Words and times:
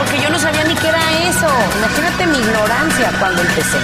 porque 0.00 0.22
yo 0.22 0.30
no 0.30 0.38
sabía 0.38 0.64
ni 0.64 0.74
qué 0.74 0.88
era 0.88 1.28
eso. 1.28 1.46
Imagínate 1.76 2.26
mi 2.26 2.38
ignorancia 2.38 3.12
cuando 3.18 3.42
empecé. 3.42 3.78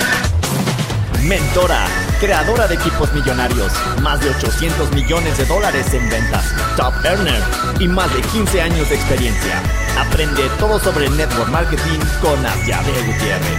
Mentora, 1.25 1.87
creadora 2.21 2.67
de 2.67 2.77
equipos 2.77 3.13
millonarios, 3.13 3.71
más 4.01 4.21
de 4.21 4.31
800 4.31 4.93
millones 4.93 5.37
de 5.37 5.45
dólares 5.45 5.93
en 5.93 6.09
ventas, 6.09 6.45
top 6.77 6.95
earner 7.05 7.43
y 7.81 7.89
más 7.89 8.13
de 8.15 8.23
15 8.23 8.63
años 8.63 8.89
de 8.89 8.95
experiencia. 8.95 9.61
Aprende 9.99 10.49
todo 10.59 10.79
sobre 10.79 11.11
network 11.11 11.51
marketing 11.51 11.99
con 12.23 12.47
Asiade 12.47 12.93
Gutiérrez. 13.03 13.59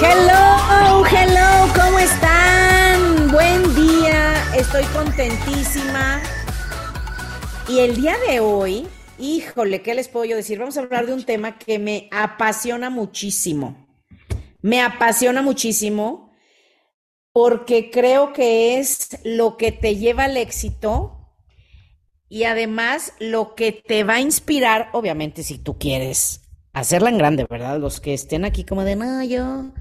Hello, 0.00 1.04
hello, 1.04 1.72
¿cómo 1.74 1.98
están? 1.98 3.32
Buen 3.32 3.74
día, 3.74 4.34
estoy 4.54 4.84
contentísima. 4.84 6.20
Y 7.66 7.80
el 7.80 7.96
día 7.96 8.16
de 8.28 8.40
hoy, 8.40 8.88
híjole, 9.18 9.82
¿qué 9.82 9.94
les 9.94 10.08
puedo 10.08 10.24
yo 10.24 10.36
decir? 10.36 10.58
Vamos 10.58 10.76
a 10.76 10.80
hablar 10.80 11.06
de 11.06 11.14
un 11.14 11.24
tema 11.24 11.58
que 11.58 11.78
me 11.78 12.08
apasiona 12.12 12.90
muchísimo 12.90 13.88
me 14.62 14.80
apasiona 14.80 15.42
muchísimo 15.42 16.32
porque 17.32 17.90
creo 17.90 18.32
que 18.32 18.78
es 18.78 19.18
lo 19.24 19.56
que 19.56 19.72
te 19.72 19.96
lleva 19.96 20.24
al 20.24 20.36
éxito 20.36 21.14
y 22.28 22.44
además 22.44 23.12
lo 23.20 23.54
que 23.54 23.72
te 23.72 24.04
va 24.04 24.14
a 24.14 24.20
inspirar, 24.20 24.90
obviamente 24.92 25.42
si 25.42 25.58
tú 25.58 25.78
quieres 25.78 26.42
hacerla 26.72 27.10
en 27.10 27.18
grande, 27.18 27.46
¿verdad? 27.48 27.78
Los 27.78 28.00
que 28.00 28.12
estén 28.12 28.44
aquí 28.44 28.64
como 28.64 28.84
de, 28.84 28.96
no, 28.96 29.22
yo, 29.24 29.72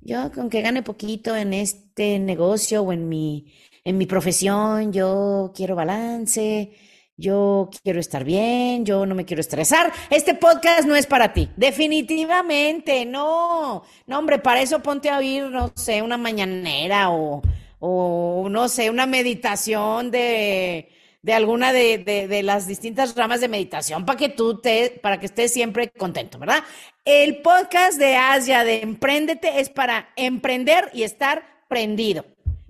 yo 0.00 0.30
con 0.32 0.50
que 0.50 0.62
gane 0.62 0.82
poquito 0.82 1.34
en 1.34 1.54
este 1.54 2.18
negocio 2.18 2.82
o 2.82 2.92
en 2.92 3.08
mi, 3.08 3.52
en 3.84 3.98
mi 3.98 4.06
profesión, 4.06 4.92
yo 4.92 5.52
quiero 5.54 5.74
balance, 5.74 6.72
yo 7.20 7.68
quiero 7.82 8.00
estar 8.00 8.24
bien, 8.24 8.84
yo 8.84 9.06
no 9.06 9.14
me 9.14 9.24
quiero 9.24 9.40
estresar. 9.40 9.92
Este 10.08 10.34
podcast 10.34 10.88
no 10.88 10.96
es 10.96 11.06
para 11.06 11.32
ti. 11.32 11.50
Definitivamente, 11.56 13.04
no. 13.04 13.84
No, 14.06 14.18
hombre, 14.18 14.38
para 14.38 14.62
eso 14.62 14.82
ponte 14.82 15.10
a 15.10 15.18
oír, 15.18 15.44
no 15.44 15.70
sé, 15.76 16.02
una 16.02 16.16
mañanera 16.16 17.10
o, 17.10 17.42
o 17.78 18.48
no 18.50 18.68
sé, 18.68 18.90
una 18.90 19.06
meditación 19.06 20.10
de, 20.10 20.88
de 21.22 21.32
alguna 21.34 21.72
de, 21.72 21.98
de, 21.98 22.42
las 22.42 22.66
distintas 22.66 23.14
ramas 23.14 23.40
de 23.40 23.48
meditación 23.48 24.06
para 24.06 24.18
que 24.18 24.30
tú 24.30 24.58
te, 24.58 24.98
para 25.02 25.20
que 25.20 25.26
estés 25.26 25.52
siempre 25.52 25.90
contento, 25.90 26.38
¿verdad? 26.38 26.64
El 27.04 27.42
podcast 27.42 27.98
de 27.98 28.16
Asia 28.16 28.64
de 28.64 28.80
Emprendete 28.80 29.60
es 29.60 29.68
para 29.68 30.10
emprender 30.16 30.90
y 30.94 31.02
estar 31.02 31.44
prendido. 31.68 32.24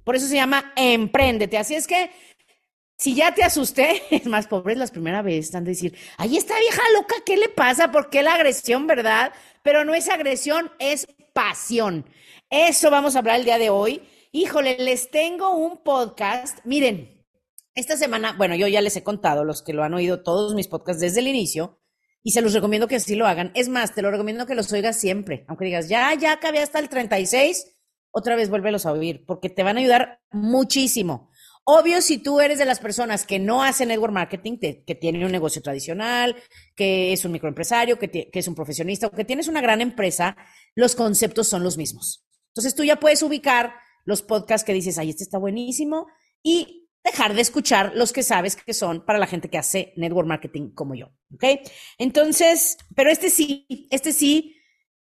Por 0.05 0.17
eso 0.17 0.27
se 0.27 0.35
llama 0.35 0.73
Emprendete. 0.77 1.57
Así 1.57 1.75
es 1.75 1.87
que 1.87 2.11
si 3.01 3.15
ya 3.15 3.35
te 3.35 3.43
asusté, 3.43 4.03
es 4.11 4.27
más, 4.27 4.47
pobres 4.47 4.77
las 4.77 4.91
primera 4.91 5.23
vez, 5.23 5.47
están 5.47 5.65
de 5.65 5.71
decir, 5.71 5.97
ahí 6.19 6.37
está 6.37 6.59
vieja 6.59 6.83
loca, 6.95 7.15
¿qué 7.25 7.39
le 7.39 7.49
pasa? 7.49 7.91
¿Por 7.91 8.11
qué 8.11 8.23
la 8.23 8.35
agresión, 8.35 8.87
verdad? 8.87 9.33
Pero 9.63 9.87
no 9.87 9.95
es 9.95 10.11
agresión, 10.11 10.71
es 10.79 11.09
pasión. 11.33 12.05
Eso 12.51 12.91
vamos 12.91 13.17
a 13.17 13.21
hablar 13.21 13.37
el 13.37 13.47
día 13.47 13.59
de 13.59 13.71
hoy. 13.71 14.03
Híjole, 14.33 14.77
les 14.79 15.11
tengo 15.11 15.57
un 15.57 15.83
podcast. 15.83 16.59
Miren, 16.65 17.25
esta 17.75 17.97
semana, 17.97 18.35
bueno, 18.37 18.55
yo 18.55 18.67
ya 18.67 18.83
les 18.83 18.97
he 18.97 19.03
contado, 19.03 19.45
los 19.45 19.63
que 19.63 19.73
lo 19.73 19.83
han 19.83 19.95
oído 19.95 20.23
todos 20.23 20.55
mis 20.55 20.69
podcasts 20.69 21.01
desde 21.01 21.21
el 21.21 21.29
inicio, 21.29 21.81
y 22.23 22.33
se 22.33 22.43
los 22.43 22.53
recomiendo 22.53 22.87
que 22.87 22.97
así 22.97 23.15
lo 23.15 23.27
hagan. 23.27 23.51
Es 23.55 23.71
más, 23.71 23.95
te 23.95 24.03
lo 24.03 24.11
recomiendo 24.11 24.45
que 24.45 24.55
los 24.55 24.71
oigas 24.75 25.01
siempre, 25.01 25.47
aunque 25.49 25.65
digas, 25.65 25.89
ya, 25.89 26.13
ya 26.13 26.33
acabé 26.33 26.59
hasta 26.59 26.79
el 26.79 26.91
36, 26.91 27.79
otra 28.11 28.37
vez 28.37 28.51
vuélvelos 28.51 28.85
a 28.85 28.93
oír, 28.93 29.25
porque 29.25 29.49
te 29.49 29.63
van 29.63 29.79
a 29.79 29.81
ayudar 29.81 30.21
muchísimo. 30.31 31.30
Obvio, 31.65 32.01
si 32.03 32.19
tú 32.19 32.41
eres 32.41 32.59
de 32.59 32.65
las 32.65 32.81
personas 32.81 33.25
que 33.27 33.39
no 33.39 33.63
hacen 33.63 33.89
network 33.89 34.13
marketing, 34.13 34.59
que 34.59 34.95
tiene 34.95 35.25
un 35.25 35.33
negocio 35.33 35.63
tradicional, 35.63 36.35
que 36.75 37.13
es 37.13 37.25
un 37.25 37.33
microempresario, 37.33 37.99
que, 37.99 38.11
que 38.11 38.39
es 38.39 38.49
un 38.49 38.55
profesionista 38.55 39.07
o 39.07 39.13
que 39.13 39.25
tienes 39.25 39.47
una 39.47 39.61
gran 39.61 39.81
empresa, 39.81 40.37
los 40.75 40.97
conceptos 40.97 41.49
son 41.49 41.63
los 41.63 41.77
mismos. 41.77 42.27
Entonces 42.49 42.75
tú 42.75 42.83
ya 42.83 42.97
puedes 42.97 43.23
ubicar 43.23 43.75
los 44.05 44.23
podcasts 44.23 44.65
que 44.65 44.73
dices, 44.73 44.99
ay, 44.99 45.11
este 45.11 45.23
está 45.23 45.39
buenísimo, 45.39 46.07
y 46.43 46.89
dejar 47.05 47.35
de 47.35 47.41
escuchar 47.41 47.93
los 47.95 48.13
que 48.13 48.23
sabes 48.23 48.57
que 48.57 48.75
son 48.75 49.05
para 49.05 49.19
la 49.19 49.27
gente 49.27 49.49
que 49.49 49.59
hace 49.59 49.93
network 49.97 50.29
marketing 50.29 50.71
como 50.71 50.95
yo. 50.95 51.07
¿Ok? 51.35 51.45
Entonces, 51.99 52.77
pero 52.95 53.11
este 53.11 53.31
sí, 53.31 53.67
este 53.91 54.13
sí 54.13 54.57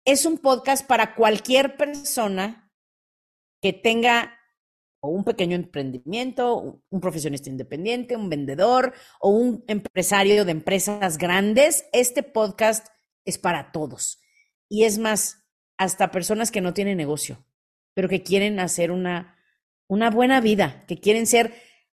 es 0.04 0.26
un 0.26 0.38
podcast 0.38 0.86
para 0.86 1.14
cualquier 1.14 1.76
persona 1.76 2.72
que 3.60 3.72
tenga 3.72 4.38
o 5.04 5.08
un 5.08 5.22
pequeño 5.22 5.54
emprendimiento, 5.54 6.80
un 6.88 7.00
profesionista 7.00 7.50
independiente, 7.50 8.16
un 8.16 8.30
vendedor 8.30 8.94
o 9.20 9.28
un 9.28 9.62
empresario 9.68 10.46
de 10.46 10.52
empresas 10.52 11.18
grandes, 11.18 11.84
este 11.92 12.22
podcast 12.22 12.86
es 13.26 13.36
para 13.36 13.70
todos. 13.70 14.18
Y 14.66 14.84
es 14.84 14.96
más, 14.96 15.44
hasta 15.76 16.10
personas 16.10 16.50
que 16.50 16.62
no 16.62 16.72
tienen 16.72 16.96
negocio, 16.96 17.44
pero 17.92 18.08
que 18.08 18.22
quieren 18.22 18.58
hacer 18.60 18.90
una, 18.90 19.36
una 19.88 20.08
buena 20.08 20.40
vida, 20.40 20.86
que 20.88 20.98
quieren 20.98 21.26
ser 21.26 21.52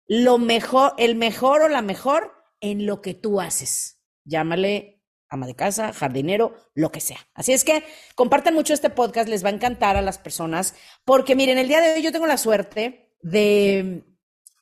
lo 0.07 0.39
mejor, 0.39 0.93
el 0.97 1.13
mejor 1.13 1.61
o 1.61 1.67
la 1.67 1.83
mejor 1.83 2.33
en 2.59 2.87
lo 2.87 3.03
que 3.03 3.13
tú 3.13 3.39
haces. 3.39 4.03
Llámale 4.23 4.94
ama 5.35 5.47
de 5.47 5.55
casa, 5.55 5.93
jardinero, 5.93 6.55
lo 6.73 6.91
que 6.91 6.99
sea. 6.99 7.19
Así 7.33 7.53
es 7.53 7.63
que 7.63 7.83
compartan 8.15 8.55
mucho 8.55 8.73
este 8.73 8.89
podcast, 8.89 9.29
les 9.29 9.45
va 9.45 9.49
a 9.49 9.53
encantar 9.53 9.95
a 9.95 10.01
las 10.01 10.17
personas, 10.17 10.75
porque 11.05 11.35
miren, 11.35 11.57
el 11.57 11.67
día 11.67 11.81
de 11.81 11.93
hoy 11.93 12.01
yo 12.01 12.11
tengo 12.11 12.27
la 12.27 12.37
suerte 12.37 13.13
de, 13.21 14.03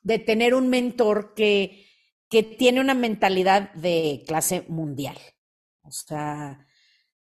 de 0.04 0.20
tener 0.20 0.54
un 0.54 0.70
mentor 0.70 1.34
que, 1.34 1.88
que 2.30 2.44
tiene 2.44 2.82
una 2.82 2.94
mentalidad 2.94 3.74
de 3.74 4.24
clase 4.28 4.66
mundial. 4.68 5.18
O 5.84 5.92
sea, 5.92 6.66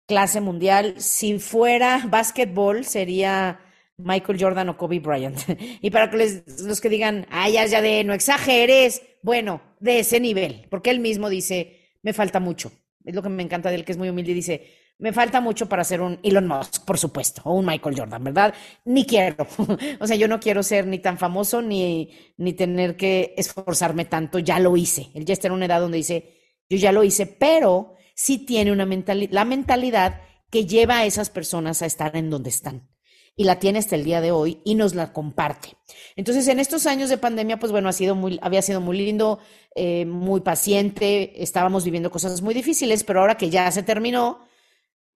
clase 0.06 0.42
mundial. 0.42 0.96
Si 1.00 1.40
fuera 1.40 2.06
básquetbol, 2.08 2.86
sería 2.86 3.60
Michael 3.98 4.40
Jordan 4.40 4.70
o 4.70 4.78
Kobe 4.78 5.00
Bryant. 5.00 5.40
y 5.82 5.90
para 5.90 6.10
que 6.10 6.44
los 6.64 6.82
que 6.82 6.90
digan, 6.90 7.26
ay, 7.30 7.54
ya, 7.54 7.66
ya 7.66 7.82
de, 7.82 8.04
no 8.04 8.14
exageres, 8.14 9.02
bueno, 9.22 9.62
de 9.80 10.00
ese 10.00 10.20
nivel, 10.20 10.68
porque 10.70 10.92
él 10.92 11.00
mismo 11.00 11.30
dice, 11.30 11.90
me 12.02 12.14
falta 12.14 12.40
mucho 12.40 12.72
es 13.06 13.16
lo 13.16 13.22
que 13.22 13.30
me 13.30 13.44
encanta 13.44 13.70
de 13.70 13.76
él, 13.76 13.86
que 13.86 13.92
es 13.92 13.98
muy 13.98 14.10
humilde 14.10 14.32
y 14.32 14.36
dice, 14.36 14.68
me 14.98 15.14
falta 15.14 15.42
mucho 15.42 15.68
para 15.68 15.84
ser 15.84 16.02
un 16.02 16.20
Elon 16.24 16.48
Musk, 16.48 16.86
por 16.86 16.98
supuesto, 16.98 17.42
o 17.46 17.54
un 17.54 17.66
Michael 17.66 17.98
Jordan, 17.98 18.24
¿verdad? 18.24 18.54
Ni 18.86 19.06
quiero. 19.06 19.48
o 20.00 20.08
sea, 20.08 20.16
yo 20.16 20.28
no 20.28 20.40
quiero 20.40 20.64
ser 20.64 20.88
ni 20.88 21.00
tan 21.00 21.18
famoso 21.18 21.62
ni, 21.62 22.12
ni 22.38 22.54
tener 22.54 22.96
que 22.96 23.34
esforzarme 23.38 24.06
tanto. 24.06 24.40
Ya 24.40 24.60
lo 24.60 24.76
hice. 24.78 25.10
Él 25.14 25.26
ya 25.26 25.34
está 25.34 25.48
en 25.48 25.54
una 25.54 25.66
edad 25.66 25.82
donde 25.82 25.98
dice, 25.98 26.34
yo 26.70 26.78
ya 26.78 26.92
lo 26.92 27.04
hice, 27.04 27.26
pero 27.26 27.96
sí 28.16 28.40
tiene 28.40 28.72
una 28.72 28.86
mentalidad, 28.86 29.32
la 29.34 29.46
mentalidad 29.46 30.22
que 30.50 30.66
lleva 30.66 31.00
a 31.00 31.06
esas 31.06 31.30
personas 31.30 31.82
a 31.82 31.86
estar 31.86 32.16
en 32.16 32.30
donde 32.30 32.50
están 32.50 32.95
y 33.36 33.44
la 33.44 33.60
tiene 33.60 33.80
hasta 33.80 33.96
el 33.96 34.06
día 34.06 34.22
de 34.22 34.32
hoy 34.32 34.62
y 34.64 34.76
nos 34.76 34.96
la 34.96 35.12
comparte. 35.12 35.76
Entonces, 36.16 36.48
en 36.48 36.60
estos 36.60 36.86
años 36.86 37.10
de 37.10 37.18
pandemia, 37.18 37.60
pues 37.60 37.72
bueno, 37.72 37.90
ha 37.90 37.94
sido 37.94 38.16
muy, 38.16 38.40
había 38.42 38.62
sido 38.62 38.80
muy 38.80 38.98
lindo, 38.98 39.40
eh, 39.76 40.06
muy 40.06 40.42
paciente, 40.42 41.44
estábamos 41.44 41.84
viviendo 41.84 42.12
cosas 42.12 42.42
muy 42.42 42.54
difíciles, 42.54 43.04
pero 43.04 43.20
ahora 43.20 43.36
que 43.36 43.50
ya 43.50 43.70
se 43.72 43.84
terminó, 43.84 44.40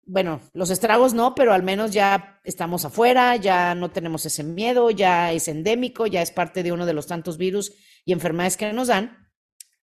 bueno, 0.06 0.42
los 0.54 0.70
estragos 0.70 1.14
no, 1.14 1.36
pero 1.36 1.54
al 1.54 1.64
menos 1.64 1.92
ya 1.92 2.42
estamos 2.44 2.84
afuera, 2.84 3.36
ya 3.38 3.76
no 3.76 3.92
tenemos 3.92 4.26
ese 4.26 4.44
miedo, 4.44 4.90
ya 4.90 5.32
es 5.32 5.48
endémico, 5.48 6.08
ya 6.08 6.22
es 6.22 6.32
parte 6.32 6.64
de 6.64 6.72
uno 6.72 6.86
de 6.86 6.94
los 6.94 7.08
tantos 7.08 7.38
virus 7.38 7.74
y 8.06 8.12
enfermedades 8.12 8.58
que 8.58 8.74
nos 8.74 8.88
dan. 8.88 9.30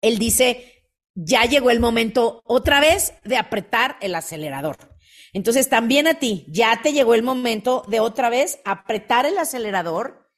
Él 0.02 0.18
dice, 0.18 0.84
ya 1.14 1.44
llegó 1.44 1.70
el 1.70 1.80
momento 1.80 2.42
otra 2.44 2.80
vez 2.80 3.14
de 3.24 3.36
apretar 3.36 3.96
el 4.02 4.14
acelerador. 4.14 4.95
Entonces, 5.32 5.69
también 5.69 6.06
a 6.06 6.19
ti, 6.19 6.46
ya 6.49 6.81
te 6.82 6.93
llegó 6.93 7.14
el 7.14 7.23
momento 7.23 7.82
de 7.88 8.00
otra 8.00 8.31
vez 8.31 8.61
apretar 8.64 9.26
el 9.26 9.38
acelerador 9.38 10.31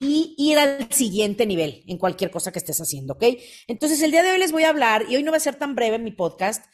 y 0.00 0.34
ir 0.38 0.58
al 0.58 0.92
siguiente 0.92 1.46
nivel 1.46 1.82
en 1.86 1.98
cualquier 1.98 2.30
cosa 2.30 2.52
que 2.52 2.58
estés 2.58 2.80
haciendo, 2.80 3.14
¿ok? 3.14 3.24
Entonces, 3.66 4.02
el 4.02 4.10
día 4.10 4.22
de 4.22 4.30
hoy 4.32 4.38
les 4.38 4.52
voy 4.52 4.64
a 4.64 4.70
hablar, 4.70 5.04
y 5.08 5.16
hoy 5.16 5.22
no 5.22 5.30
va 5.30 5.38
a 5.38 5.40
ser 5.40 5.56
tan 5.56 5.74
breve 5.74 5.98
mi 5.98 6.10
podcast, 6.10 6.66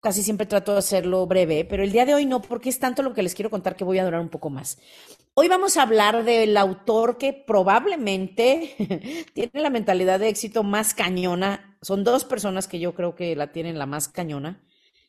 casi 0.00 0.22
siempre 0.22 0.46
trato 0.46 0.72
de 0.72 0.78
hacerlo 0.78 1.26
breve, 1.26 1.64
pero 1.64 1.82
el 1.82 1.90
día 1.90 2.04
de 2.04 2.14
hoy 2.14 2.26
no, 2.26 2.42
porque 2.42 2.68
es 2.68 2.78
tanto 2.78 3.02
lo 3.02 3.14
que 3.14 3.22
les 3.22 3.34
quiero 3.34 3.50
contar 3.50 3.74
que 3.74 3.84
voy 3.84 3.98
a 3.98 4.04
durar 4.04 4.20
un 4.20 4.28
poco 4.28 4.50
más. 4.50 4.78
Hoy 5.32 5.48
vamos 5.48 5.76
a 5.76 5.82
hablar 5.82 6.24
del 6.24 6.56
autor 6.58 7.16
que 7.16 7.32
probablemente 7.32 9.24
tiene 9.34 9.60
la 9.60 9.70
mentalidad 9.70 10.20
de 10.20 10.28
éxito 10.28 10.62
más 10.62 10.92
cañona. 10.92 11.78
Son 11.80 12.04
dos 12.04 12.24
personas 12.24 12.68
que 12.68 12.78
yo 12.78 12.94
creo 12.94 13.14
que 13.14 13.34
la 13.34 13.50
tienen 13.50 13.78
la 13.78 13.86
más 13.86 14.08
cañona 14.08 14.62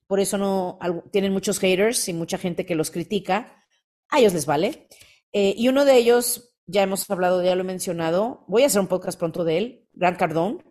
por 0.07 0.19
eso 0.19 0.37
no 0.37 0.79
tienen 1.11 1.33
muchos 1.33 1.59
haters 1.59 2.07
y 2.09 2.13
mucha 2.13 2.37
gente 2.37 2.65
que 2.65 2.75
los 2.75 2.91
critica. 2.91 3.65
A 4.09 4.19
ellos 4.19 4.33
les 4.33 4.45
vale. 4.45 4.87
Eh, 5.33 5.53
y 5.57 5.67
uno 5.67 5.83
de 5.85 5.97
ellos, 5.97 6.55
ya 6.67 6.83
hemos 6.83 7.09
hablado, 7.09 7.43
ya 7.43 7.55
lo 7.55 7.61
he 7.61 7.65
mencionado, 7.65 8.45
voy 8.47 8.63
a 8.63 8.67
hacer 8.67 8.81
un 8.81 8.87
podcast 8.87 9.19
pronto 9.19 9.43
de 9.43 9.57
él, 9.57 9.87
Grant 9.93 10.17
Cardone, 10.17 10.63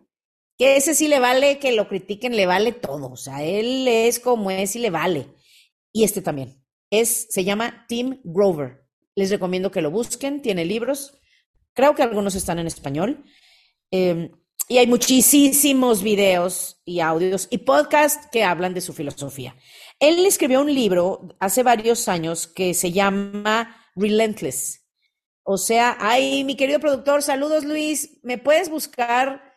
que 0.57 0.77
ese 0.77 0.95
sí 0.95 1.07
le 1.07 1.19
vale 1.19 1.59
que 1.59 1.73
lo 1.73 1.87
critiquen, 1.87 2.35
le 2.35 2.45
vale 2.45 2.71
todo. 2.71 3.11
O 3.11 3.17
sea, 3.17 3.43
él 3.43 3.87
es 3.87 4.19
como 4.19 4.51
es 4.51 4.75
y 4.75 4.79
le 4.79 4.89
vale. 4.89 5.27
Y 5.91 6.03
este 6.03 6.21
también. 6.21 6.63
Es, 6.89 7.27
se 7.29 7.43
llama 7.43 7.85
Tim 7.87 8.21
Grover. 8.23 8.85
Les 9.15 9.29
recomiendo 9.29 9.71
que 9.71 9.81
lo 9.81 9.91
busquen, 9.91 10.41
tiene 10.41 10.65
libros. 10.65 11.17
Creo 11.73 11.93
que 11.93 12.03
algunos 12.03 12.35
están 12.35 12.59
en 12.59 12.67
español. 12.67 13.25
Em, 13.91 14.31
y 14.67 14.79
hay 14.79 14.87
muchísimos 14.87 16.01
videos 16.01 16.81
y 16.85 16.99
audios 16.99 17.47
y 17.51 17.59
podcasts 17.59 18.27
que 18.31 18.43
hablan 18.43 18.73
de 18.73 18.81
su 18.81 18.93
filosofía. 18.93 19.55
Él 19.99 20.25
escribió 20.25 20.61
un 20.61 20.73
libro 20.73 21.35
hace 21.39 21.63
varios 21.63 22.07
años 22.07 22.47
que 22.47 22.73
se 22.73 22.91
llama 22.91 23.85
Relentless. 23.95 24.81
O 25.43 25.57
sea, 25.57 25.97
ay, 25.99 26.43
mi 26.43 26.55
querido 26.55 26.79
productor, 26.79 27.21
saludos 27.21 27.63
Luis, 27.63 28.19
¿me 28.23 28.37
puedes 28.37 28.69
buscar 28.69 29.53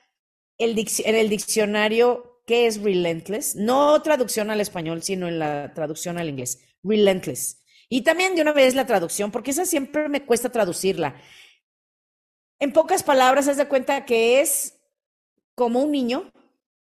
el 0.58 0.78
en 0.78 1.14
el 1.14 1.28
diccionario 1.30 2.42
qué 2.46 2.66
es 2.66 2.82
Relentless? 2.82 3.56
No 3.56 4.00
traducción 4.02 4.50
al 4.50 4.60
español, 4.60 5.02
sino 5.02 5.26
en 5.28 5.38
la 5.38 5.72
traducción 5.72 6.18
al 6.18 6.28
inglés. 6.28 6.60
Relentless. 6.82 7.62
Y 7.88 8.02
también 8.02 8.34
de 8.34 8.42
una 8.42 8.52
vez 8.52 8.74
la 8.74 8.86
traducción, 8.86 9.30
porque 9.30 9.52
esa 9.52 9.64
siempre 9.64 10.10
me 10.10 10.26
cuesta 10.26 10.50
traducirla. 10.50 11.16
En 12.60 12.72
pocas 12.72 13.02
palabras, 13.02 13.48
haz 13.48 13.56
de 13.56 13.68
cuenta 13.68 14.04
que 14.04 14.40
es 14.40 14.77
como 15.58 15.80
un 15.80 15.90
niño, 15.90 16.30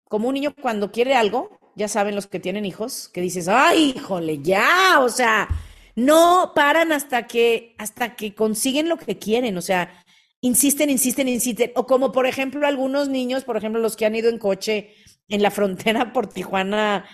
como 0.08 0.28
un 0.28 0.34
niño 0.34 0.54
cuando 0.58 0.90
quiere 0.90 1.14
algo, 1.14 1.60
ya 1.76 1.88
saben 1.88 2.14
los 2.14 2.26
que 2.26 2.40
tienen 2.40 2.64
hijos, 2.64 3.10
que 3.10 3.20
dices, 3.20 3.46
ay, 3.46 3.92
híjole, 3.94 4.38
ya, 4.38 4.98
o 5.00 5.10
sea, 5.10 5.46
no 5.94 6.52
paran 6.54 6.90
hasta 6.90 7.26
que, 7.26 7.74
hasta 7.76 8.16
que 8.16 8.34
consiguen 8.34 8.88
lo 8.88 8.96
que 8.96 9.18
quieren, 9.18 9.58
o 9.58 9.60
sea, 9.60 10.02
insisten, 10.40 10.88
insisten, 10.88 11.28
insisten. 11.28 11.72
O 11.76 11.86
como 11.86 12.12
por 12.12 12.26
ejemplo 12.26 12.66
algunos 12.66 13.10
niños, 13.10 13.44
por 13.44 13.58
ejemplo 13.58 13.78
los 13.78 13.94
que 13.94 14.06
han 14.06 14.16
ido 14.16 14.30
en 14.30 14.38
coche 14.38 14.94
en 15.28 15.42
la 15.42 15.50
frontera 15.50 16.12
por 16.14 16.28
Tijuana 16.28 17.04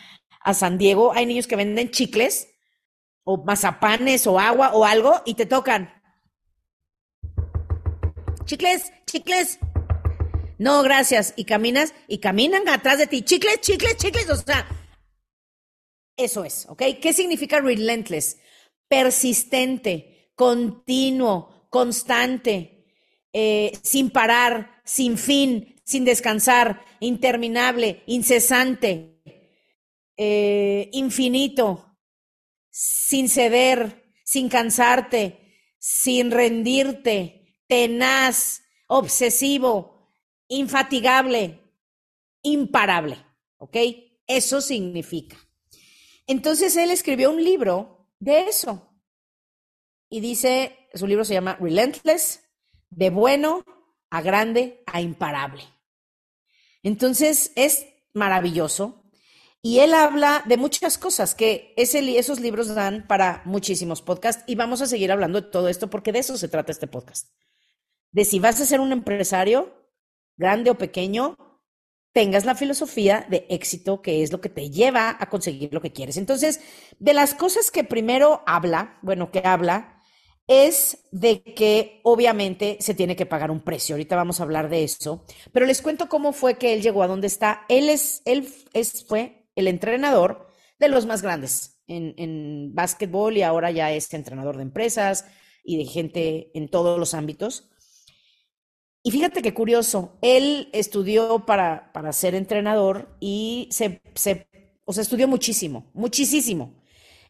a 0.41 0.55
San 0.55 0.79
Diego, 0.79 1.13
hay 1.13 1.27
niños 1.27 1.49
que 1.49 1.57
venden 1.57 1.91
chicles 1.91 2.49
o 3.25 3.45
mazapanes 3.45 4.29
o 4.29 4.39
agua 4.39 4.71
o 4.75 4.85
algo 4.85 5.23
y 5.27 5.35
te 5.35 5.45
tocan. 5.45 5.93
Chicles, 8.45 8.93
chicles, 9.07 9.59
no, 10.59 10.83
gracias. 10.83 11.35
Y 11.37 11.45
caminas 11.45 11.95
y 12.09 12.19
caminan 12.19 12.69
atrás 12.69 12.99
de 12.99 13.07
ti. 13.07 13.23
Chicles, 13.23 13.61
chicles, 13.61 13.97
chicles. 13.97 14.29
O 14.29 14.37
sea, 14.37 14.67
eso 16.17 16.45
es, 16.45 16.67
¿ok? 16.69 16.83
¿Qué 17.01 17.13
significa 17.13 17.61
relentless? 17.61 18.39
Persistente, 18.89 20.33
continuo, 20.35 21.69
constante, 21.71 22.87
eh, 23.33 23.73
sin 23.83 24.11
parar, 24.11 24.81
sin 24.85 25.17
fin, 25.17 25.81
sin 25.85 26.05
descansar, 26.05 26.85
interminable, 26.99 28.03
incesante, 28.07 29.23
eh, 30.17 30.91
infinito, 30.93 31.97
sin 32.71 33.29
ceder, 33.29 34.11
sin 34.25 34.49
cansarte, 34.49 35.39
sin 35.79 36.33
rendirte, 36.33 37.63
tenaz, 37.69 38.63
obsesivo, 38.89 39.98
infatigable, 40.49 41.61
imparable, 42.43 43.25
¿ok? 43.59 43.77
Eso 44.27 44.61
significa. 44.61 45.37
Entonces 46.27 46.77
él 46.77 46.91
escribió 46.91 47.31
un 47.31 47.43
libro 47.43 48.11
de 48.19 48.49
eso. 48.49 48.85
Y 50.11 50.21
dice, 50.21 50.89
su 50.95 51.07
libro 51.07 51.25
se 51.25 51.35
llama 51.35 51.57
Relentless, 51.61 52.45
de 52.91 53.11
bueno 53.11 53.65
a 54.11 54.23
grande 54.23 54.83
a 54.87 55.01
imparable. 55.01 55.63
Entonces 56.83 57.53
es 57.57 57.87
maravilloso. 58.15 59.05
Y 59.61 59.81
él 59.81 59.93
habla 59.93 60.45
de 60.47 60.57
muchas 60.57 60.99
cosas 60.99 61.35
que 61.35 61.75
esos 61.77 62.41
libros 62.41 62.75
dan 62.75 63.07
para 63.09 63.43
muchísimos 63.45 64.03
podcasts 64.03 64.45
y 64.47 64.55
vamos 64.55 64.81
a 64.83 64.87
seguir 64.87 65.11
hablando 65.11 65.41
de 65.41 65.49
todo 65.49 65.69
esto 65.69 65.91
porque 65.91 66.13
de 66.13 66.21
eso 66.21 66.39
se 66.39 66.49
trata 66.49 66.71
este 66.71 66.87
podcast. 66.87 67.33
De 68.13 68.25
si 68.25 68.39
vas 68.39 68.61
a 68.61 68.67
ser 68.67 68.81
un 68.81 68.93
empresario, 68.93 69.78
grande 70.39 70.71
o 70.71 70.79
pequeño, 70.79 71.37
tengas 72.13 72.45
la 72.45 72.55
filosofía 72.55 73.27
de 73.29 73.47
éxito, 73.51 74.03
que 74.03 74.23
es 74.23 74.33
lo 74.33 74.41
que 74.41 74.49
te 74.49 74.71
lleva 74.71 75.17
a 75.21 75.29
conseguir 75.29 75.73
lo 75.75 75.83
que 75.83 75.93
quieres. 75.93 76.17
Entonces, 76.17 76.61
de 76.99 77.15
las 77.15 77.35
cosas 77.35 77.71
que 77.71 77.85
primero 77.85 78.43
habla, 78.47 78.99
bueno, 79.03 79.31
que 79.31 79.43
habla, 79.45 80.03
es 80.49 81.05
de 81.13 81.43
que 81.43 82.01
obviamente 82.05 82.79
se 82.81 82.95
tiene 82.95 83.15
que 83.15 83.27
pagar 83.27 83.51
un 83.51 83.61
precio. 83.61 83.95
Ahorita 83.95 84.17
vamos 84.17 84.41
a 84.41 84.45
hablar 84.45 84.71
de 84.71 84.83
eso, 84.83 85.25
pero 85.53 85.67
les 85.67 85.83
cuento 85.83 86.09
cómo 86.09 86.33
fue 86.33 86.57
que 86.57 86.73
él 86.73 86.83
llegó 86.83 87.03
a 87.03 87.07
donde 87.07 87.27
está. 87.27 87.67
Él 87.69 87.91
es, 87.91 88.23
él 88.25 88.49
es, 88.73 89.05
fue 89.07 89.47
el 89.55 89.69
entrenador 89.69 90.49
de 90.79 90.89
los 90.89 91.05
más 91.07 91.21
grandes 91.23 91.83
en, 91.87 92.15
en 92.17 92.75
básquetbol 92.75 93.37
y 93.37 93.43
ahora 93.43 93.71
ya 93.71 93.93
es 93.93 94.13
entrenador 94.15 94.57
de 94.57 94.63
empresas 94.63 95.27
y 95.63 95.77
de 95.77 95.85
gente 95.85 96.51
en 96.55 96.69
todos 96.71 96.99
los 96.99 97.13
ámbitos. 97.13 97.71
Y 99.09 99.11
fíjate 99.11 99.41
qué 99.41 99.55
curioso, 99.55 100.19
él 100.21 100.69
estudió 100.75 101.47
para, 101.47 101.95
para 101.95 102.13
ser 102.13 102.35
entrenador 102.35 103.17
y 103.21 103.67
se, 103.73 104.03
se, 104.15 104.51
o 104.85 104.93
sea, 104.93 105.01
estudió 105.01 105.27
muchísimo, 105.27 105.91
muchísimo. 105.95 106.83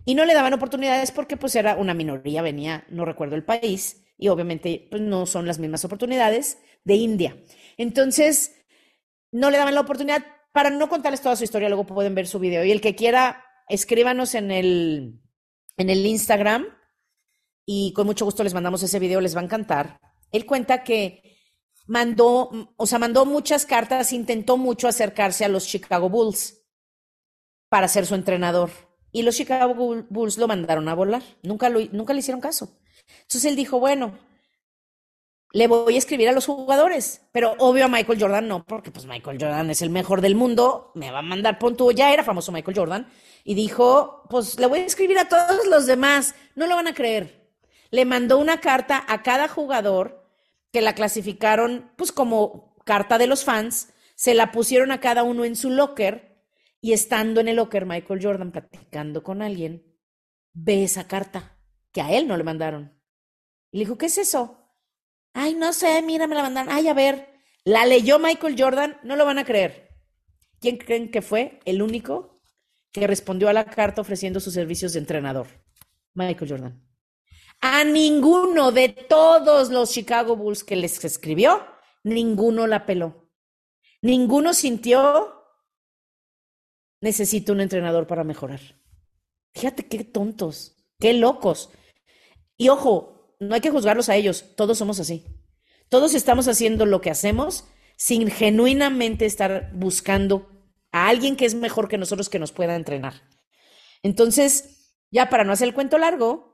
Y 0.05 0.17
no 0.17 0.25
le 0.25 0.35
daban 0.35 0.55
oportunidades 0.55 1.13
porque 1.13 1.37
pues 1.37 1.55
era 1.55 1.77
una 1.77 1.95
minoría, 1.95 2.43
venía, 2.43 2.85
no 2.91 3.05
recuerdo 3.05 3.37
el 3.37 3.45
país, 3.45 4.05
y 4.19 4.27
obviamente 4.27 4.89
pues, 4.91 5.03
no 5.03 5.25
son 5.25 5.47
las 5.47 5.61
mismas 5.61 5.85
oportunidades 5.85 6.59
de 6.83 6.97
India. 6.97 7.37
Entonces, 7.77 8.57
no 9.31 9.49
le 9.49 9.59
daban 9.59 9.77
la 9.77 9.83
oportunidad. 9.83 10.27
Para 10.51 10.71
no 10.71 10.89
contarles 10.89 11.21
toda 11.23 11.37
su 11.37 11.45
historia, 11.45 11.69
luego 11.69 11.87
pueden 11.87 12.17
ver 12.17 12.27
su 12.27 12.41
video. 12.41 12.65
Y 12.65 12.73
el 12.73 12.81
que 12.81 12.97
quiera, 12.97 13.45
escríbanos 13.69 14.35
en 14.35 14.51
el, 14.51 15.21
en 15.77 15.91
el 15.91 16.05
Instagram 16.05 16.67
y 17.65 17.93
con 17.93 18.05
mucho 18.05 18.25
gusto 18.25 18.43
les 18.43 18.55
mandamos 18.55 18.83
ese 18.83 18.99
video, 18.99 19.21
les 19.21 19.37
va 19.37 19.43
a 19.43 19.45
encantar. 19.45 20.01
Él 20.33 20.45
cuenta 20.45 20.83
que 20.83 21.28
mandó, 21.89 22.51
o 22.77 22.87
sea, 22.87 23.01
mandó 23.01 23.25
muchas 23.27 23.67
cartas, 23.67 24.13
intentó 24.13 24.57
mucho 24.57 24.87
acercarse 24.87 25.45
a 25.45 25.49
los 25.49 25.67
Chicago 25.67 26.09
Bulls 26.09 26.63
para 27.69 27.89
ser 27.89 28.07
su 28.07 28.15
entrenador. 28.15 28.71
Y 29.11 29.23
los 29.23 29.37
Chicago 29.37 29.75
Bulls 30.09 30.39
lo 30.39 30.47
mandaron 30.47 30.89
a 30.89 30.95
volar. 30.95 31.23
Nunca, 31.43 31.71
lo, 31.71 31.81
nunca 31.93 32.13
le 32.13 32.21
hicieron 32.21 32.41
caso. 32.41 32.79
Entonces 33.23 33.47
él 33.47 33.57
dijo, 33.57 33.81
bueno, 33.81 34.19
le 35.53 35.67
voy 35.67 35.95
a 35.95 35.99
escribir 35.99 36.29
a 36.29 36.33
los 36.33 36.45
jugadores, 36.45 37.23
pero 37.33 37.55
obvio 37.59 37.87
a 37.87 37.89
Michael 37.89 38.21
Jordan 38.21 38.49
no, 38.49 38.65
porque 38.67 38.91
pues 38.91 39.07
Michael 39.07 39.39
Jordan 39.41 39.71
es 39.71 39.81
el 39.81 39.89
mejor 39.89 40.21
del 40.21 40.35
mundo, 40.35 40.93
me 40.95 41.11
va 41.11 41.21
a 41.21 41.23
mandar 41.23 41.59
punto, 41.59 41.91
ya 41.91 42.13
era 42.13 42.23
famoso 42.23 42.53
Michael 42.53 42.77
Jordan, 42.77 43.09
y 43.45 43.55
dijo, 43.55 44.25
pues 44.29 44.61
le 44.61 44.67
voy 44.67 44.81
a 44.81 44.85
escribir 44.85 45.19
a 45.19 45.29
todos 45.29 45.67
los 45.67 45.87
demás, 45.87 46.35
no 46.55 46.67
lo 46.67 46.77
van 46.77 46.87
a 46.87 46.95
creer. 46.95 47.49
Le 47.91 48.05
mandó 48.05 48.37
una 48.37 48.61
carta 48.61 49.03
a 49.09 49.23
cada 49.23 49.49
jugador 49.49 50.18
que 50.73 50.81
la 50.81 50.95
clasificaron 50.95 51.93
pues 51.97 52.13
como 52.13 52.77
carta 52.85 53.19
de 53.19 53.27
los 53.27 53.45
fans, 53.45 53.93
se 54.15 54.35
la 54.35 54.51
pusieron 54.51 54.91
a 54.91 55.01
cada 55.01 55.23
uno 55.23 55.45
en 55.45 55.57
su 55.57 55.71
locker 55.71 56.45
y 56.81 56.93
estando 56.93 57.41
en 57.41 57.49
el 57.49 57.57
locker 57.57 57.87
Michael 57.87 58.21
Jordan 58.23 58.53
platicando 58.53 59.23
con 59.23 59.43
alguien, 59.43 59.85
ve 60.53 60.85
esa 60.85 61.07
carta 61.07 61.59
que 61.93 62.01
a 62.01 62.13
él 62.13 62.27
no 62.27 62.37
le 62.37 62.45
mandaron. 62.45 63.01
Y 63.71 63.79
le 63.79 63.85
dijo, 63.85 63.99
¿qué 63.99 64.07
es 64.07 64.19
eso? 64.19 64.59
Ay, 65.35 65.55
no 65.55 65.73
sé, 65.73 66.03
mira, 66.03 66.27
me 66.27 66.35
la 66.35 66.43
mandaron. 66.43 66.73
Ay, 66.73 66.89
a 66.89 66.95
ver, 66.95 67.29
la 67.65 67.87
leyó 67.87 68.19
Michael 68.19 68.57
Jordan, 68.59 68.99
no 69.03 69.17
lo 69.17 69.25
van 69.25 69.39
a 69.39 69.45
creer. 69.45 69.89
¿Quién 70.61 70.79
creen 70.79 71.11
que 71.11 71.23
fue 71.23 71.61
el 71.65 71.83
único 71.83 72.41
que 72.93 73.07
respondió 73.07 73.49
a 73.49 73.53
la 73.53 73.67
carta 73.67 74.01
ofreciendo 74.01 74.41
sus 74.41 74.55
servicios 74.55 74.93
de 74.93 75.01
entrenador? 75.01 75.47
Michael 76.15 76.51
Jordan. 76.51 76.88
A 77.61 77.85
ninguno 77.85 78.71
de 78.71 78.89
todos 78.89 79.71
los 79.71 79.91
Chicago 79.91 80.37
Bulls 80.37 80.63
que 80.63 80.77
les 80.77 81.05
escribió, 81.05 81.67
ninguno 82.05 82.67
la 82.67 82.87
peló. 82.87 83.29
Ninguno 84.01 84.55
sintió, 84.55 85.45
necesito 87.01 87.53
un 87.53 87.61
entrenador 87.61 88.07
para 88.07 88.23
mejorar. 88.23 88.61
Fíjate 89.55 89.87
qué 89.89 90.05
tontos, 90.05 90.77
qué 91.01 91.15
locos. 91.15 91.71
Y 92.57 92.69
ojo, 92.69 93.35
no 93.41 93.55
hay 93.55 93.61
que 93.61 93.71
juzgarlos 93.71 94.09
a 94.09 94.17
ellos, 94.17 94.55
todos 94.57 94.79
somos 94.79 95.01
así. 95.01 95.25
Todos 95.89 96.15
estamos 96.15 96.47
haciendo 96.49 96.87
lo 96.87 97.01
que 97.01 97.11
hacemos 97.11 97.65
sin 97.97 98.31
genuinamente 98.31 99.27
estar 99.27 99.73
buscando 99.75 100.49
a 100.93 101.09
alguien 101.09 101.35
que 101.35 101.45
es 101.45 101.55
mejor 101.55 101.89
que 101.89 101.99
nosotros 101.99 102.29
que 102.29 102.39
nos 102.39 102.53
pueda 102.53 102.77
entrenar. 102.77 103.15
Entonces, 104.03 104.95
ya 105.11 105.29
para 105.29 105.45
no 105.45 105.53
hacer 105.53 105.69
el 105.69 105.75
cuento 105.75 105.99
largo, 105.99 106.48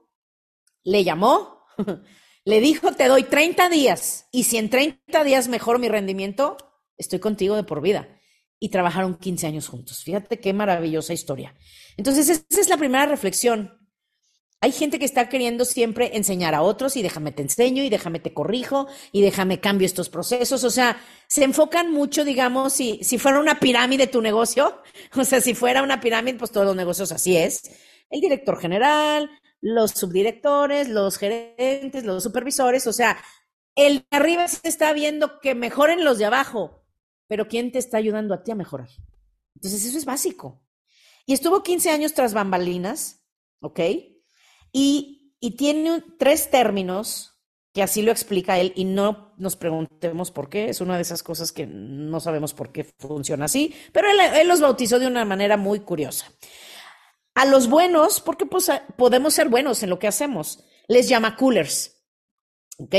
le 0.85 1.03
llamó, 1.03 1.65
le 2.45 2.61
dijo, 2.61 2.93
te 2.93 3.09
doy 3.09 3.25
30 3.25 3.69
días 3.69 4.29
y 4.31 4.45
si 4.45 4.59
en 4.59 4.71
30 4.71 5.25
días 5.25 5.49
mejoro 5.49 5.79
mi 5.79 5.89
rendimiento, 5.89 6.57
estoy 6.97 7.19
contigo 7.19 7.57
de 7.57 7.65
por 7.65 7.81
vida. 7.81 8.09
y 8.61 8.71
trabajaron 8.71 9.17
15 9.17 9.47
años 9.47 9.69
juntos. 9.69 10.05
Fíjate 10.05 10.41
qué 10.41 10.55
maravillosa 10.55 11.13
historia. 11.13 11.55
Entonces, 11.99 12.31
esa 12.31 12.61
es 12.61 12.69
la 12.71 12.79
primera 12.79 13.05
reflexión. 13.05 13.85
Hay 14.61 14.73
gente 14.73 14.99
que 14.99 15.05
está 15.05 15.29
queriendo 15.29 15.67
siempre 15.67 16.17
enseñar 16.17 16.55
a 16.55 16.63
otros 16.63 16.97
y 16.97 17.03
déjame 17.03 17.33
te 17.33 17.43
enseño 17.43 17.83
y 17.83 17.91
déjame 17.91 18.21
te 18.21 18.33
corrijo 18.33 18.87
y 19.13 19.21
déjame 19.21 19.61
cambio 19.61 19.85
estos 19.85 20.09
procesos. 20.09 20.65
O 20.65 20.71
sea, 20.71 20.99
se 21.29 21.45
enfocan 21.45 21.93
mucho, 21.93 22.25
digamos, 22.25 22.73
si, 22.73 23.01
si 23.03 23.19
fuera 23.19 23.41
una 23.41 23.61
pirámide 23.61 24.07
tu 24.07 24.23
negocio, 24.23 24.81
o 25.15 25.25
sea, 25.25 25.43
si 25.43 25.55
fuera 25.55 25.83
una 25.83 26.01
pirámide, 26.01 26.39
pues 26.39 26.51
todos 26.51 26.67
los 26.67 26.77
negocios 26.77 27.13
así 27.13 27.37
es. 27.37 27.71
El 28.09 28.23
director 28.23 28.59
general, 28.59 29.29
los 29.65 29.93
subdirectores, 29.93 30.91
los 30.91 31.17
gerentes, 31.17 32.05
los 32.05 32.23
supervisores, 32.23 32.87
o 32.87 32.93
sea, 32.93 33.17
el 33.75 34.01
de 34.11 34.17
arriba 34.17 34.47
se 34.47 34.69
está 34.69 34.93
viendo 34.93 35.41
que 35.41 35.55
mejoren 35.55 36.05
los 36.05 36.19
de 36.19 36.27
abajo, 36.27 36.85
pero 37.29 37.49
¿quién 37.49 37.73
te 37.73 37.79
está 37.79 37.97
ayudando 37.97 38.35
a 38.35 38.43
ti 38.43 38.51
a 38.51 38.57
mejorar? 38.57 38.91
Entonces, 39.55 39.87
eso 39.87 39.97
es 39.97 40.05
básico. 40.05 40.63
Y 41.25 41.33
estuvo 41.33 41.63
15 41.63 41.89
años 41.91 42.13
tras 42.13 42.35
bambalinas, 42.35 43.25
¿ok? 43.61 43.81
Y, 44.71 45.35
y 45.41 45.57
tiene 45.57 46.05
tres 46.19 46.51
términos 46.51 47.41
que 47.73 47.83
así 47.83 48.03
lo 48.03 48.13
explica 48.13 48.61
él 48.61 48.75
y 48.77 48.85
no 48.85 49.33
nos 49.39 49.57
preguntemos 49.57 50.31
por 50.31 50.51
qué, 50.51 50.69
es 50.69 50.83
una 50.83 50.97
de 50.97 51.03
esas 51.03 51.23
cosas 51.23 51.53
que 51.53 51.67
no 51.67 52.21
sabemos 52.21 52.53
por 52.53 52.71
qué 52.71 52.85
funciona 52.85 53.47
así, 53.47 53.75
pero 53.93 54.11
él, 54.11 54.21
él 54.21 54.47
los 54.47 54.61
bautizó 54.61 54.99
de 54.99 55.07
una 55.07 55.25
manera 55.25 55.57
muy 55.57 55.81
curiosa. 55.81 56.31
A 57.35 57.45
los 57.47 57.69
buenos, 57.69 58.21
porque 58.21 58.47
pues, 58.47 58.71
podemos 58.97 59.35
ser 59.35 59.49
buenos 59.49 59.83
en 59.83 59.91
lo 59.91 59.99
que 59.99 60.07
hacemos, 60.07 60.65
les 60.87 61.09
llama 61.09 61.37
coolers, 61.37 62.01
¿ok? 62.79 62.95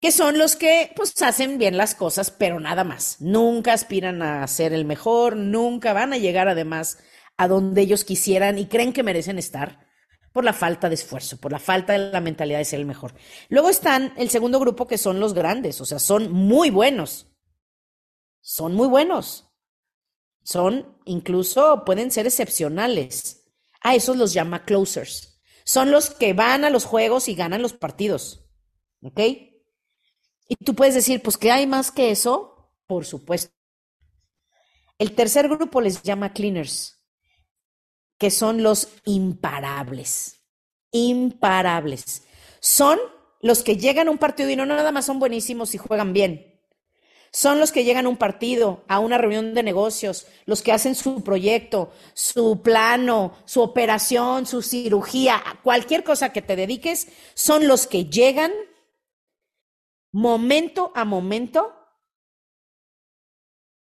Que 0.00 0.12
son 0.12 0.38
los 0.38 0.56
que 0.56 0.92
pues 0.96 1.20
hacen 1.22 1.58
bien 1.58 1.76
las 1.76 1.94
cosas, 1.94 2.30
pero 2.30 2.60
nada 2.60 2.84
más. 2.84 3.20
Nunca 3.20 3.72
aspiran 3.72 4.22
a 4.22 4.46
ser 4.46 4.72
el 4.72 4.84
mejor, 4.84 5.36
nunca 5.36 5.92
van 5.92 6.12
a 6.12 6.18
llegar 6.18 6.48
además 6.48 6.98
a 7.36 7.48
donde 7.48 7.82
ellos 7.82 8.04
quisieran 8.04 8.58
y 8.58 8.66
creen 8.66 8.92
que 8.92 9.02
merecen 9.02 9.38
estar 9.38 9.86
por 10.32 10.44
la 10.44 10.52
falta 10.52 10.88
de 10.88 10.94
esfuerzo, 10.94 11.38
por 11.38 11.52
la 11.52 11.58
falta 11.58 11.94
de 11.94 12.10
la 12.10 12.20
mentalidad 12.20 12.58
de 12.58 12.64
ser 12.64 12.80
el 12.80 12.86
mejor. 12.86 13.14
Luego 13.48 13.68
están 13.68 14.14
el 14.16 14.30
segundo 14.30 14.60
grupo 14.60 14.86
que 14.86 14.98
son 14.98 15.20
los 15.20 15.34
grandes, 15.34 15.80
o 15.80 15.84
sea, 15.84 15.98
son 15.98 16.30
muy 16.32 16.70
buenos. 16.70 17.26
Son 18.42 18.74
muy 18.74 18.88
buenos 18.88 19.49
son, 20.42 20.98
incluso 21.04 21.84
pueden 21.84 22.10
ser 22.10 22.26
excepcionales. 22.26 23.44
A 23.82 23.94
esos 23.94 24.16
los 24.16 24.32
llama 24.32 24.64
closers. 24.64 25.40
Son 25.64 25.90
los 25.90 26.10
que 26.10 26.32
van 26.32 26.64
a 26.64 26.70
los 26.70 26.84
juegos 26.84 27.28
y 27.28 27.34
ganan 27.34 27.62
los 27.62 27.72
partidos. 27.72 28.44
¿Ok? 29.02 29.20
Y 30.48 30.56
tú 30.64 30.74
puedes 30.74 30.94
decir, 30.94 31.22
pues, 31.22 31.36
¿qué 31.36 31.50
hay 31.50 31.66
más 31.66 31.90
que 31.90 32.10
eso? 32.10 32.72
Por 32.86 33.04
supuesto. 33.04 33.54
El 34.98 35.14
tercer 35.14 35.48
grupo 35.48 35.80
les 35.80 36.02
llama 36.02 36.32
cleaners, 36.32 37.06
que 38.18 38.30
son 38.30 38.62
los 38.62 38.88
imparables. 39.04 40.42
Imparables. 40.90 42.24
Son 42.60 42.98
los 43.40 43.62
que 43.62 43.76
llegan 43.76 44.08
a 44.08 44.10
un 44.10 44.18
partido 44.18 44.50
y 44.50 44.56
no 44.56 44.66
nada 44.66 44.92
más 44.92 45.06
son 45.06 45.18
buenísimos 45.18 45.74
y 45.74 45.78
juegan 45.78 46.12
bien 46.12 46.49
son 47.32 47.60
los 47.60 47.70
que 47.70 47.84
llegan 47.84 48.06
a 48.06 48.08
un 48.08 48.16
partido, 48.16 48.84
a 48.88 48.98
una 48.98 49.18
reunión 49.18 49.54
de 49.54 49.62
negocios, 49.62 50.26
los 50.46 50.62
que 50.62 50.72
hacen 50.72 50.94
su 50.94 51.22
proyecto, 51.22 51.92
su 52.12 52.60
plano, 52.62 53.36
su 53.44 53.60
operación, 53.60 54.46
su 54.46 54.62
cirugía, 54.62 55.42
cualquier 55.62 56.02
cosa 56.02 56.32
que 56.32 56.42
te 56.42 56.56
dediques, 56.56 57.08
son 57.34 57.68
los 57.68 57.86
que 57.86 58.06
llegan 58.06 58.52
momento 60.12 60.92
a 60.94 61.04
momento 61.04 61.76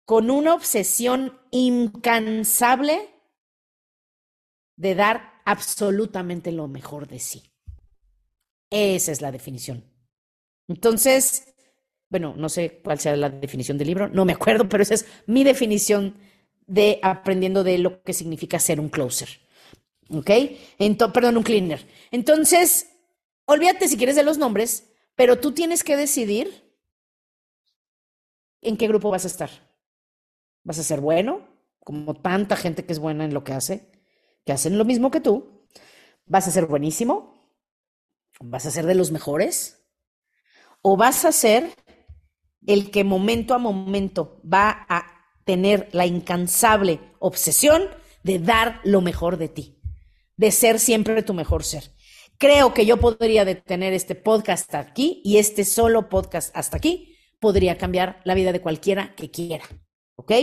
con 0.06 0.30
una 0.30 0.54
obsesión 0.54 1.40
incansable 1.52 3.10
de 4.78 4.96
dar 4.96 5.42
absolutamente 5.46 6.52
lo 6.52 6.68
mejor 6.68 7.08
de 7.08 7.20
sí. 7.20 7.44
Esa 8.70 9.12
es 9.12 9.22
la 9.22 9.32
definición. 9.32 9.86
Entonces, 10.68 11.56
bueno, 12.10 12.34
no 12.38 12.50
sé 12.50 12.80
cuál 12.84 13.00
sea 13.00 13.16
la 13.16 13.30
definición 13.30 13.78
del 13.78 13.88
libro, 13.88 14.08
no 14.08 14.26
me 14.26 14.34
acuerdo, 14.34 14.70
pero 14.70 14.84
esa 14.84 14.94
es 14.94 15.06
mi 15.26 15.44
definición 15.44 16.16
de 16.66 17.00
aprendiendo 17.02 17.64
de 17.64 17.78
lo 17.78 18.02
que 18.04 18.14
significa 18.14 18.60
ser 18.60 18.80
un 18.80 18.90
closer. 18.90 19.30
¿Ok? 20.10 20.30
perdón, 21.14 21.38
un 21.38 21.44
cleaner. 21.44 21.86
Entonces, 22.12 22.90
olvídate 23.46 23.88
si 23.88 23.98
quieres 23.98 24.16
de 24.16 24.24
los 24.24 24.38
nombres, 24.38 24.90
pero 25.16 25.40
tú 25.40 25.52
tienes 25.52 25.84
que 25.84 25.98
decidir 25.98 26.64
en 28.62 28.78
qué 28.78 28.88
grupo 28.88 29.10
vas 29.10 29.26
a 29.26 29.28
estar. 29.28 29.50
¿Vas 30.64 30.80
a 30.80 30.84
ser 30.84 31.02
bueno, 31.02 31.42
como 31.84 32.14
tanta 32.14 32.56
gente 32.56 32.86
que 32.86 32.94
es 32.94 33.00
buena 33.00 33.26
en 33.26 33.34
lo 33.34 33.44
que 33.44 33.54
hace, 33.54 33.92
que 34.46 34.54
hacen 34.54 34.78
lo 34.78 34.86
mismo 34.86 35.12
que 35.12 35.22
tú? 35.22 35.68
¿Vas 36.26 36.48
a 36.48 36.52
ser 36.52 36.66
buenísimo? 36.66 37.52
¿Vas 38.40 38.66
a 38.66 38.72
ser 38.72 38.86
de 38.86 38.96
los 38.96 39.12
mejores? 39.12 39.86
¿O 40.82 40.96
vas 40.96 41.26
a 41.26 41.32
ser 41.32 41.74
el 42.68 42.92
que 42.92 43.04
momento 43.04 43.56
a 43.56 43.58
momento 43.58 44.40
va 44.46 44.86
a 44.88 45.06
tener 45.46 45.90
la 45.94 46.06
incansable 46.06 47.00
obsesión 47.20 47.84
de 48.24 48.38
dar 48.38 48.82
lo 48.84 49.02
mejor 49.02 49.38
de 49.38 49.48
ti, 49.48 49.82
de 50.36 50.52
ser 50.52 50.80
siempre 50.80 51.24
tu 51.24 51.34
mejor 51.34 51.64
ser. 51.64 51.96
Creo 52.38 52.74
que 52.74 52.86
yo 52.86 52.98
podría 52.98 53.46
detener 53.46 53.94
este 53.94 54.14
podcast 54.14 54.76
aquí 54.76 55.22
y 55.24 55.38
este 55.38 55.64
solo 55.64 56.10
podcast 56.10 56.56
hasta 56.56 56.78
aquí 56.78 57.16
podría 57.40 57.78
cambiar 57.78 58.22
la 58.26 58.36
vida 58.36 58.52
de 58.52 58.62
cualquiera 58.62 59.16
que 59.16 59.32
quiera. 59.32 59.66
¿Ok? 60.16 60.34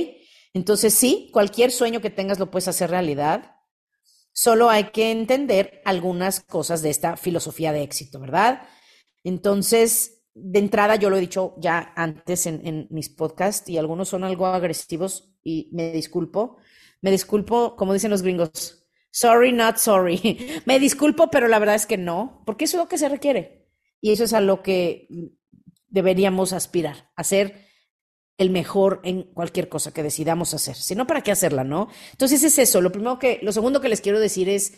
Entonces 0.54 0.94
sí, 0.94 1.30
cualquier 1.32 1.70
sueño 1.70 2.00
que 2.00 2.10
tengas 2.10 2.38
lo 2.38 2.50
puedes 2.50 2.68
hacer 2.68 2.90
realidad. 2.90 3.56
Solo 4.32 4.70
hay 4.70 4.84
que 4.84 5.10
entender 5.10 5.82
algunas 5.84 6.40
cosas 6.40 6.82
de 6.82 6.90
esta 6.90 7.16
filosofía 7.16 7.72
de 7.72 7.82
éxito, 7.82 8.18
¿verdad? 8.18 8.62
Entonces, 9.22 10.23
de 10.34 10.58
entrada, 10.58 10.96
yo 10.96 11.10
lo 11.10 11.16
he 11.16 11.20
dicho 11.20 11.54
ya 11.58 11.92
antes 11.96 12.46
en, 12.46 12.88
mis 12.90 13.08
podcasts 13.08 13.68
y 13.68 13.78
algunos 13.78 14.08
son 14.08 14.24
algo 14.24 14.46
agresivos 14.46 15.32
y 15.42 15.70
me 15.72 15.92
disculpo. 15.92 16.56
Me 17.00 17.10
disculpo, 17.10 17.76
como 17.76 17.92
dicen 17.92 18.10
los 18.10 18.22
gringos, 18.22 18.86
sorry, 19.10 19.52
not 19.52 19.76
sorry. 19.76 20.62
me 20.66 20.78
disculpo, 20.78 21.30
pero 21.30 21.48
la 21.48 21.58
verdad 21.58 21.76
es 21.76 21.86
que 21.86 21.98
no, 21.98 22.42
porque 22.46 22.64
eso 22.64 22.76
es 22.76 22.82
lo 22.84 22.88
que 22.88 22.98
se 22.98 23.08
requiere. 23.08 23.68
Y 24.00 24.12
eso 24.12 24.24
es 24.24 24.32
a 24.32 24.40
lo 24.40 24.62
que 24.62 25.08
deberíamos 25.88 26.52
aspirar, 26.52 27.10
a 27.14 27.24
ser 27.24 27.64
el 28.36 28.50
mejor 28.50 29.00
en 29.04 29.22
cualquier 29.22 29.68
cosa 29.68 29.92
que 29.92 30.02
decidamos 30.02 30.54
hacer. 30.54 30.74
Si 30.74 30.94
no, 30.94 31.06
¿para 31.06 31.22
qué 31.22 31.30
hacerla, 31.30 31.62
no? 31.62 31.88
Entonces 32.10 32.42
es 32.42 32.58
eso. 32.58 32.80
Lo 32.80 32.90
primero 32.90 33.18
que, 33.18 33.38
lo 33.42 33.52
segundo 33.52 33.80
que 33.80 33.88
les 33.88 34.00
quiero 34.00 34.18
decir 34.18 34.48
es, 34.48 34.74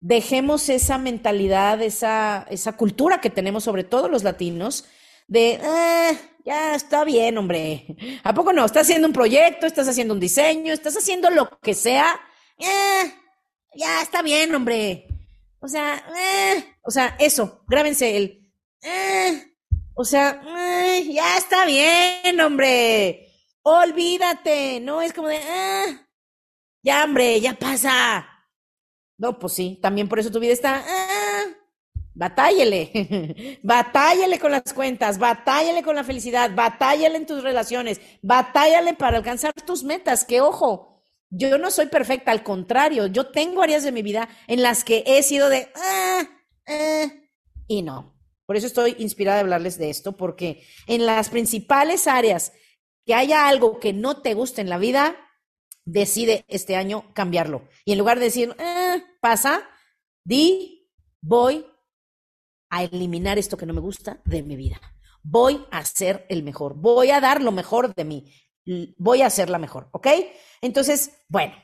dejemos 0.00 0.68
esa 0.68 0.98
mentalidad, 0.98 1.82
esa, 1.82 2.46
esa 2.50 2.76
cultura 2.76 3.20
que 3.20 3.30
tenemos, 3.30 3.64
sobre 3.64 3.84
todo 3.84 4.08
los 4.08 4.22
latinos, 4.24 4.84
de, 5.28 5.54
eh, 5.54 6.18
ya 6.44 6.74
está 6.74 7.04
bien, 7.04 7.36
hombre. 7.38 7.96
¿A 8.22 8.32
poco 8.34 8.52
no? 8.52 8.64
Estás 8.64 8.84
haciendo 8.84 9.08
un 9.08 9.12
proyecto, 9.12 9.66
estás 9.66 9.88
haciendo 9.88 10.14
un 10.14 10.20
diseño, 10.20 10.72
estás 10.72 10.96
haciendo 10.96 11.30
lo 11.30 11.58
que 11.60 11.74
sea. 11.74 12.20
Eh, 12.58 13.12
ya 13.74 14.02
está 14.02 14.22
bien, 14.22 14.54
hombre. 14.54 15.08
O 15.58 15.68
sea, 15.68 15.96
eh, 16.16 16.76
o 16.82 16.90
sea, 16.90 17.16
eso, 17.18 17.64
grábense 17.66 18.16
el, 18.16 18.52
eh, 18.82 19.56
o 19.94 20.04
sea, 20.04 20.40
eh, 20.46 21.04
ya 21.12 21.36
está 21.38 21.64
bien, 21.64 22.40
hombre. 22.40 23.32
Olvídate, 23.62 24.78
no 24.80 25.02
es 25.02 25.12
como 25.12 25.28
de, 25.28 25.36
eh, 25.38 25.98
ya, 26.82 27.04
hombre, 27.04 27.40
ya 27.40 27.54
pasa. 27.54 28.35
No, 29.18 29.38
pues 29.38 29.54
sí, 29.54 29.78
también 29.80 30.08
por 30.08 30.18
eso 30.18 30.30
tu 30.30 30.40
vida 30.40 30.52
está. 30.52 30.84
Ah, 30.86 31.44
batállele, 32.14 33.58
batállele 33.62 34.38
con 34.38 34.50
las 34.50 34.72
cuentas, 34.72 35.18
batállele 35.18 35.82
con 35.82 35.96
la 35.96 36.04
felicidad, 36.04 36.50
batállele 36.54 37.16
en 37.16 37.26
tus 37.26 37.42
relaciones, 37.42 38.00
batállale 38.22 38.94
para 38.94 39.18
alcanzar 39.18 39.52
tus 39.52 39.84
metas. 39.84 40.24
Que 40.24 40.40
ojo, 40.40 41.02
yo 41.30 41.58
no 41.58 41.70
soy 41.70 41.86
perfecta, 41.86 42.30
al 42.30 42.42
contrario, 42.42 43.06
yo 43.06 43.30
tengo 43.30 43.62
áreas 43.62 43.84
de 43.84 43.92
mi 43.92 44.02
vida 44.02 44.28
en 44.46 44.62
las 44.62 44.84
que 44.84 45.04
he 45.06 45.22
sido 45.22 45.48
de. 45.48 45.68
Ah, 45.74 46.22
ah, 46.68 47.06
y 47.68 47.82
no. 47.82 48.14
Por 48.46 48.56
eso 48.56 48.68
estoy 48.68 48.94
inspirada 48.98 49.38
a 49.38 49.40
hablarles 49.40 49.76
de 49.76 49.90
esto, 49.90 50.16
porque 50.16 50.62
en 50.86 51.04
las 51.04 51.30
principales 51.30 52.06
áreas 52.06 52.52
que 53.04 53.14
haya 53.14 53.48
algo 53.48 53.80
que 53.80 53.92
no 53.92 54.22
te 54.22 54.34
guste 54.34 54.60
en 54.60 54.68
la 54.68 54.78
vida, 54.78 55.16
decide 55.86 56.44
este 56.48 56.76
año 56.76 57.14
cambiarlo. 57.14 57.66
Y 57.86 57.92
en 57.92 57.98
lugar 57.98 58.18
de 58.18 58.26
decir, 58.26 58.54
eh, 58.58 59.02
pasa, 59.20 59.62
di, 60.24 60.90
voy 61.22 61.64
a 62.68 62.84
eliminar 62.84 63.38
esto 63.38 63.56
que 63.56 63.64
no 63.64 63.72
me 63.72 63.80
gusta 63.80 64.20
de 64.24 64.42
mi 64.42 64.56
vida. 64.56 64.78
Voy 65.22 65.64
a 65.70 65.84
ser 65.84 66.26
el 66.28 66.42
mejor. 66.42 66.74
Voy 66.74 67.10
a 67.10 67.20
dar 67.20 67.40
lo 67.42 67.52
mejor 67.52 67.94
de 67.94 68.04
mí. 68.04 68.32
Voy 68.98 69.22
a 69.22 69.30
ser 69.30 69.48
la 69.48 69.58
mejor, 69.58 69.88
¿ok? 69.92 70.08
Entonces, 70.60 71.12
bueno, 71.28 71.54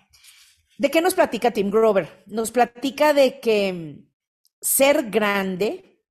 ¿de 0.78 0.90
qué 0.90 1.00
nos 1.00 1.14
platica 1.14 1.50
Tim 1.50 1.70
Grover? 1.70 2.22
Nos 2.26 2.52
platica 2.52 3.12
de 3.12 3.40
que 3.40 4.04
ser 4.60 5.10
grande 5.10 6.04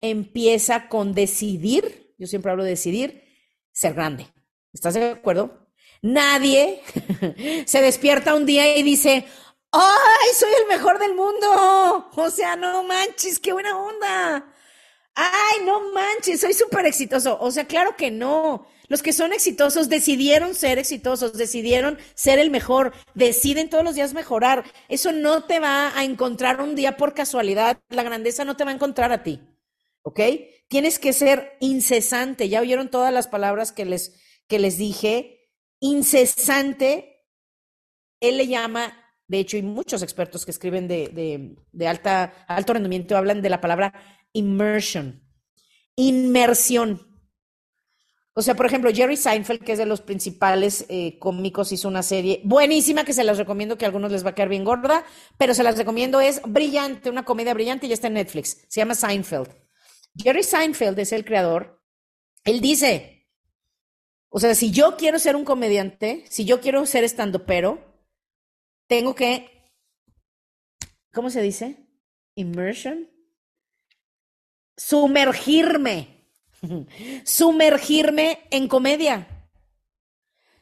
empieza 0.00 0.88
con 0.88 1.12
decidir, 1.12 2.14
yo 2.18 2.28
siempre 2.28 2.52
hablo 2.52 2.62
de 2.62 2.70
decidir, 2.70 3.24
ser 3.72 3.94
grande. 3.94 4.26
¿Estás 4.72 4.94
de 4.94 5.10
acuerdo? 5.10 5.61
Nadie 6.02 6.82
se 7.66 7.80
despierta 7.80 8.34
un 8.34 8.44
día 8.44 8.76
y 8.76 8.82
dice, 8.82 9.24
¡ay, 9.70 10.28
soy 10.36 10.50
el 10.60 10.66
mejor 10.66 10.98
del 10.98 11.14
mundo! 11.14 12.10
O 12.16 12.30
sea, 12.30 12.56
no 12.56 12.82
manches, 12.82 13.38
qué 13.38 13.52
buena 13.52 13.78
onda. 13.78 14.52
¡Ay, 15.14 15.64
no 15.64 15.92
manches, 15.92 16.40
soy 16.40 16.54
súper 16.54 16.86
exitoso! 16.86 17.38
O 17.40 17.52
sea, 17.52 17.66
claro 17.66 17.96
que 17.96 18.10
no. 18.10 18.66
Los 18.88 19.00
que 19.00 19.12
son 19.12 19.32
exitosos 19.32 19.88
decidieron 19.88 20.54
ser 20.56 20.78
exitosos, 20.78 21.34
decidieron 21.34 21.98
ser 22.14 22.40
el 22.40 22.50
mejor, 22.50 22.92
deciden 23.14 23.70
todos 23.70 23.84
los 23.84 23.94
días 23.94 24.12
mejorar. 24.12 24.64
Eso 24.88 25.12
no 25.12 25.44
te 25.44 25.60
va 25.60 25.96
a 25.96 26.02
encontrar 26.04 26.60
un 26.60 26.74
día 26.74 26.96
por 26.96 27.14
casualidad. 27.14 27.78
La 27.90 28.02
grandeza 28.02 28.44
no 28.44 28.56
te 28.56 28.64
va 28.64 28.70
a 28.72 28.74
encontrar 28.74 29.12
a 29.12 29.22
ti. 29.22 29.40
¿Ok? 30.02 30.20
Tienes 30.66 30.98
que 30.98 31.12
ser 31.12 31.56
incesante. 31.60 32.48
Ya 32.48 32.60
oyeron 32.60 32.90
todas 32.90 33.12
las 33.12 33.28
palabras 33.28 33.70
que 33.70 33.84
les, 33.84 34.20
que 34.48 34.58
les 34.58 34.76
dije 34.78 35.41
incesante, 35.82 37.26
él 38.20 38.36
le 38.38 38.46
llama, 38.46 38.96
de 39.26 39.40
hecho, 39.40 39.56
y 39.56 39.62
muchos 39.62 40.02
expertos 40.02 40.44
que 40.44 40.52
escriben 40.52 40.86
de, 40.88 41.56
de, 41.72 41.88
alta, 41.88 42.46
alto 42.46 42.72
rendimiento 42.72 43.16
hablan 43.16 43.42
de 43.42 43.50
la 43.50 43.60
palabra 43.60 43.92
immersion, 44.32 45.22
inmersión. 45.96 47.08
O 48.34 48.42
sea, 48.42 48.54
por 48.54 48.64
ejemplo, 48.64 48.90
Jerry 48.94 49.16
Seinfeld, 49.16 49.64
que 49.64 49.72
es 49.72 49.78
de 49.78 49.84
los 49.84 50.00
principales 50.00 50.86
eh, 50.88 51.18
cómicos, 51.18 51.72
hizo 51.72 51.88
una 51.88 52.04
serie 52.04 52.40
buenísima 52.44 53.04
que 53.04 53.12
se 53.12 53.24
las 53.24 53.36
recomiendo, 53.36 53.76
que 53.76 53.84
a 53.84 53.88
algunos 53.88 54.12
les 54.12 54.24
va 54.24 54.30
a 54.30 54.34
quedar 54.34 54.48
bien 54.48 54.64
gorda, 54.64 55.04
pero 55.36 55.52
se 55.52 55.64
las 55.64 55.76
recomiendo, 55.76 56.20
es 56.20 56.40
brillante, 56.46 57.10
una 57.10 57.24
comedia 57.24 57.54
brillante 57.54 57.86
y 57.86 57.88
ya 57.88 57.94
está 57.94 58.06
en 58.06 58.14
Netflix. 58.14 58.64
Se 58.68 58.80
llama 58.80 58.94
Seinfeld. 58.94 59.48
Jerry 60.16 60.44
Seinfeld 60.44 60.98
es 61.00 61.12
el 61.12 61.24
creador. 61.24 61.82
Él 62.44 62.60
dice, 62.60 63.21
o 64.34 64.40
sea, 64.40 64.54
si 64.54 64.70
yo 64.70 64.96
quiero 64.96 65.18
ser 65.18 65.36
un 65.36 65.44
comediante, 65.44 66.24
si 66.30 66.46
yo 66.46 66.62
quiero 66.62 66.86
ser 66.86 67.04
estando 67.04 67.44
pero, 67.44 67.78
tengo 68.86 69.14
que, 69.14 69.70
¿cómo 71.12 71.28
se 71.28 71.42
dice? 71.42 71.76
Immersion. 72.34 73.10
Sumergirme. 74.74 76.30
Sumergirme 77.26 78.38
en 78.50 78.68
comedia. 78.68 79.50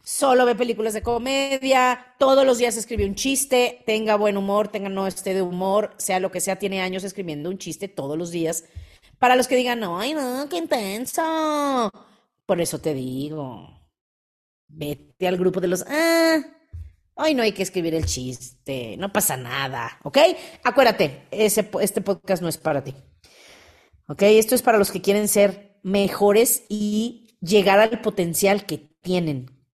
Solo 0.03 0.47
ve 0.47 0.57
películas 0.57 0.93
de 0.93 1.05
comedia, 1.05 2.17
todos 2.19 2.45
los 2.45 2.59
días 2.59 2.77
escribe 2.77 3.05
un 3.05 3.15
chiste, 3.15 3.85
tenga 3.87 4.17
buen 4.17 4.37
humor, 4.37 4.67
tenga 4.67 4.89
no 4.89 5.07
esté 5.07 5.33
de 5.33 5.43
humor, 5.43 5.95
sea 5.97 6.19
lo 6.19 6.33
que 6.33 6.41
sea, 6.41 6.59
tiene 6.59 6.81
años 6.81 7.05
escribiendo 7.05 7.49
un 7.49 7.59
chiste 7.59 7.87
todos 7.87 8.19
los 8.19 8.33
días. 8.33 8.65
Para 9.21 9.37
los 9.37 9.47
que 9.47 9.55
digan, 9.55 9.85
ay, 9.85 10.15
no, 10.15 10.49
qué 10.49 10.57
intenso 10.57 12.10
por 12.51 12.61
eso 12.61 12.81
te 12.81 12.95
digo, 12.95 13.81
vete 14.67 15.29
al 15.29 15.37
grupo 15.37 15.61
de 15.61 15.69
los, 15.69 15.85
ah, 15.87 16.41
hoy 17.15 17.33
no 17.33 17.45
hay 17.45 17.53
que 17.53 17.63
escribir 17.63 17.95
el 17.95 18.07
chiste, 18.07 18.97
no 18.97 19.13
pasa 19.13 19.37
nada, 19.37 20.01
¿ok? 20.03 20.19
Acuérdate, 20.65 21.29
ese, 21.31 21.71
este 21.81 22.01
podcast 22.01 22.43
no 22.43 22.49
es 22.49 22.59
para 22.59 22.83
ti, 22.83 22.93
¿ok? 24.09 24.23
Esto 24.23 24.57
es 24.57 24.63
para 24.63 24.79
los 24.79 24.91
que 24.91 25.01
quieren 25.01 25.29
ser 25.29 25.79
mejores 25.85 26.65
y 26.69 27.39
llegar 27.41 27.79
al 27.79 28.01
potencial 28.01 28.67
que 28.67 28.79
tienen, 29.01 29.65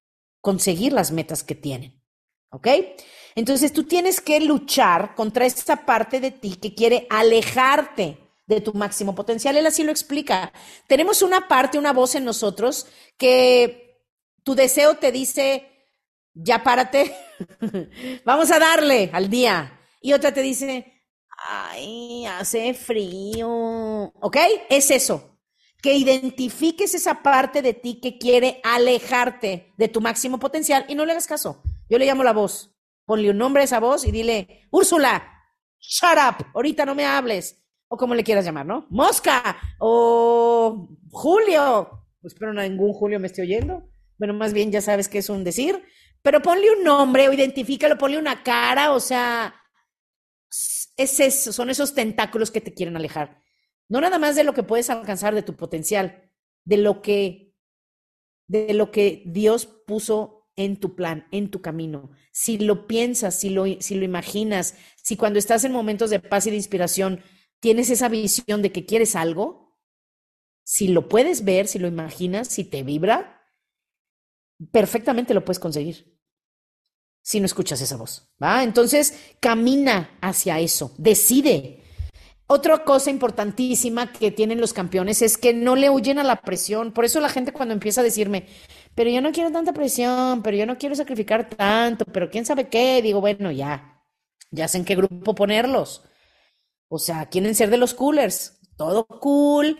conseguir 0.42 0.92
las 0.92 1.12
metas 1.12 1.42
que 1.44 1.54
tienen, 1.54 2.04
¿ok? 2.50 2.68
Entonces 3.36 3.72
tú 3.72 3.84
tienes 3.84 4.20
que 4.20 4.38
luchar 4.40 5.14
contra 5.14 5.46
esa 5.46 5.86
parte 5.86 6.20
de 6.20 6.30
ti 6.30 6.56
que 6.56 6.74
quiere 6.74 7.06
alejarte 7.08 8.25
de 8.46 8.60
tu 8.60 8.72
máximo 8.72 9.14
potencial. 9.14 9.56
Él 9.56 9.66
así 9.66 9.82
lo 9.82 9.90
explica. 9.90 10.52
Tenemos 10.86 11.22
una 11.22 11.48
parte, 11.48 11.78
una 11.78 11.92
voz 11.92 12.14
en 12.14 12.24
nosotros 12.24 12.86
que 13.16 14.00
tu 14.42 14.54
deseo 14.54 14.96
te 14.96 15.12
dice, 15.12 15.68
ya 16.32 16.62
párate, 16.62 17.14
vamos 18.24 18.50
a 18.50 18.58
darle 18.58 19.10
al 19.12 19.28
día. 19.28 19.80
Y 20.00 20.12
otra 20.12 20.32
te 20.32 20.42
dice, 20.42 21.02
ay, 21.36 22.26
hace 22.26 22.74
frío. 22.74 23.48
¿Ok? 24.20 24.36
Es 24.70 24.90
eso. 24.90 25.38
Que 25.82 25.94
identifiques 25.94 26.94
esa 26.94 27.22
parte 27.22 27.62
de 27.62 27.74
ti 27.74 28.00
que 28.00 28.18
quiere 28.18 28.60
alejarte 28.64 29.72
de 29.76 29.88
tu 29.88 30.00
máximo 30.00 30.38
potencial 30.38 30.84
y 30.88 30.94
no 30.94 31.04
le 31.04 31.12
hagas 31.12 31.26
caso. 31.26 31.62
Yo 31.88 31.98
le 31.98 32.06
llamo 32.06 32.24
la 32.24 32.32
voz. 32.32 32.72
Ponle 33.04 33.30
un 33.30 33.38
nombre 33.38 33.62
a 33.62 33.64
esa 33.64 33.78
voz 33.78 34.04
y 34.04 34.10
dile, 34.10 34.66
Úrsula, 34.70 35.44
shut 35.78 36.18
up, 36.18 36.46
ahorita 36.54 36.84
no 36.84 36.96
me 36.96 37.06
hables 37.06 37.65
o 37.88 37.96
como 37.96 38.14
le 38.14 38.24
quieras 38.24 38.44
llamar, 38.44 38.66
¿no? 38.66 38.86
Mosca 38.90 39.56
o 39.78 40.88
Julio. 41.10 42.06
Pues 42.20 42.34
espero 42.34 42.52
ningún 42.52 42.92
Julio 42.92 43.20
me 43.20 43.26
esté 43.26 43.42
oyendo. 43.42 43.88
Bueno, 44.18 44.34
más 44.34 44.52
bien 44.52 44.72
ya 44.72 44.80
sabes 44.80 45.08
que 45.08 45.18
es 45.18 45.28
un 45.28 45.44
decir, 45.44 45.82
pero 46.22 46.42
ponle 46.42 46.70
un 46.70 46.82
nombre 46.82 47.28
o 47.28 47.32
identifícalo, 47.32 47.98
ponle 47.98 48.18
una 48.18 48.42
cara, 48.42 48.92
o 48.92 49.00
sea, 49.00 49.54
es 50.96 51.20
eso, 51.20 51.52
son 51.52 51.70
esos 51.70 51.94
tentáculos 51.94 52.50
que 52.50 52.60
te 52.60 52.72
quieren 52.72 52.96
alejar. 52.96 53.42
No 53.88 54.00
nada 54.00 54.18
más 54.18 54.34
de 54.34 54.44
lo 54.44 54.54
que 54.54 54.62
puedes 54.62 54.90
alcanzar, 54.90 55.34
de 55.34 55.42
tu 55.42 55.54
potencial, 55.54 56.32
de 56.64 56.78
lo 56.78 57.02
que, 57.02 57.54
de 58.48 58.74
lo 58.74 58.90
que 58.90 59.22
Dios 59.26 59.66
puso 59.66 60.48
en 60.56 60.78
tu 60.78 60.96
plan, 60.96 61.28
en 61.30 61.50
tu 61.50 61.60
camino. 61.60 62.10
Si 62.32 62.58
lo 62.58 62.86
piensas, 62.86 63.38
si 63.38 63.50
lo, 63.50 63.64
si 63.80 63.94
lo 63.94 64.04
imaginas, 64.04 64.74
si 64.96 65.16
cuando 65.16 65.38
estás 65.38 65.64
en 65.64 65.72
momentos 65.72 66.10
de 66.10 66.18
paz 66.18 66.46
y 66.46 66.50
de 66.50 66.56
inspiración 66.56 67.22
tienes 67.66 67.90
esa 67.90 68.08
visión 68.08 68.62
de 68.62 68.70
que 68.70 68.86
quieres 68.86 69.16
algo, 69.16 69.76
si 70.62 70.86
lo 70.86 71.08
puedes 71.08 71.44
ver, 71.44 71.66
si 71.66 71.80
lo 71.80 71.88
imaginas, 71.88 72.46
si 72.46 72.62
te 72.62 72.84
vibra, 72.84 73.42
perfectamente 74.70 75.34
lo 75.34 75.44
puedes 75.44 75.58
conseguir. 75.58 76.16
Si 77.22 77.40
no 77.40 77.46
escuchas 77.46 77.80
esa 77.80 77.96
voz, 77.96 78.32
¿va? 78.40 78.62
Entonces, 78.62 79.34
camina 79.40 80.16
hacia 80.20 80.60
eso, 80.60 80.94
decide. 80.96 81.82
Otra 82.46 82.84
cosa 82.84 83.10
importantísima 83.10 84.12
que 84.12 84.30
tienen 84.30 84.60
los 84.60 84.72
campeones 84.72 85.20
es 85.20 85.36
que 85.36 85.52
no 85.52 85.74
le 85.74 85.90
huyen 85.90 86.20
a 86.20 86.22
la 86.22 86.42
presión. 86.42 86.92
Por 86.92 87.04
eso 87.04 87.18
la 87.18 87.30
gente 87.30 87.50
cuando 87.50 87.74
empieza 87.74 88.00
a 88.00 88.04
decirme, 88.04 88.46
pero 88.94 89.10
yo 89.10 89.20
no 89.20 89.32
quiero 89.32 89.50
tanta 89.50 89.72
presión, 89.72 90.40
pero 90.44 90.56
yo 90.56 90.66
no 90.66 90.78
quiero 90.78 90.94
sacrificar 90.94 91.50
tanto, 91.50 92.04
pero 92.04 92.30
quién 92.30 92.46
sabe 92.46 92.68
qué, 92.68 93.02
digo, 93.02 93.20
bueno, 93.20 93.50
ya, 93.50 94.04
ya 94.52 94.68
sé 94.68 94.78
en 94.78 94.84
qué 94.84 94.94
grupo 94.94 95.34
ponerlos. 95.34 96.04
O 96.88 96.98
sea, 96.98 97.26
quieren 97.28 97.54
ser 97.54 97.70
de 97.70 97.78
los 97.78 97.94
coolers. 97.94 98.60
Todo 98.76 99.06
cool. 99.06 99.78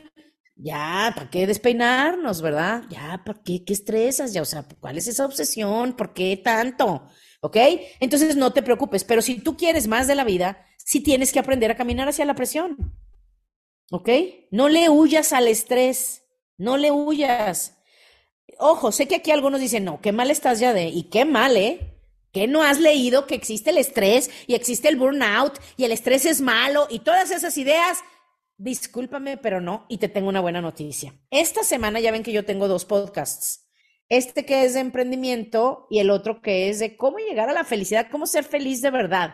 Ya, 0.56 1.12
¿para 1.14 1.30
qué 1.30 1.46
despeinarnos, 1.46 2.40
verdad? 2.40 2.84
Ya, 2.88 3.22
¿para 3.24 3.42
qué? 3.42 3.64
¿Qué 3.64 3.72
estresas? 3.74 4.32
Ya, 4.32 4.42
o 4.42 4.44
sea, 4.46 4.64
¿cuál 4.80 4.96
es 4.98 5.06
esa 5.06 5.26
obsesión? 5.26 5.94
¿Por 5.94 6.14
qué 6.14 6.36
tanto? 6.42 7.08
¿Ok? 7.42 7.56
Entonces 8.00 8.36
no 8.36 8.52
te 8.52 8.62
preocupes, 8.62 9.04
pero 9.04 9.20
si 9.22 9.40
tú 9.40 9.56
quieres 9.56 9.86
más 9.86 10.06
de 10.06 10.14
la 10.14 10.24
vida, 10.24 10.64
sí 10.78 11.00
tienes 11.02 11.32
que 11.32 11.38
aprender 11.38 11.70
a 11.70 11.76
caminar 11.76 12.08
hacia 12.08 12.24
la 12.24 12.34
presión. 12.34 12.94
¿Ok? 13.90 14.08
No 14.50 14.68
le 14.68 14.88
huyas 14.88 15.32
al 15.32 15.48
estrés, 15.48 16.24
no 16.58 16.76
le 16.76 16.90
huyas. 16.90 17.78
Ojo, 18.58 18.92
sé 18.92 19.08
que 19.08 19.16
aquí 19.16 19.30
algunos 19.32 19.60
dicen, 19.60 19.84
no, 19.84 20.00
qué 20.00 20.12
mal 20.12 20.30
estás 20.30 20.60
ya 20.60 20.72
de, 20.72 20.88
y 20.88 21.04
qué 21.04 21.24
mal, 21.24 21.56
¿eh? 21.56 21.95
¿Qué 22.36 22.46
no 22.46 22.62
has 22.62 22.80
leído 22.80 23.26
que 23.26 23.34
existe 23.34 23.70
el 23.70 23.78
estrés 23.78 24.30
y 24.46 24.56
existe 24.56 24.88
el 24.88 24.96
burnout 24.96 25.58
y 25.78 25.84
el 25.84 25.92
estrés 25.92 26.26
es 26.26 26.42
malo 26.42 26.86
y 26.90 26.98
todas 26.98 27.30
esas 27.30 27.56
ideas? 27.56 28.00
Discúlpame, 28.58 29.38
pero 29.38 29.62
no, 29.62 29.86
y 29.88 29.96
te 29.96 30.10
tengo 30.10 30.28
una 30.28 30.42
buena 30.42 30.60
noticia. 30.60 31.14
Esta 31.30 31.64
semana 31.64 31.98
ya 31.98 32.12
ven 32.12 32.22
que 32.22 32.32
yo 32.32 32.44
tengo 32.44 32.68
dos 32.68 32.84
podcasts. 32.84 33.66
Este 34.10 34.44
que 34.44 34.66
es 34.66 34.74
de 34.74 34.80
emprendimiento 34.80 35.86
y 35.88 36.00
el 36.00 36.10
otro 36.10 36.42
que 36.42 36.68
es 36.68 36.78
de 36.78 36.98
cómo 36.98 37.16
llegar 37.16 37.48
a 37.48 37.54
la 37.54 37.64
felicidad, 37.64 38.08
cómo 38.10 38.26
ser 38.26 38.44
feliz 38.44 38.82
de 38.82 38.90
verdad. 38.90 39.32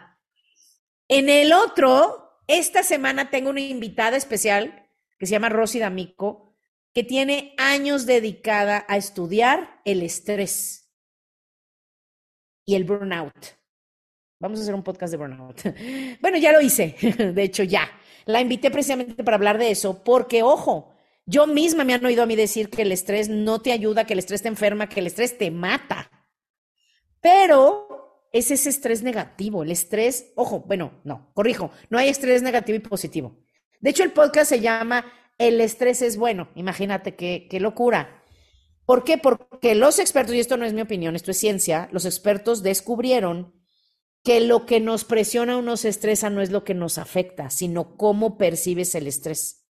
En 1.09 1.29
el 1.29 1.53
otro, 1.53 2.38
esta 2.47 2.85
semana 2.85 3.31
tengo 3.31 3.51
una 3.51 3.62
invitada 3.62 4.17
especial 4.17 4.88
que 5.19 5.27
se 5.27 5.33
llama 5.33 5.49
Rosy 5.49 5.81
D'Amico, 5.81 6.55
que 6.95 7.03
tiene 7.03 7.53
años 7.59 8.07
dedicada 8.07 8.87
a 8.87 8.97
estudiar 8.97 9.81
el 9.85 10.03
estrés 10.03 10.82
y 12.64 12.75
el 12.75 12.85
burnout. 12.85 13.35
Vamos 14.40 14.59
a 14.59 14.62
hacer 14.62 14.75
un 14.75 14.83
podcast 14.83 15.12
de 15.12 15.16
burnout. 15.16 15.62
Bueno, 16.20 16.38
ya 16.38 16.53
lo 16.53 16.61
hice, 16.61 16.96
de 17.35 17.42
hecho 17.42 17.62
ya. 17.62 17.88
La 18.25 18.40
invité 18.40 18.70
precisamente 18.70 19.25
para 19.25 19.37
hablar 19.37 19.59
de 19.59 19.70
eso, 19.70 20.03
porque 20.05 20.42
ojo, 20.42 20.92
yo 21.27 21.46
misma 21.46 21.85
me 21.85 21.94
han 21.94 22.05
oído 22.05 22.22
a 22.22 22.27
mí 22.27 22.37
decir 22.37 22.70
que 22.70 22.83
el 22.83 22.92
estrés 22.92 23.29
no 23.29 23.61
te 23.61 23.72
ayuda, 23.72 24.05
que 24.05 24.12
el 24.12 24.18
estrés 24.18 24.42
te 24.42 24.48
enferma, 24.48 24.88
que 24.88 25.01
el 25.01 25.07
estrés 25.07 25.38
te 25.38 25.51
mata. 25.51 26.11
Pero 27.20 28.29
es 28.33 28.51
ese 28.51 28.70
estrés 28.70 29.03
negativo, 29.03 29.62
el 29.62 29.70
estrés, 29.70 30.33
ojo, 30.35 30.61
bueno, 30.61 31.01
no, 31.05 31.31
corrijo, 31.35 31.70
no 31.90 31.98
hay 31.98 32.09
estrés 32.09 32.42
negativo 32.42 32.77
y 32.77 32.81
positivo. 32.81 33.37
De 33.81 33.90
hecho, 33.90 34.05
el 34.05 34.12
podcast 34.12 34.48
se 34.48 34.61
llama 34.61 35.05
El 35.38 35.61
estrés 35.61 36.03
es 36.03 36.16
bueno. 36.16 36.48
Imagínate 36.55 37.14
qué, 37.14 37.46
qué 37.51 37.61
locura. 37.61 38.22
¿Por 38.87 39.05
qué? 39.05 39.18
Porque 39.18 39.75
los 39.75 39.99
expertos, 39.99 40.35
y 40.35 40.40
esto 40.40 40.57
no 40.57 40.64
es 40.64 40.73
mi 40.73 40.81
opinión, 40.81 41.16
esto 41.16 41.31
es 41.31 41.38
ciencia, 41.38 41.88
los 41.92 42.05
expertos 42.05 42.62
descubrieron 42.62 43.55
que 44.25 44.40
lo 44.40 44.66
que 44.66 44.81
nos 44.81 45.05
presiona 45.05 45.57
o 45.57 45.62
nos 45.62 45.85
estresa 45.85 46.31
no 46.31 46.42
es 46.42 46.51
lo 46.51 46.64
que 46.64 46.75
nos 46.75 46.99
afecta, 46.99 47.51
sino 47.51 47.97
cómo 47.97 48.38
percibes 48.38 48.95
el 48.95 49.07
estrés. 49.07 49.66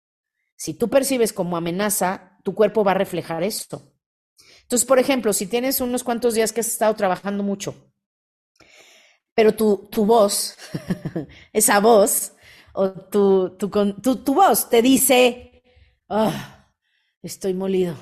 Si 0.57 0.75
tú 0.75 0.88
percibes 0.88 1.33
como 1.33 1.57
amenaza, 1.57 2.38
tu 2.42 2.55
cuerpo 2.55 2.85
va 2.85 2.92
a 2.92 2.95
reflejar 2.95 3.42
esto. 3.42 3.92
Entonces, 4.62 4.87
por 4.87 4.99
ejemplo, 4.99 5.33
si 5.33 5.47
tienes 5.47 5.81
unos 5.81 6.03
cuantos 6.03 6.35
días 6.35 6.53
que 6.53 6.61
has 6.61 6.69
estado 6.69 6.95
trabajando 6.95 7.42
mucho, 7.42 7.92
pero 9.35 9.55
tu, 9.55 9.88
tu 9.90 10.07
voz, 10.07 10.57
esa 11.53 11.79
voz, 11.81 12.33
o 12.73 12.90
tu, 12.90 13.57
tu, 13.57 13.69
tu, 13.69 14.35
voz 14.35 14.69
te 14.69 14.83
dice, 14.83 15.62
oh, 16.09 16.33
estoy 17.23 17.55
molido. 17.55 17.97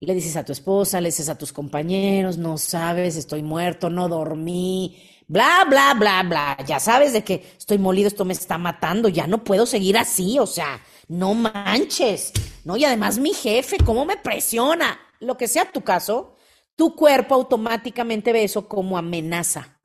Le 0.00 0.14
dices 0.14 0.36
a 0.36 0.44
tu 0.44 0.52
esposa, 0.52 1.00
le 1.00 1.08
dices 1.08 1.28
a 1.28 1.36
tus 1.36 1.52
compañeros, 1.52 2.38
no 2.38 2.56
sabes, 2.56 3.16
estoy 3.16 3.42
muerto, 3.42 3.90
no 3.90 4.08
dormí, 4.08 4.96
bla, 5.26 5.64
bla, 5.68 5.94
bla, 5.94 6.22
bla. 6.22 6.56
Ya 6.66 6.78
sabes 6.78 7.12
de 7.12 7.24
que 7.24 7.44
estoy 7.58 7.78
molido, 7.78 8.06
esto 8.08 8.24
me 8.24 8.32
está 8.32 8.58
matando, 8.58 9.08
ya 9.08 9.26
no 9.26 9.42
puedo 9.42 9.66
seguir 9.66 9.98
así, 9.98 10.38
o 10.38 10.46
sea, 10.46 10.80
no 11.08 11.34
manches. 11.34 12.32
No, 12.64 12.76
y 12.76 12.84
además 12.84 13.18
mi 13.18 13.34
jefe, 13.34 13.76
¿cómo 13.84 14.04
me 14.04 14.16
presiona? 14.16 14.98
Lo 15.20 15.36
que 15.36 15.48
sea 15.48 15.72
tu 15.72 15.82
caso, 15.82 16.36
tu 16.76 16.94
cuerpo 16.94 17.34
automáticamente 17.34 18.32
ve 18.32 18.44
eso 18.44 18.68
como 18.68 18.98
amenaza. 18.98 19.80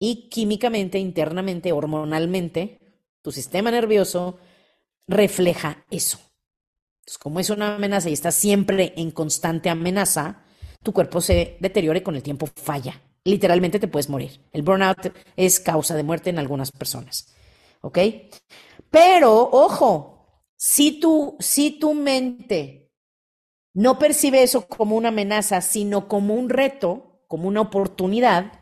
Y 0.00 0.28
químicamente, 0.28 0.98
internamente, 0.98 1.72
hormonalmente, 1.72 2.80
tu 3.22 3.30
sistema 3.30 3.70
nervioso 3.70 4.38
refleja 5.06 5.84
eso. 5.90 6.18
Como 7.20 7.40
es 7.40 7.50
una 7.50 7.76
amenaza 7.76 8.10
y 8.10 8.12
está 8.12 8.32
siempre 8.32 8.92
en 8.96 9.10
constante 9.10 9.70
amenaza, 9.70 10.42
tu 10.82 10.92
cuerpo 10.92 11.20
se 11.20 11.56
deteriora 11.60 11.98
y 11.98 12.02
con 12.02 12.16
el 12.16 12.22
tiempo 12.22 12.46
falla. 12.46 13.00
Literalmente 13.24 13.78
te 13.78 13.88
puedes 13.88 14.08
morir. 14.08 14.40
El 14.52 14.62
burnout 14.62 15.12
es 15.36 15.60
causa 15.60 15.94
de 15.94 16.02
muerte 16.02 16.30
en 16.30 16.38
algunas 16.38 16.70
personas. 16.70 17.34
¿Ok? 17.80 17.98
Pero, 18.90 19.48
ojo, 19.52 20.42
si 20.56 21.00
tu, 21.00 21.36
si 21.40 21.78
tu 21.78 21.94
mente 21.94 22.92
no 23.74 23.98
percibe 23.98 24.42
eso 24.42 24.66
como 24.66 24.96
una 24.96 25.08
amenaza, 25.08 25.60
sino 25.60 26.08
como 26.08 26.34
un 26.34 26.48
reto, 26.48 27.24
como 27.28 27.48
una 27.48 27.60
oportunidad, 27.60 28.52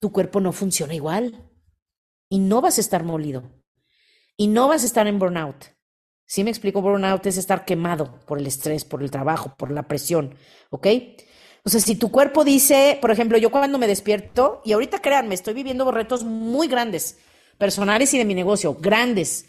tu 0.00 0.12
cuerpo 0.12 0.40
no 0.40 0.52
funciona 0.52 0.94
igual. 0.94 1.50
Y 2.28 2.38
no 2.38 2.60
vas 2.60 2.78
a 2.78 2.80
estar 2.80 3.04
molido. 3.04 3.50
Y 4.36 4.48
no 4.48 4.68
vas 4.68 4.82
a 4.82 4.86
estar 4.86 5.06
en 5.06 5.18
burnout. 5.18 5.75
Si 6.26 6.42
me 6.42 6.50
explico, 6.50 6.82
burnout 6.82 7.24
es 7.26 7.36
estar 7.36 7.64
quemado 7.64 8.18
por 8.26 8.38
el 8.38 8.46
estrés, 8.46 8.84
por 8.84 9.02
el 9.02 9.10
trabajo, 9.10 9.54
por 9.56 9.70
la 9.70 9.84
presión, 9.84 10.34
¿ok? 10.70 10.86
O 11.64 11.68
sea, 11.68 11.80
si 11.80 11.96
tu 11.96 12.10
cuerpo 12.10 12.44
dice, 12.44 12.98
por 13.00 13.10
ejemplo, 13.10 13.38
yo 13.38 13.50
cuando 13.50 13.78
me 13.78 13.86
despierto, 13.86 14.60
y 14.64 14.72
ahorita 14.72 15.00
créanme, 15.00 15.34
estoy 15.34 15.54
viviendo 15.54 15.90
retos 15.90 16.24
muy 16.24 16.68
grandes, 16.68 17.18
personales 17.58 18.12
y 18.14 18.18
de 18.18 18.24
mi 18.24 18.34
negocio, 18.34 18.74
grandes. 18.74 19.46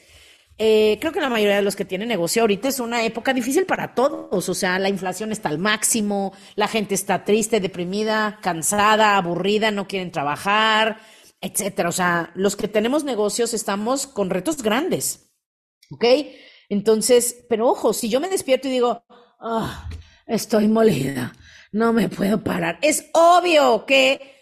Eh, 0.59 0.97
creo 0.99 1.11
que 1.11 1.21
la 1.21 1.29
mayoría 1.29 1.57
de 1.57 1.61
los 1.61 1.75
que 1.75 1.85
tienen 1.85 2.07
negocio 2.07 2.41
ahorita 2.41 2.67
es 2.67 2.79
una 2.79 3.03
época 3.03 3.33
difícil 3.33 3.65
para 3.65 3.93
todos. 3.93 4.49
O 4.49 4.53
sea, 4.53 4.79
la 4.79 4.89
inflación 4.89 5.31
está 5.31 5.49
al 5.49 5.59
máximo, 5.59 6.33
la 6.55 6.67
gente 6.67 6.95
está 6.95 7.23
triste, 7.23 7.59
deprimida, 7.59 8.39
cansada, 8.41 9.17
aburrida, 9.17 9.69
no 9.69 9.87
quieren 9.87 10.11
trabajar, 10.11 10.99
etcétera. 11.41 11.89
O 11.89 11.91
sea, 11.91 12.31
los 12.33 12.55
que 12.55 12.67
tenemos 12.67 13.03
negocios 13.03 13.53
estamos 13.53 14.07
con 14.07 14.29
retos 14.29 14.63
grandes. 14.63 15.29
¿Ok? 15.91 16.05
Entonces, 16.69 17.45
pero 17.49 17.67
ojo, 17.67 17.93
si 17.93 18.09
yo 18.09 18.19
me 18.19 18.29
despierto 18.29 18.67
y 18.67 18.71
digo, 18.71 19.03
ah, 19.39 19.89
estoy 20.25 20.67
molida, 20.67 21.33
no 21.71 21.93
me 21.93 22.09
puedo 22.09 22.43
parar, 22.43 22.79
es 22.81 23.09
obvio 23.13 23.85
que 23.85 24.35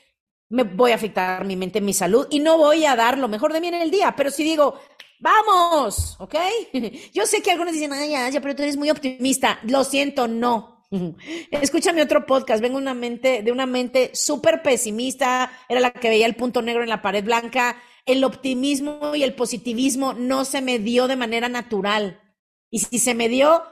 me 0.49 0.63
voy 0.63 0.91
a 0.91 0.95
afectar 0.95 1.43
mi 1.45 1.55
mente, 1.55 1.81
mi 1.81 1.93
salud 1.93 2.27
y 2.29 2.39
no 2.39 2.57
voy 2.57 2.85
a 2.85 2.95
dar 2.95 3.17
lo 3.17 3.27
mejor 3.27 3.53
de 3.53 3.61
mí 3.61 3.67
en 3.67 3.75
el 3.75 3.91
día. 3.91 4.13
Pero 4.15 4.31
si 4.31 4.43
digo, 4.43 4.79
vamos, 5.19 6.15
¿ok? 6.19 6.35
Yo 7.13 7.25
sé 7.25 7.41
que 7.41 7.51
algunos 7.51 7.73
dicen, 7.73 7.93
ay, 7.93 8.11
ya, 8.31 8.41
pero 8.41 8.55
tú 8.55 8.63
eres 8.63 8.77
muy 8.77 8.89
optimista. 8.89 9.59
Lo 9.63 9.83
siento, 9.83 10.27
no. 10.27 10.85
Escúchame 11.51 12.01
otro 12.01 12.25
podcast. 12.25 12.61
Vengo 12.61 12.77
una 12.77 12.93
mente, 12.93 13.41
de 13.43 13.51
una 13.51 13.65
mente 13.65 14.11
súper 14.13 14.61
pesimista. 14.61 15.51
Era 15.67 15.79
la 15.79 15.91
que 15.91 16.09
veía 16.09 16.25
el 16.25 16.35
punto 16.35 16.61
negro 16.61 16.83
en 16.83 16.89
la 16.89 17.01
pared 17.01 17.23
blanca. 17.23 17.75
El 18.05 18.23
optimismo 18.23 19.15
y 19.15 19.23
el 19.23 19.33
positivismo 19.33 20.13
no 20.13 20.45
se 20.45 20.61
me 20.61 20.79
dio 20.79 21.07
de 21.07 21.15
manera 21.15 21.49
natural. 21.49 22.21
Y 22.69 22.79
si 22.79 22.99
se 22.99 23.15
me 23.15 23.29
dio, 23.29 23.63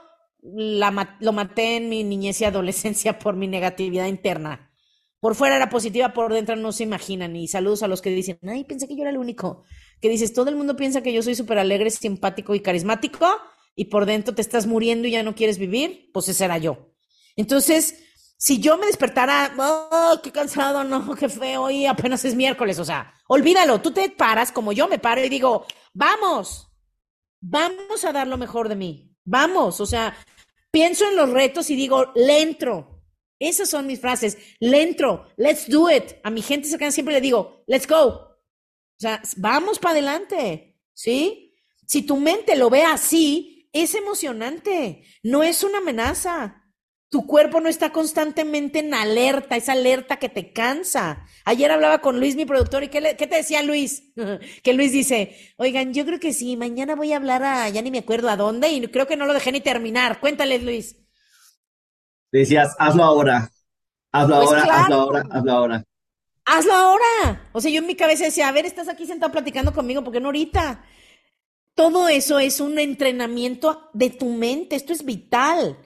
lo 0.42 1.32
maté 1.32 1.76
en 1.76 1.88
mi 1.88 2.04
niñez 2.04 2.40
y 2.40 2.44
adolescencia 2.44 3.18
por 3.18 3.36
mi 3.36 3.46
negatividad 3.46 4.06
interna. 4.06 4.70
Por 5.20 5.34
fuera 5.34 5.56
era 5.56 5.70
positiva, 5.70 6.12
por 6.12 6.32
dentro 6.34 6.54
no 6.54 6.70
se 6.70 6.82
imaginan. 6.82 7.34
Y 7.34 7.48
saludos 7.48 7.82
a 7.82 7.88
los 7.88 8.02
que 8.02 8.10
dicen, 8.10 8.38
ay, 8.46 8.64
pensé 8.64 8.86
que 8.86 8.94
yo 8.94 9.02
era 9.02 9.10
el 9.10 9.16
único. 9.16 9.62
Que 10.02 10.10
dices, 10.10 10.34
todo 10.34 10.50
el 10.50 10.56
mundo 10.56 10.76
piensa 10.76 11.02
que 11.02 11.14
yo 11.14 11.22
soy 11.22 11.34
súper 11.34 11.58
alegre, 11.58 11.88
simpático 11.88 12.54
y 12.54 12.60
carismático, 12.60 13.26
y 13.74 13.86
por 13.86 14.04
dentro 14.04 14.34
te 14.34 14.42
estás 14.42 14.66
muriendo 14.66 15.08
y 15.08 15.12
ya 15.12 15.22
no 15.22 15.34
quieres 15.34 15.56
vivir, 15.56 16.10
pues 16.12 16.28
ese 16.28 16.44
era 16.44 16.58
yo. 16.58 16.92
Entonces, 17.36 18.04
si 18.36 18.60
yo 18.60 18.76
me 18.76 18.86
despertara, 18.86 19.54
oh, 19.58 20.20
qué 20.22 20.30
cansado, 20.30 20.84
no, 20.84 21.14
qué 21.14 21.30
feo, 21.30 21.70
y 21.70 21.86
apenas 21.86 22.24
es 22.26 22.34
miércoles, 22.34 22.78
o 22.78 22.84
sea, 22.84 23.14
olvídalo, 23.28 23.80
tú 23.80 23.92
te 23.92 24.10
paras 24.10 24.52
como 24.52 24.72
yo 24.72 24.88
me 24.88 24.98
paro 24.98 25.24
y 25.24 25.28
digo, 25.28 25.66
vamos, 25.92 26.68
vamos 27.40 28.04
a 28.04 28.12
dar 28.12 28.26
lo 28.26 28.38
mejor 28.38 28.68
de 28.68 28.76
mí, 28.76 29.16
vamos, 29.24 29.80
o 29.80 29.86
sea, 29.86 30.16
pienso 30.70 31.08
en 31.08 31.16
los 31.16 31.30
retos 31.30 31.70
y 31.70 31.76
digo, 31.76 32.12
le 32.14 32.42
entro, 32.42 32.94
esas 33.38 33.68
son 33.68 33.86
mis 33.86 34.00
frases. 34.00 34.38
Le 34.60 34.82
entro, 34.82 35.26
let's 35.36 35.68
do 35.68 35.90
it. 35.90 36.14
A 36.22 36.30
mi 36.30 36.42
gente 36.42 36.68
cercana 36.68 36.90
siempre 36.90 37.14
le 37.14 37.20
digo, 37.20 37.62
let's 37.66 37.86
go. 37.86 38.06
O 38.06 38.98
sea, 38.98 39.20
vamos 39.36 39.78
para 39.78 39.92
adelante, 39.92 40.78
¿sí? 40.92 41.54
Si 41.86 42.02
tu 42.02 42.16
mente 42.16 42.56
lo 42.56 42.70
ve 42.70 42.84
así, 42.84 43.68
es 43.72 43.94
emocionante, 43.94 45.04
no 45.22 45.42
es 45.42 45.64
una 45.64 45.78
amenaza. 45.78 46.63
Tu 47.14 47.28
cuerpo 47.28 47.60
no 47.60 47.68
está 47.68 47.92
constantemente 47.92 48.80
en 48.80 48.92
alerta, 48.92 49.54
esa 49.54 49.70
alerta 49.70 50.16
que 50.16 50.28
te 50.28 50.52
cansa. 50.52 51.24
Ayer 51.44 51.70
hablaba 51.70 52.00
con 52.00 52.18
Luis, 52.18 52.34
mi 52.34 52.44
productor, 52.44 52.82
y 52.82 52.88
¿qué, 52.88 53.14
qué 53.16 53.28
te 53.28 53.36
decía 53.36 53.62
Luis? 53.62 54.12
que 54.64 54.72
Luis 54.72 54.90
dice, 54.90 55.54
oigan, 55.56 55.94
yo 55.94 56.04
creo 56.04 56.18
que 56.18 56.32
sí, 56.32 56.56
mañana 56.56 56.96
voy 56.96 57.12
a 57.12 57.18
hablar 57.18 57.44
a, 57.44 57.68
ya 57.68 57.82
ni 57.82 57.92
me 57.92 57.98
acuerdo 57.98 58.30
a 58.30 58.36
dónde, 58.36 58.68
y 58.70 58.84
creo 58.88 59.06
que 59.06 59.16
no 59.16 59.26
lo 59.26 59.32
dejé 59.32 59.52
ni 59.52 59.60
terminar. 59.60 60.18
Cuéntale, 60.18 60.58
Luis 60.58 60.96
decías, 62.32 62.74
hazlo 62.80 63.04
ahora, 63.04 63.48
hazlo 64.10 64.36
pues 64.38 64.48
ahora, 64.48 64.82
hazlo 64.82 64.94
ahora, 64.96 65.22
hazlo 65.30 65.52
ahora. 65.52 65.84
Hazlo 66.46 66.72
ahora. 66.74 67.48
O 67.52 67.60
sea, 67.60 67.70
yo 67.70 67.78
en 67.78 67.86
mi 67.86 67.94
cabeza 67.94 68.24
decía, 68.24 68.48
a 68.48 68.52
ver, 68.52 68.66
estás 68.66 68.88
aquí 68.88 69.06
sentado 69.06 69.30
platicando 69.30 69.72
conmigo, 69.72 70.02
¿por 70.02 70.12
qué 70.12 70.18
no 70.18 70.26
ahorita? 70.26 70.84
Todo 71.76 72.08
eso 72.08 72.40
es 72.40 72.58
un 72.58 72.80
entrenamiento 72.80 73.88
de 73.92 74.10
tu 74.10 74.30
mente, 74.30 74.74
esto 74.74 74.92
es 74.92 75.04
vital, 75.04 75.78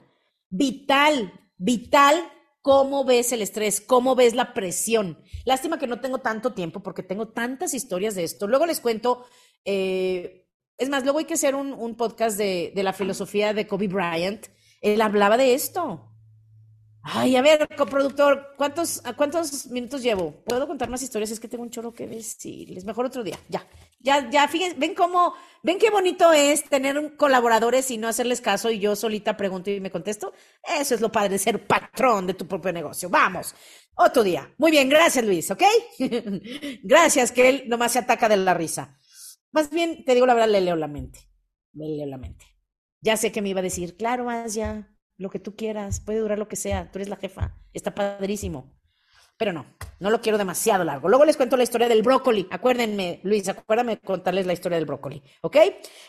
vital, 0.49 1.33
vital 1.57 2.23
cómo 2.61 3.05
ves 3.05 3.31
el 3.31 3.41
estrés, 3.41 3.81
cómo 3.81 4.15
ves 4.15 4.35
la 4.35 4.53
presión. 4.53 5.17
Lástima 5.45 5.79
que 5.79 5.87
no 5.87 5.99
tengo 5.99 6.19
tanto 6.19 6.53
tiempo 6.53 6.81
porque 6.81 7.03
tengo 7.03 7.29
tantas 7.29 7.73
historias 7.73 8.15
de 8.15 8.23
esto. 8.23 8.47
Luego 8.47 8.65
les 8.65 8.79
cuento, 8.79 9.25
eh, 9.65 10.47
es 10.77 10.89
más, 10.89 11.03
luego 11.03 11.19
hay 11.19 11.25
que 11.25 11.33
hacer 11.35 11.55
un, 11.55 11.95
podcast 11.95 12.37
de, 12.37 12.71
de, 12.75 12.83
la 12.83 12.93
filosofía 12.93 13.53
de 13.53 13.67
Kobe 13.67 13.87
Bryant. 13.87 14.47
Él 14.81 15.01
hablaba 15.01 15.37
de 15.37 15.53
esto. 15.53 16.05
Ay, 17.01 17.35
a 17.37 17.41
ver, 17.41 17.67
coproductor, 17.75 18.53
¿cuántos, 18.57 19.01
¿cuántos 19.15 19.67
minutos 19.67 20.03
llevo? 20.03 20.43
¿Puedo 20.45 20.67
contar 20.67 20.89
más 20.89 21.01
historias? 21.01 21.31
Es 21.31 21.39
que 21.39 21.47
tengo 21.47 21.63
un 21.63 21.69
choro 21.69 21.93
que 21.93 22.07
decirles. 22.07 22.85
Mejor 22.85 23.05
otro 23.05 23.23
día. 23.23 23.39
Ya, 23.47 23.65
ya, 23.99 24.29
ya, 24.29 24.47
fíjense, 24.47 24.77
ven 24.79 24.95
cómo, 24.95 25.33
ven 25.61 25.77
qué 25.77 25.89
bonito 25.89 26.31
es 26.31 26.63
tener 26.63 27.15
colaboradores 27.17 27.91
y 27.91 27.97
no 27.97 28.07
hacerles 28.07 28.41
caso 28.41 28.71
y 28.71 28.79
yo 28.79 28.95
solita 28.95 29.35
pregunto 29.35 29.69
y 29.69 29.79
me 29.79 29.91
contesto. 29.91 30.33
Eso 30.79 30.95
es 30.95 31.01
lo 31.01 31.11
padre 31.11 31.37
ser 31.37 31.67
patrón 31.67 32.27
de 32.27 32.33
tu 32.33 32.47
propio 32.47 32.71
negocio. 32.71 33.09
Vamos, 33.09 33.53
otro 33.95 34.23
día. 34.23 34.53
Muy 34.57 34.71
bien, 34.71 34.89
gracias 34.89 35.25
Luis, 35.25 35.51
¿ok? 35.51 35.63
gracias, 36.83 37.31
que 37.31 37.49
él 37.49 37.63
nomás 37.67 37.91
se 37.91 37.99
ataca 37.99 38.29
de 38.29 38.37
la 38.37 38.53
risa. 38.53 38.97
Más 39.51 39.69
bien, 39.69 40.05
te 40.05 40.13
digo 40.13 40.25
la 40.25 40.33
verdad, 40.33 40.49
le 40.49 40.61
leo 40.61 40.75
la 40.75 40.87
mente. 40.87 41.19
Le 41.73 41.89
leo 41.97 42.05
la 42.05 42.17
mente. 42.17 42.45
Ya 43.01 43.17
sé 43.17 43.31
que 43.31 43.41
me 43.41 43.49
iba 43.49 43.59
a 43.59 43.63
decir, 43.63 43.97
claro, 43.97 44.25
más 44.25 44.53
ya 44.53 44.95
lo 45.17 45.29
que 45.29 45.39
tú 45.39 45.55
quieras, 45.55 45.99
puede 45.99 46.19
durar 46.19 46.39
lo 46.39 46.47
que 46.47 46.55
sea, 46.55 46.91
tú 46.91 46.99
eres 46.99 47.09
la 47.09 47.17
jefa, 47.17 47.57
está 47.73 47.93
padrísimo. 47.93 48.78
Pero 49.39 49.53
no, 49.53 49.65
no 50.01 50.09
lo 50.09 50.19
quiero 50.19 50.37
demasiado 50.37 50.83
largo. 50.83 51.07
Luego 51.07 51.23
les 51.23 51.37
cuento 51.37 51.55
la 51.55 51.63
historia 51.63 51.87
del 51.87 52.03
brócoli. 52.03 52.45
Acuérdenme, 52.51 53.21
Luis, 53.23 53.47
acuérdame 53.47 53.97
contarles 53.99 54.45
la 54.45 54.51
historia 54.51 54.77
del 54.77 54.85
brócoli, 54.85 55.23
¿ok? 55.41 55.55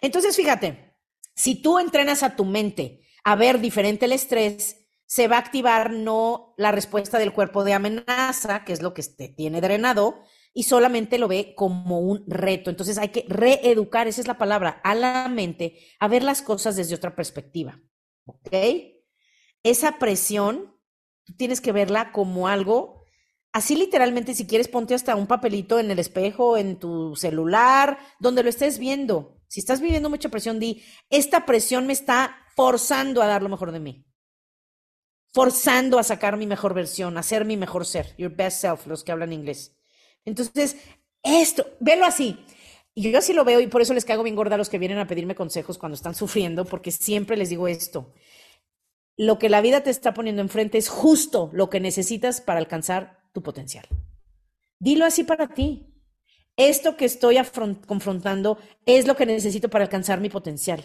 Entonces, 0.00 0.34
fíjate, 0.34 0.96
si 1.34 1.62
tú 1.62 1.78
entrenas 1.78 2.24
a 2.24 2.34
tu 2.34 2.44
mente 2.44 3.06
a 3.22 3.36
ver 3.36 3.60
diferente 3.60 4.06
el 4.06 4.12
estrés, 4.12 4.88
se 5.06 5.28
va 5.28 5.36
a 5.36 5.40
activar 5.40 5.92
no 5.92 6.54
la 6.56 6.72
respuesta 6.72 7.20
del 7.20 7.32
cuerpo 7.32 7.62
de 7.62 7.72
amenaza, 7.72 8.64
que 8.64 8.72
es 8.72 8.82
lo 8.82 8.94
que 8.94 9.04
tiene 9.36 9.60
drenado, 9.60 10.22
y 10.52 10.64
solamente 10.64 11.16
lo 11.18 11.28
ve 11.28 11.54
como 11.54 12.00
un 12.00 12.24
reto. 12.26 12.68
Entonces 12.68 12.98
hay 12.98 13.10
que 13.10 13.26
reeducar, 13.28 14.08
esa 14.08 14.20
es 14.20 14.26
la 14.26 14.38
palabra, 14.38 14.80
a 14.82 14.96
la 14.96 15.28
mente 15.28 15.78
a 16.00 16.08
ver 16.08 16.24
las 16.24 16.42
cosas 16.42 16.74
desde 16.74 16.96
otra 16.96 17.14
perspectiva. 17.14 17.80
¿Ok? 18.24 18.48
esa 19.62 19.98
presión, 19.98 20.74
tú 21.24 21.34
tienes 21.34 21.60
que 21.60 21.72
verla 21.72 22.12
como 22.12 22.48
algo, 22.48 22.99
así 23.52 23.76
literalmente, 23.76 24.34
si 24.34 24.46
quieres, 24.46 24.68
ponte 24.68 24.94
hasta 24.94 25.16
un 25.16 25.26
papelito 25.26 25.78
en 25.78 25.90
el 25.90 25.98
espejo, 25.98 26.56
en 26.56 26.78
tu 26.78 27.16
celular, 27.16 27.98
donde 28.18 28.42
lo 28.42 28.48
estés 28.50 28.78
viendo. 28.78 29.42
Si 29.48 29.60
estás 29.60 29.80
viviendo 29.80 30.10
mucha 30.10 30.28
presión, 30.28 30.60
di, 30.60 30.82
esta 31.10 31.46
presión 31.46 31.86
me 31.86 31.92
está 31.92 32.36
forzando 32.56 33.22
a 33.22 33.26
dar 33.26 33.42
lo 33.42 33.48
mejor 33.48 33.72
de 33.72 33.80
mí. 33.80 34.06
forzando 35.32 35.98
a 35.98 36.02
sacar 36.02 36.36
mi 36.36 36.46
mejor 36.46 36.74
versión, 36.74 37.16
a 37.16 37.22
ser 37.22 37.44
mi 37.44 37.56
mejor 37.56 37.86
ser, 37.86 38.14
your 38.16 38.34
best 38.34 38.60
self, 38.60 38.86
los 38.86 39.04
que 39.04 39.12
hablan 39.12 39.32
inglés. 39.32 39.76
Entonces, 40.24 40.76
esto, 41.22 41.66
velo 41.80 42.04
así. 42.04 42.38
Y 42.94 43.10
yo 43.10 43.18
así 43.18 43.32
lo 43.32 43.44
veo 43.44 43.60
y 43.60 43.68
por 43.68 43.80
eso 43.82 43.94
les 43.94 44.04
caigo 44.04 44.24
bien 44.24 44.34
gorda 44.36 44.56
a 44.56 44.58
los 44.58 44.68
que 44.68 44.78
vienen 44.78 44.98
a 44.98 45.06
pedirme 45.06 45.34
consejos 45.36 45.78
cuando 45.78 45.94
están 45.94 46.14
sufriendo, 46.14 46.64
porque 46.64 46.90
siempre 46.90 47.36
les 47.36 47.48
digo 47.50 47.68
esto. 47.68 48.12
Lo 49.16 49.38
que 49.38 49.48
la 49.48 49.60
vida 49.60 49.82
te 49.82 49.90
está 49.90 50.14
poniendo 50.14 50.42
enfrente 50.42 50.78
es 50.78 50.88
justo 50.88 51.50
lo 51.52 51.70
que 51.70 51.78
necesitas 51.80 52.40
para 52.40 52.58
alcanzar 52.58 53.19
tu 53.32 53.42
potencial. 53.42 53.86
Dilo 54.78 55.04
así 55.04 55.24
para 55.24 55.48
ti. 55.48 55.86
Esto 56.56 56.96
que 56.96 57.04
estoy 57.04 57.36
confrontando 57.86 58.58
es 58.84 59.06
lo 59.06 59.16
que 59.16 59.26
necesito 59.26 59.68
para 59.68 59.84
alcanzar 59.84 60.20
mi 60.20 60.28
potencial. 60.28 60.84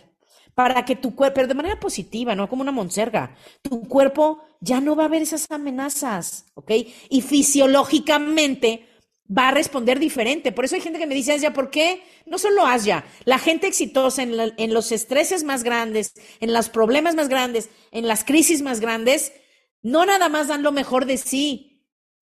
Para 0.54 0.86
que 0.86 0.96
tu 0.96 1.16
cuerpo, 1.16 1.36
pero 1.36 1.48
de 1.48 1.54
manera 1.54 1.80
positiva, 1.80 2.34
no 2.34 2.48
como 2.48 2.62
una 2.62 2.72
monserga, 2.72 3.36
tu 3.62 3.82
cuerpo 3.84 4.42
ya 4.62 4.80
no 4.80 4.96
va 4.96 5.06
a 5.06 5.10
ver 5.10 5.22
esas 5.22 5.52
amenazas, 5.52 6.46
¿ok? 6.54 6.72
Y 7.10 7.22
fisiológicamente 7.22 8.88
va 9.28 9.50
a 9.50 9.52
responder 9.52 10.00
diferente. 10.00 10.52
Por 10.52 10.66
eso 10.66 10.76
hay 10.76 10.82
gente 10.82 11.00
que 11.00 11.08
me 11.08 11.16
dice, 11.16 11.34
Asia, 11.34 11.52
¿por 11.52 11.72
qué? 11.72 12.04
No 12.26 12.38
solo 12.38 12.66
Asia, 12.66 13.06
la 13.26 13.40
gente 13.40 13.68
exitosa 13.68 14.24
en, 14.24 14.34
en, 14.58 14.74
los 14.74 14.92
estreses 14.92 15.44
más 15.44 15.64
grandes, 15.64 16.14
en 16.40 16.54
los 16.54 16.70
problemas 16.70 17.16
más 17.16 17.28
grandes, 17.28 17.70
en 17.92 18.08
las 18.08 18.24
crisis 18.24 18.62
más 18.62 18.80
grandes, 18.80 19.34
no 19.82 20.06
nada 20.06 20.30
más 20.30 20.48
dan 20.48 20.64
lo 20.64 20.72
mejor 20.72 21.06
de 21.06 21.18
sí. 21.18 21.75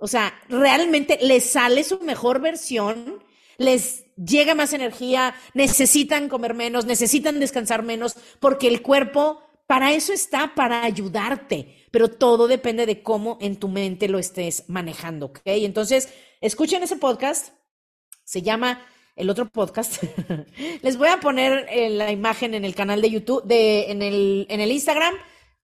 O 0.03 0.07
sea, 0.07 0.33
realmente 0.49 1.17
les 1.21 1.51
sale 1.51 1.83
su 1.83 1.99
mejor 1.99 2.41
versión, 2.41 3.23
les 3.57 4.05
llega 4.15 4.55
más 4.55 4.73
energía, 4.73 5.33
necesitan 5.53 6.27
comer 6.27 6.53
menos, 6.53 6.85
necesitan 6.85 7.39
descansar 7.39 7.83
menos, 7.83 8.15
porque 8.39 8.67
el 8.67 8.81
cuerpo 8.81 9.41
para 9.65 9.93
eso 9.93 10.11
está, 10.11 10.55
para 10.55 10.83
ayudarte, 10.83 11.87
pero 11.89 12.09
todo 12.09 12.47
depende 12.47 12.85
de 12.85 13.01
cómo 13.01 13.37
en 13.39 13.55
tu 13.55 13.69
mente 13.69 14.09
lo 14.09 14.19
estés 14.19 14.65
manejando, 14.67 15.27
¿ok? 15.27 15.39
Entonces, 15.45 16.09
Escuchen 16.43 16.83
ese 16.83 16.97
podcast, 16.97 17.53
se 18.25 18.41
llama 18.41 18.85
el 19.15 19.29
otro 19.29 19.47
podcast. 19.47 20.03
Les 20.81 20.97
voy 20.97 21.07
a 21.07 21.21
poner 21.21 21.65
eh, 21.69 21.89
la 21.89 22.11
imagen 22.11 22.53
en 22.53 22.65
el 22.65 22.75
canal 22.75 23.01
de 23.01 23.11
YouTube, 23.11 23.45
de, 23.45 23.89
en, 23.89 24.01
el, 24.01 24.45
en 24.49 24.59
el 24.59 24.69
Instagram, 24.73 25.13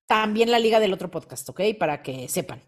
también 0.07 0.49
la 0.49 0.57
liga 0.57 0.79
del 0.79 0.93
otro 0.93 1.11
podcast, 1.11 1.49
¿ok? 1.49 1.59
Para 1.77 2.01
que 2.01 2.29
sepan 2.29 2.63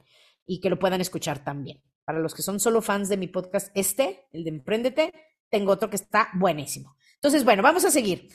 y 0.52 0.60
que 0.60 0.70
lo 0.70 0.78
puedan 0.78 1.00
escuchar 1.00 1.46
también. 1.46 1.82
Para 2.04 2.20
los 2.20 2.36
que 2.36 2.42
son 2.42 2.60
solo 2.60 2.82
fans 2.82 3.08
de 3.08 3.16
mi 3.16 3.28
podcast, 3.28 3.72
este, 3.74 4.28
el 4.34 4.44
de 4.44 4.50
Emprendete, 4.50 5.14
tengo 5.50 5.72
otro 5.72 5.90
que 5.90 5.96
está 5.96 6.28
buenísimo. 6.34 6.98
Entonces, 7.16 7.46
bueno, 7.46 7.64
vamos 7.64 7.86
a 7.86 7.92
seguir. 7.92 8.28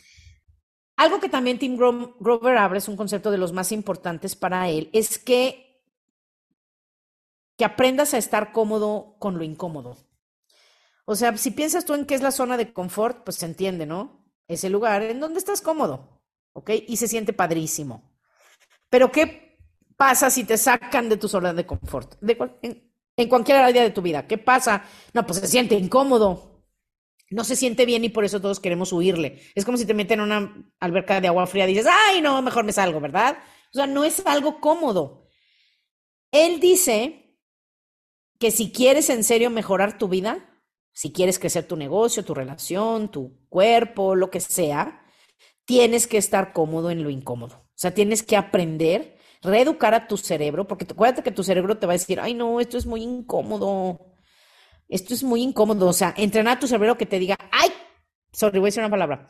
Algo 0.97 1.21
que 1.21 1.29
también 1.29 1.59
Tim 1.59 1.77
Grover 1.77 2.57
habla, 2.57 2.79
es 2.79 2.89
un 2.89 2.97
concepto 2.97 3.31
de 3.31 3.37
los 3.37 3.53
más 3.53 3.71
importantes 3.71 4.35
para 4.35 4.71
él, 4.71 4.89
es 4.95 5.19
que 5.19 5.63
que 7.59 7.67
aprendas 7.67 8.15
a 8.15 8.19
estar 8.19 8.53
cómodo 8.53 9.17
con 9.19 9.37
lo 9.37 9.45
incómodo. 9.45 9.99
O 11.05 11.17
sea, 11.17 11.37
si 11.37 11.51
piensas 11.51 11.85
tú 11.85 11.95
en 11.95 12.07
qué 12.07 12.15
es 12.15 12.23
la 12.23 12.31
zona 12.31 12.57
de 12.57 12.73
confort, 12.73 13.25
pues 13.25 13.37
se 13.37 13.47
entiende, 13.47 13.85
¿no? 13.85 14.25
Ese 14.49 14.71
lugar 14.71 15.03
en 15.03 15.21
donde 15.21 15.39
estás 15.39 15.61
cómodo, 15.61 16.23
¿ok? 16.55 16.71
Y 16.87 16.97
se 16.97 17.09
siente 17.09 17.35
padrísimo. 17.35 18.11
Pero 18.89 19.11
¿qué 19.11 19.46
pasa 19.97 20.31
si 20.31 20.45
te 20.45 20.57
sacan 20.59 21.09
de 21.09 21.17
tu 21.17 21.29
zona 21.29 21.53
de 21.53 21.67
confort? 21.67 22.15
en, 22.63 23.29
cualquier 23.29 23.59
área 23.59 23.83
de 23.83 23.91
tu 23.91 24.03
vida. 24.03 24.27
¿Qué 24.27 24.39
pasa? 24.39 24.85
No, 25.15 25.27
pues 25.27 25.41
se 25.41 25.47
siente 25.47 25.75
incómodo. 25.75 26.63
No 27.31 27.43
se 27.43 27.57
siente 27.57 27.87
bien 27.87 28.05
y 28.05 28.09
por 28.09 28.25
eso 28.25 28.41
todos 28.41 28.61
queremos 28.61 28.93
huirle. 28.93 29.41
Es 29.55 29.65
como 29.65 29.79
si 29.79 29.85
te 29.85 29.95
meten 29.95 30.21
en 30.21 30.27
una 30.27 30.71
alberca 30.79 31.21
de 31.21 31.29
agua 31.29 31.47
fría 31.47 31.65
y 31.65 31.75
dices, 31.75 31.91
ay, 31.91 32.21
no, 32.21 32.41
mejor 32.43 32.65
me 32.65 32.73
salgo, 32.73 33.01
¿verdad? 33.01 33.39
O 33.73 33.77
sea, 33.77 33.87
no 33.87 34.05
es 34.05 34.25
algo 34.27 34.61
cómodo. 34.61 35.29
Él 36.31 36.61
dice 36.61 37.39
que 38.39 38.51
si 38.51 38.71
quieres 38.71 39.11
en 39.11 39.25
serio 39.25 39.51
mejorar 39.51 39.99
tu 39.99 40.09
vida, 40.09 40.63
si 40.93 41.13
quieres 41.13 41.39
crecer 41.39 41.67
tu 41.67 41.77
negocio, 41.77 42.25
tu 42.25 42.35
relación, 42.35 43.11
tu 43.11 43.47
cuerpo, 43.49 44.15
lo 44.15 44.31
que 44.31 44.41
sea, 44.41 45.05
tienes 45.65 46.07
que 46.07 46.17
estar 46.17 46.53
cómodo 46.53 46.91
en 46.91 47.03
lo 47.03 47.11
incómodo. 47.11 47.57
O 47.57 47.79
sea, 47.79 47.93
tienes 47.93 48.23
que 48.23 48.37
aprender, 48.37 49.16
reeducar 49.43 49.95
a 49.95 50.07
tu 50.07 50.17
cerebro, 50.17 50.67
porque 50.67 50.87
acuérdate 50.89 51.23
que 51.23 51.31
tu 51.31 51.45
cerebro 51.45 51.79
te 51.79 51.87
va 51.87 51.93
a 51.93 51.99
decir, 51.99 52.21
ay, 52.21 52.35
no, 52.35 52.61
esto 52.61 52.79
es 52.79 52.87
muy 52.87 53.03
incómodo. 53.03 54.15
Esto 54.89 55.15
es 55.15 55.23
muy 55.23 55.43
incómodo. 55.43 55.89
O 55.89 55.93
sea, 55.93 56.15
entrenar 56.17 56.57
a 56.57 56.61
tu 56.61 56.67
cerebro 56.69 56.97
que 56.97 57.07
te 57.07 57.19
diga, 57.19 57.37
ay, 57.51 57.71
sorry, 58.33 58.59
voy 58.59 58.69
a 58.69 58.69
decir 58.69 58.83
una 58.83 58.91
palabra. 58.91 59.27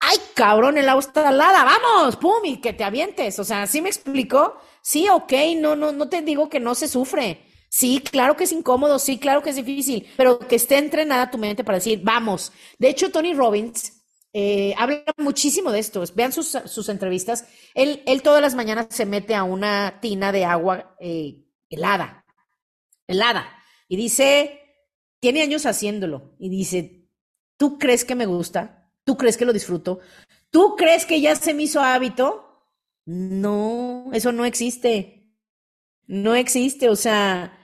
Ay, 0.00 0.18
cabrón, 0.34 0.78
el 0.78 0.88
agua 0.88 1.00
está 1.00 1.30
helada, 1.30 1.64
vamos, 1.64 2.16
pum, 2.16 2.44
y 2.44 2.60
que 2.60 2.72
te 2.72 2.84
avientes. 2.84 3.38
O 3.38 3.44
sea, 3.44 3.66
¿sí 3.66 3.80
me 3.80 3.88
explico? 3.88 4.56
Sí, 4.82 5.08
ok, 5.08 5.32
no, 5.56 5.76
no, 5.76 5.92
no 5.92 6.08
te 6.08 6.22
digo 6.22 6.48
que 6.48 6.60
no 6.60 6.74
se 6.74 6.88
sufre 6.88 7.46
Sí, 7.68 8.00
claro 8.00 8.36
que 8.36 8.44
es 8.44 8.52
incómodo, 8.52 8.98
sí, 8.98 9.18
claro 9.18 9.42
que 9.42 9.50
es 9.50 9.56
difícil, 9.56 10.06
pero 10.16 10.38
que 10.38 10.56
esté 10.56 10.78
entrenada 10.78 11.30
tu 11.30 11.38
mente 11.38 11.64
para 11.64 11.76
decir, 11.76 12.00
vamos. 12.02 12.52
De 12.78 12.88
hecho, 12.88 13.10
Tony 13.10 13.34
Robbins 13.34 13.95
eh, 14.38 14.74
habla 14.76 15.02
muchísimo 15.16 15.72
de 15.72 15.78
esto. 15.78 16.04
Vean 16.14 16.30
sus, 16.30 16.88
entrevistas. 16.90 17.46
Él, 17.72 18.02
él, 18.04 18.20
todas 18.20 18.42
las 18.42 18.54
mañanas 18.54 18.88
se 18.90 19.06
mete 19.06 19.34
a 19.34 19.44
una 19.44 19.98
tina 20.02 20.30
de 20.30 20.44
agua 20.44 20.94
eh, 21.00 21.46
helada, 21.70 22.26
helada, 23.06 23.48
y 23.88 23.96
dice, 23.96 24.60
tiene 25.20 25.40
años 25.40 25.64
haciéndolo, 25.64 26.36
y 26.38 26.50
dice, 26.50 27.08
¿tú 27.56 27.78
crees 27.78 28.04
que 28.04 28.14
me 28.14 28.26
gusta? 28.26 28.92
¿Tú 29.04 29.16
crees 29.16 29.38
que 29.38 29.46
lo 29.46 29.54
disfruto? 29.54 30.00
¿Tú 30.50 30.76
crees 30.76 31.06
que 31.06 31.22
ya 31.22 31.34
se 31.34 31.54
me 31.54 31.62
hizo 31.62 31.80
hábito? 31.80 32.68
No, 33.06 34.10
eso 34.12 34.32
no 34.32 34.44
existe. 34.44 35.32
No 36.08 36.34
existe, 36.34 36.90
o 36.90 36.96
sea, 36.96 37.58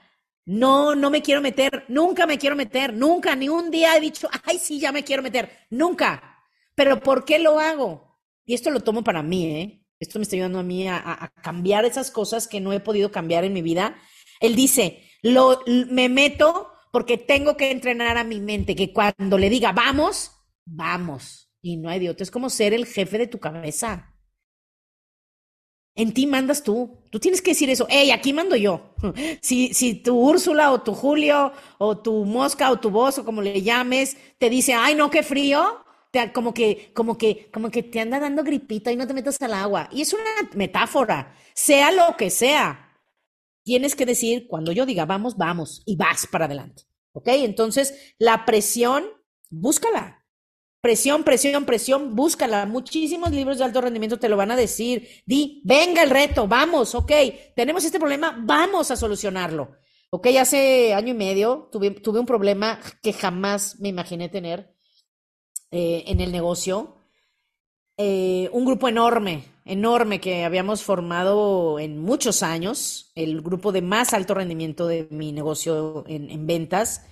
no, 0.46 0.94
no 0.94 1.10
me 1.10 1.20
quiero 1.20 1.42
meter, 1.42 1.84
nunca 1.88 2.26
me 2.26 2.38
quiero 2.38 2.56
meter, 2.56 2.94
nunca, 2.94 3.36
ni 3.36 3.50
un 3.50 3.70
día 3.70 3.94
he 3.94 4.00
dicho, 4.00 4.26
ay, 4.44 4.58
sí, 4.58 4.80
ya 4.80 4.90
me 4.90 5.04
quiero 5.04 5.22
meter, 5.22 5.50
nunca. 5.68 6.31
Pero 6.74 7.00
¿por 7.00 7.24
qué 7.24 7.38
lo 7.38 7.58
hago? 7.58 8.18
Y 8.44 8.54
esto 8.54 8.70
lo 8.70 8.80
tomo 8.80 9.04
para 9.04 9.22
mí, 9.22 9.46
¿eh? 9.46 9.82
Esto 10.00 10.18
me 10.18 10.24
está 10.24 10.34
ayudando 10.34 10.58
a 10.58 10.64
mí 10.64 10.88
a, 10.88 11.32
cambiar 11.42 11.84
esas 11.84 12.10
cosas 12.10 12.48
que 12.48 12.60
no 12.60 12.72
he 12.72 12.80
podido 12.80 13.12
cambiar 13.12 13.44
en 13.44 13.52
mi 13.52 13.62
vida. 13.62 13.96
Él 14.40 14.56
dice, 14.56 15.04
lo, 15.22 15.60
me 15.66 16.08
meto 16.08 16.72
porque 16.90 17.18
tengo 17.18 17.56
que 17.56 17.70
entrenar 17.70 18.18
a 18.18 18.24
mi 18.24 18.40
mente, 18.40 18.74
que 18.74 18.92
cuando 18.92 19.38
le 19.38 19.48
diga, 19.48 19.70
vamos, 19.70 20.32
vamos. 20.64 21.50
Y 21.62 21.76
no 21.76 21.88
hay 21.88 22.00
de 22.00 22.16
Es 22.18 22.32
como 22.32 22.50
ser 22.50 22.74
el 22.74 22.86
jefe 22.86 23.16
de 23.16 23.28
tu 23.28 23.38
cabeza. 23.38 24.12
En 25.94 26.12
ti 26.12 26.26
mandas 26.26 26.64
tú. 26.64 27.04
Tú 27.10 27.20
tienes 27.20 27.40
que 27.40 27.52
decir 27.52 27.70
eso. 27.70 27.86
Hey, 27.88 28.10
aquí 28.10 28.32
mando 28.32 28.56
yo. 28.56 28.94
Si, 29.40 29.72
si 29.74 29.94
tu 29.94 30.18
Úrsula 30.18 30.72
o 30.72 30.82
tu 30.82 30.94
Julio 30.94 31.52
o 31.78 31.98
tu 31.98 32.24
Mosca 32.24 32.70
o 32.70 32.80
tu 32.80 32.90
voz 32.90 33.18
o 33.18 33.24
como 33.24 33.42
le 33.42 33.62
llames 33.62 34.16
te 34.38 34.50
dice, 34.50 34.74
ay, 34.74 34.94
no, 34.94 35.10
qué 35.10 35.22
frío, 35.22 35.84
te, 36.12 36.32
como 36.32 36.54
que, 36.54 36.92
como 36.94 37.18
que, 37.18 37.50
como 37.50 37.70
que 37.70 37.82
te 37.82 38.00
anda 38.00 38.20
dando 38.20 38.44
gripita 38.44 38.92
y 38.92 38.96
no 38.96 39.06
te 39.06 39.14
metas 39.14 39.40
al 39.42 39.54
agua. 39.54 39.88
Y 39.90 40.02
es 40.02 40.12
una 40.12 40.22
metáfora. 40.54 41.34
Sea 41.54 41.90
lo 41.90 42.16
que 42.16 42.30
sea. 42.30 43.00
Tienes 43.64 43.96
que 43.96 44.06
decir, 44.06 44.46
cuando 44.46 44.72
yo 44.72 44.86
diga 44.86 45.06
vamos, 45.06 45.36
vamos 45.36 45.82
y 45.86 45.96
vas 45.96 46.26
para 46.26 46.44
adelante. 46.44 46.84
¿Ok? 47.12 47.28
Entonces, 47.28 48.14
la 48.18 48.44
presión, 48.44 49.04
búscala. 49.50 50.24
Presión, 50.82 51.22
presión, 51.22 51.64
presión, 51.64 52.14
búscala. 52.14 52.66
Muchísimos 52.66 53.30
libros 53.30 53.58
de 53.58 53.64
alto 53.64 53.80
rendimiento 53.80 54.18
te 54.18 54.28
lo 54.28 54.36
van 54.36 54.50
a 54.50 54.56
decir. 54.56 55.08
Di, 55.24 55.62
venga 55.64 56.02
el 56.02 56.10
reto, 56.10 56.48
vamos, 56.48 56.94
ok, 56.94 57.12
tenemos 57.54 57.84
este 57.84 58.00
problema, 58.00 58.36
vamos 58.42 58.90
a 58.90 58.96
solucionarlo. 58.96 59.76
Ok, 60.10 60.26
hace 60.38 60.92
año 60.92 61.10
y 61.10 61.14
medio 61.14 61.68
tuve, 61.70 61.92
tuve 61.92 62.18
un 62.18 62.26
problema 62.26 62.80
que 63.00 63.12
jamás 63.12 63.78
me 63.78 63.88
imaginé 63.88 64.28
tener 64.28 64.71
eh, 65.72 66.04
en 66.06 66.20
el 66.20 66.30
negocio. 66.30 66.94
Eh, 67.96 68.48
un 68.52 68.64
grupo 68.64 68.88
enorme, 68.88 69.44
enorme 69.64 70.20
que 70.20 70.44
habíamos 70.44 70.82
formado 70.82 71.78
en 71.78 71.98
muchos 71.98 72.42
años, 72.42 73.10
el 73.14 73.40
grupo 73.40 73.72
de 73.72 73.82
más 73.82 74.12
alto 74.12 74.34
rendimiento 74.34 74.86
de 74.86 75.08
mi 75.10 75.32
negocio 75.32 76.04
en, 76.06 76.30
en 76.30 76.46
ventas 76.46 77.06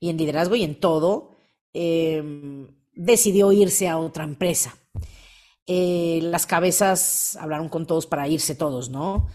y 0.00 0.10
en 0.10 0.16
liderazgo 0.16 0.56
y 0.56 0.64
en 0.64 0.80
todo. 0.80 1.36
Eh, 1.74 2.22
decidió 2.94 3.52
irse 3.52 3.88
a 3.88 3.98
otra 3.98 4.24
empresa. 4.24 4.74
Las 5.66 6.46
cabezas 6.46 7.36
hablaron 7.38 7.68
con 7.68 7.86
todos 7.86 8.06
para 8.06 8.26
irse 8.28 8.54
todos, 8.54 8.88
¿no? 8.88 9.28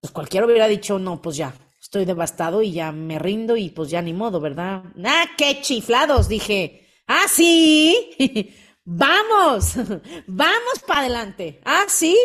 Pues 0.00 0.12
cualquiera 0.12 0.46
hubiera 0.46 0.68
dicho, 0.68 0.98
no, 1.00 1.20
pues 1.20 1.36
ya, 1.36 1.54
estoy 1.80 2.04
devastado 2.04 2.62
y 2.62 2.72
ya 2.72 2.92
me 2.92 3.18
rindo 3.18 3.56
y 3.56 3.70
pues 3.70 3.90
ya 3.90 4.02
ni 4.02 4.12
modo, 4.12 4.40
¿verdad? 4.40 4.84
¡Ah, 5.04 5.24
qué 5.36 5.60
chiflados! 5.62 6.28
Dije, 6.28 6.85
¡ah, 7.06 7.26
sí! 7.28 8.54
¡Vamos! 8.84 9.74
¡Vamos 10.26 10.78
para 10.86 11.00
adelante! 11.00 11.60
¡Ah, 11.64 11.84
sí! 11.88 12.16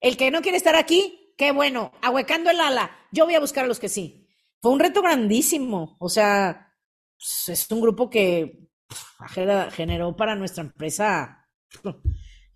El 0.00 0.16
que 0.16 0.30
no 0.30 0.42
quiere 0.42 0.56
estar 0.56 0.74
aquí, 0.76 1.34
qué 1.38 1.52
bueno, 1.52 1.92
ahuecando 2.02 2.50
el 2.50 2.60
ala, 2.60 2.90
yo 3.12 3.24
voy 3.24 3.34
a 3.34 3.40
buscar 3.40 3.64
a 3.64 3.68
los 3.68 3.78
que 3.78 3.88
sí. 3.88 4.28
Fue 4.60 4.72
un 4.72 4.80
reto 4.80 5.02
grandísimo, 5.02 5.96
o 5.98 6.08
sea, 6.08 6.72
pues, 7.16 7.48
es 7.48 7.70
un 7.70 7.80
grupo 7.80 8.10
que 8.10 8.68
generó 9.70 10.16
para 10.16 10.34
nuestra 10.34 10.64
empresa, 10.64 11.48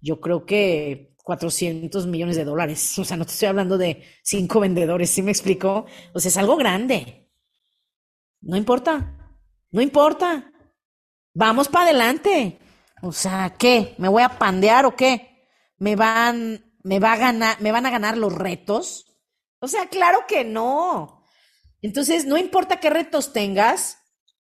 yo 0.01 0.21
creo 0.21 0.45
que 0.45 1.17
400 1.27 2.07
millones 2.07 2.37
de 2.37 2.45
dólares. 2.45 2.97
O 3.01 3.05
sea, 3.05 3.17
no 3.17 3.25
te 3.27 3.33
estoy 3.33 3.49
hablando 3.49 3.77
de 3.77 4.05
cinco 4.23 4.61
vendedores, 4.61 5.11
¿sí 5.11 5.23
me 5.23 5.33
explico? 5.33 5.87
O 6.15 6.21
sea, 6.21 6.29
es 6.29 6.37
algo 6.37 6.57
grande. 6.57 7.29
No 8.43 8.57
importa, 8.57 9.35
no 9.73 9.83
importa. 9.83 10.53
Vamos 11.37 11.69
para 11.69 11.85
adelante. 11.85 12.59
O 13.03 13.13
sea, 13.13 13.55
¿qué? 13.59 13.95
¿Me 13.99 14.09
voy 14.09 14.23
a 14.23 14.39
pandear 14.39 14.87
o 14.87 14.97
qué? 14.97 15.45
¿Me 15.77 15.95
van, 15.95 16.65
me 16.83 16.99
va 16.99 17.13
a 17.13 17.19
ganar, 17.19 17.61
me 17.61 17.73
van 17.73 17.85
a 17.85 17.91
ganar 17.91 18.17
los 18.17 18.33
retos? 18.33 19.19
O 19.59 19.69
sea, 19.69 19.87
claro 19.91 20.21
que 20.27 20.45
no. 20.45 21.23
Entonces, 21.83 22.25
no 22.25 22.39
importa 22.39 22.81
qué 22.81 22.89
retos 22.89 23.35
tengas, 23.35 23.99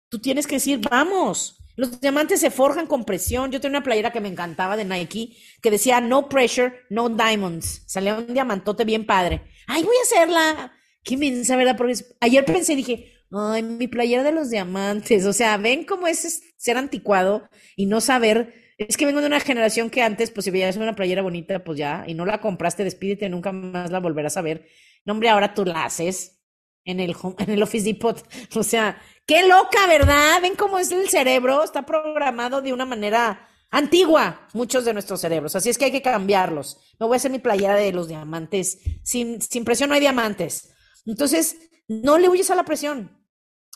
tú 0.08 0.20
tienes 0.20 0.46
que 0.46 0.54
decir, 0.54 0.80
vamos. 0.90 1.58
Los 1.76 2.00
diamantes 2.00 2.40
se 2.40 2.50
forjan 2.50 2.86
con 2.86 3.04
presión. 3.04 3.52
Yo 3.52 3.60
tenía 3.60 3.76
una 3.76 3.84
playera 3.84 4.10
que 4.10 4.22
me 4.22 4.28
encantaba 4.28 4.74
de 4.74 4.86
Nike 4.86 5.36
que 5.60 5.70
decía 5.70 6.00
no 6.00 6.30
pressure, 6.30 6.86
no 6.88 7.10
diamonds. 7.10 7.82
Salía 7.86 8.14
un 8.14 8.32
diamantote 8.32 8.86
bien 8.86 9.04
padre. 9.04 9.42
Ay, 9.66 9.84
voy 9.84 9.96
a 9.98 10.02
hacerla. 10.02 10.72
Qué 11.04 11.18
mensa, 11.18 11.56
¿verdad? 11.56 11.76
Porque 11.76 11.94
ayer 12.20 12.42
pensé, 12.46 12.74
dije, 12.74 13.15
ay, 13.38 13.62
mi 13.62 13.88
playera 13.88 14.22
de 14.22 14.32
los 14.32 14.50
diamantes. 14.50 15.26
O 15.26 15.32
sea, 15.32 15.56
ven 15.56 15.84
cómo 15.84 16.06
es 16.06 16.42
ser 16.56 16.76
anticuado 16.76 17.48
y 17.76 17.86
no 17.86 18.00
saber. 18.00 18.54
Es 18.78 18.96
que 18.96 19.06
vengo 19.06 19.20
de 19.20 19.26
una 19.26 19.40
generación 19.40 19.90
que 19.90 20.02
antes, 20.02 20.30
pues 20.30 20.44
si 20.44 20.50
veías 20.50 20.76
una 20.76 20.94
playera 20.94 21.22
bonita, 21.22 21.64
pues 21.64 21.78
ya, 21.78 22.04
y 22.06 22.14
no 22.14 22.26
la 22.26 22.40
compraste, 22.40 22.84
despídete, 22.84 23.28
nunca 23.28 23.52
más 23.52 23.90
la 23.90 24.00
volverás 24.00 24.36
a 24.36 24.42
ver. 24.42 24.66
No, 25.04 25.14
hombre, 25.14 25.30
ahora 25.30 25.54
tú 25.54 25.64
la 25.64 25.84
haces 25.84 26.42
en 26.84 27.00
el, 27.00 27.14
en 27.38 27.50
el 27.50 27.62
Office 27.62 27.84
Depot. 27.84 28.22
O 28.56 28.62
sea, 28.62 29.00
qué 29.26 29.46
loca, 29.46 29.86
¿verdad? 29.88 30.40
Ven 30.42 30.54
cómo 30.56 30.78
es 30.78 30.90
el 30.92 31.08
cerebro, 31.08 31.62
está 31.62 31.84
programado 31.86 32.62
de 32.62 32.72
una 32.72 32.84
manera 32.86 33.48
antigua, 33.70 34.48
muchos 34.54 34.84
de 34.84 34.92
nuestros 34.92 35.20
cerebros. 35.20 35.56
Así 35.56 35.70
es 35.70 35.78
que 35.78 35.86
hay 35.86 35.92
que 35.92 36.02
cambiarlos. 36.02 36.78
Me 36.98 37.06
voy 37.06 37.16
a 37.16 37.18
hacer 37.18 37.30
mi 37.30 37.38
playera 37.38 37.74
de 37.74 37.92
los 37.92 38.08
diamantes. 38.08 38.78
Sin, 39.02 39.40
sin 39.40 39.64
presión 39.64 39.88
no 39.88 39.94
hay 39.94 40.00
diamantes. 40.00 40.70
Entonces, 41.04 41.56
no 41.88 42.18
le 42.18 42.28
huyes 42.28 42.50
a 42.50 42.54
la 42.54 42.64
presión. 42.64 43.25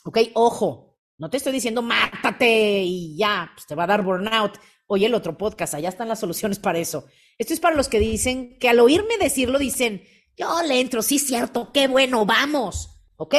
Ok, 0.03 0.17
ojo, 0.33 0.97
no 1.17 1.29
te 1.29 1.37
estoy 1.37 1.53
diciendo 1.53 1.81
mátate 1.81 2.83
y 2.83 3.15
ya, 3.17 3.51
pues 3.53 3.67
te 3.67 3.75
va 3.75 3.83
a 3.83 3.87
dar 3.87 4.03
burnout. 4.03 4.57
Oye, 4.87 5.05
el 5.05 5.13
otro 5.13 5.37
podcast, 5.37 5.75
allá 5.75 5.89
están 5.89 6.09
las 6.09 6.19
soluciones 6.19 6.59
para 6.59 6.79
eso. 6.79 7.05
Esto 7.37 7.53
es 7.53 7.59
para 7.59 7.75
los 7.75 7.87
que 7.87 7.99
dicen 7.99 8.57
que 8.59 8.69
al 8.69 8.79
oírme 8.79 9.17
decirlo 9.19 9.59
dicen, 9.59 10.03
yo 10.35 10.61
le 10.63 10.79
entro, 10.79 11.01
sí, 11.01 11.19
cierto, 11.19 11.71
qué 11.71 11.87
bueno, 11.87 12.25
vamos. 12.25 12.89
¿Ok? 13.17 13.35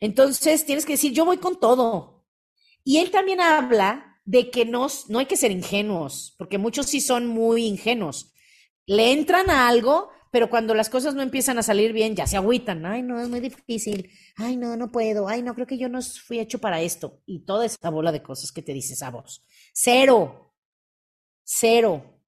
Entonces 0.00 0.66
tienes 0.66 0.84
que 0.84 0.92
decir, 0.92 1.12
yo 1.12 1.24
voy 1.24 1.38
con 1.38 1.58
todo. 1.58 2.26
Y 2.84 2.98
él 2.98 3.10
también 3.10 3.40
habla 3.40 4.20
de 4.24 4.50
que 4.50 4.64
no, 4.64 4.88
no 5.08 5.18
hay 5.18 5.26
que 5.26 5.36
ser 5.36 5.50
ingenuos, 5.50 6.34
porque 6.38 6.58
muchos 6.58 6.86
sí 6.86 7.00
son 7.00 7.26
muy 7.26 7.64
ingenuos. 7.64 8.32
Le 8.86 9.12
entran 9.12 9.48
a 9.48 9.68
algo, 9.68 10.10
pero 10.32 10.48
cuando 10.48 10.74
las 10.74 10.88
cosas 10.88 11.14
no 11.14 11.20
empiezan 11.20 11.58
a 11.58 11.62
salir 11.62 11.92
bien, 11.92 12.16
ya 12.16 12.26
se 12.26 12.38
agüitan. 12.38 12.86
Ay, 12.86 13.02
no, 13.02 13.20
es 13.20 13.28
muy 13.28 13.38
difícil. 13.38 14.10
Ay, 14.36 14.56
no, 14.56 14.76
no 14.76 14.90
puedo. 14.90 15.28
Ay, 15.28 15.42
no, 15.42 15.54
creo 15.54 15.66
que 15.66 15.76
yo 15.76 15.90
no 15.90 16.00
fui 16.00 16.40
hecho 16.40 16.58
para 16.58 16.80
esto. 16.80 17.20
Y 17.26 17.44
toda 17.44 17.66
esa 17.66 17.90
bola 17.90 18.12
de 18.12 18.22
cosas 18.22 18.50
que 18.50 18.62
te 18.62 18.72
dices 18.72 19.02
a 19.02 19.10
vos. 19.10 19.44
Cero. 19.74 20.54
Cero. 21.44 22.18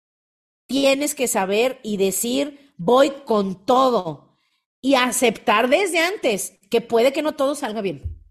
Tienes 0.66 1.14
que 1.14 1.26
saber 1.26 1.80
y 1.82 1.96
decir, 1.96 2.74
voy 2.76 3.10
con 3.24 3.64
todo. 3.64 4.36
Y 4.82 4.96
aceptar 4.96 5.70
desde 5.70 6.00
antes 6.00 6.58
que 6.70 6.82
puede 6.82 7.10
que 7.14 7.22
no 7.22 7.36
todo 7.36 7.54
salga 7.54 7.80
bien. 7.80 8.22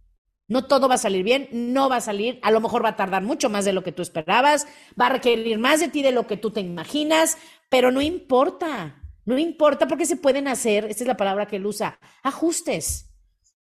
No 0.47 0.67
todo 0.67 0.87
va 0.87 0.95
a 0.95 0.99
salir 0.99 1.23
bien, 1.23 1.49
no 1.51 1.89
va 1.89 1.95
a 1.95 2.01
salir, 2.01 2.37
a 2.43 2.51
lo 2.51 2.61
mejor 2.61 2.85
va 2.85 2.89
a 2.89 2.95
tardar 2.95 3.23
mucho 3.23 3.49
más 3.49 3.65
de 3.65 3.73
lo 3.73 3.81
que 3.81 3.93
tú 3.93 4.03
esperabas, 4.03 4.67
va 5.01 5.07
a 5.07 5.13
requerir 5.13 5.57
más 5.57 5.79
de 5.79 5.87
ti 5.87 6.03
de 6.03 6.11
lo 6.11 6.27
que 6.27 6.37
tú 6.37 6.51
te 6.51 6.59
imaginas, 6.59 7.39
pero 7.69 7.91
no 7.91 8.01
importa, 8.01 9.02
no 9.25 9.37
importa 9.37 9.87
porque 9.87 10.05
se 10.05 10.17
pueden 10.17 10.47
hacer, 10.47 10.85
esta 10.85 11.03
es 11.03 11.07
la 11.07 11.17
palabra 11.17 11.47
que 11.47 11.57
él 11.57 11.65
usa, 11.65 11.99
ajustes, 12.23 13.13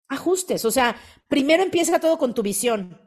ajustes. 0.07 0.65
O 0.65 0.71
sea, 0.71 0.95
primero 1.27 1.63
empieza 1.63 1.99
todo 1.99 2.17
con 2.17 2.33
tu 2.33 2.41
visión 2.41 2.99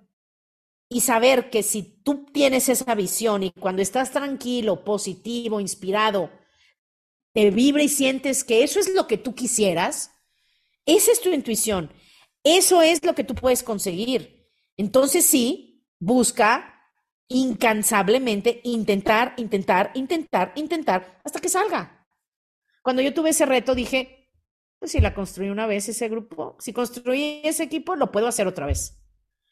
y 0.89 1.01
saber 1.01 1.51
que 1.51 1.63
si 1.63 1.83
tú 1.83 2.27
tienes 2.33 2.69
esa 2.69 2.95
visión 2.95 3.43
y 3.43 3.51
cuando 3.53 3.83
estás 3.83 4.11
tranquilo, 4.11 4.85
positivo, 4.85 5.61
inspirado, 5.61 6.31
te 7.33 7.51
vibra 7.51 7.83
y 7.83 7.89
sientes 7.89 8.45
que 8.45 8.63
eso 8.63 8.81
es 8.81 8.95
lo 8.95 9.07
que 9.07 9.19
tú 9.19 9.35
quisieras, 9.35 10.13
esa 10.87 11.13
es 11.13 11.21
tu 11.21 11.31
intuición. 11.31 11.91
Eso 12.45 12.81
es 12.81 13.05
lo 13.05 13.15
que 13.17 13.25
tú 13.25 13.35
puedes 13.35 13.65
conseguir. 13.65 14.49
Entonces 14.77 15.27
sí, 15.27 15.85
busca 15.99 16.73
incansablemente 17.29 18.61
intentar, 18.63 19.35
intentar, 19.37 19.91
intentar, 19.95 20.53
intentar 20.55 21.21
hasta 21.25 21.41
que 21.41 21.49
salga. 21.49 21.96
Cuando 22.87 23.03
yo 23.03 23.13
tuve 23.13 23.31
ese 23.31 23.47
reto 23.47 23.75
dije, 23.75 24.31
pues 24.79 24.93
si 24.93 25.01
la 25.01 25.13
construí 25.13 25.49
una 25.49 25.67
vez 25.67 25.89
ese 25.89 26.09
grupo, 26.09 26.57
si 26.61 26.73
construí 26.73 27.41
ese 27.43 27.65
equipo, 27.65 27.97
lo 27.97 28.13
puedo 28.13 28.29
hacer 28.29 28.47
otra 28.47 28.65
vez. 28.65 29.03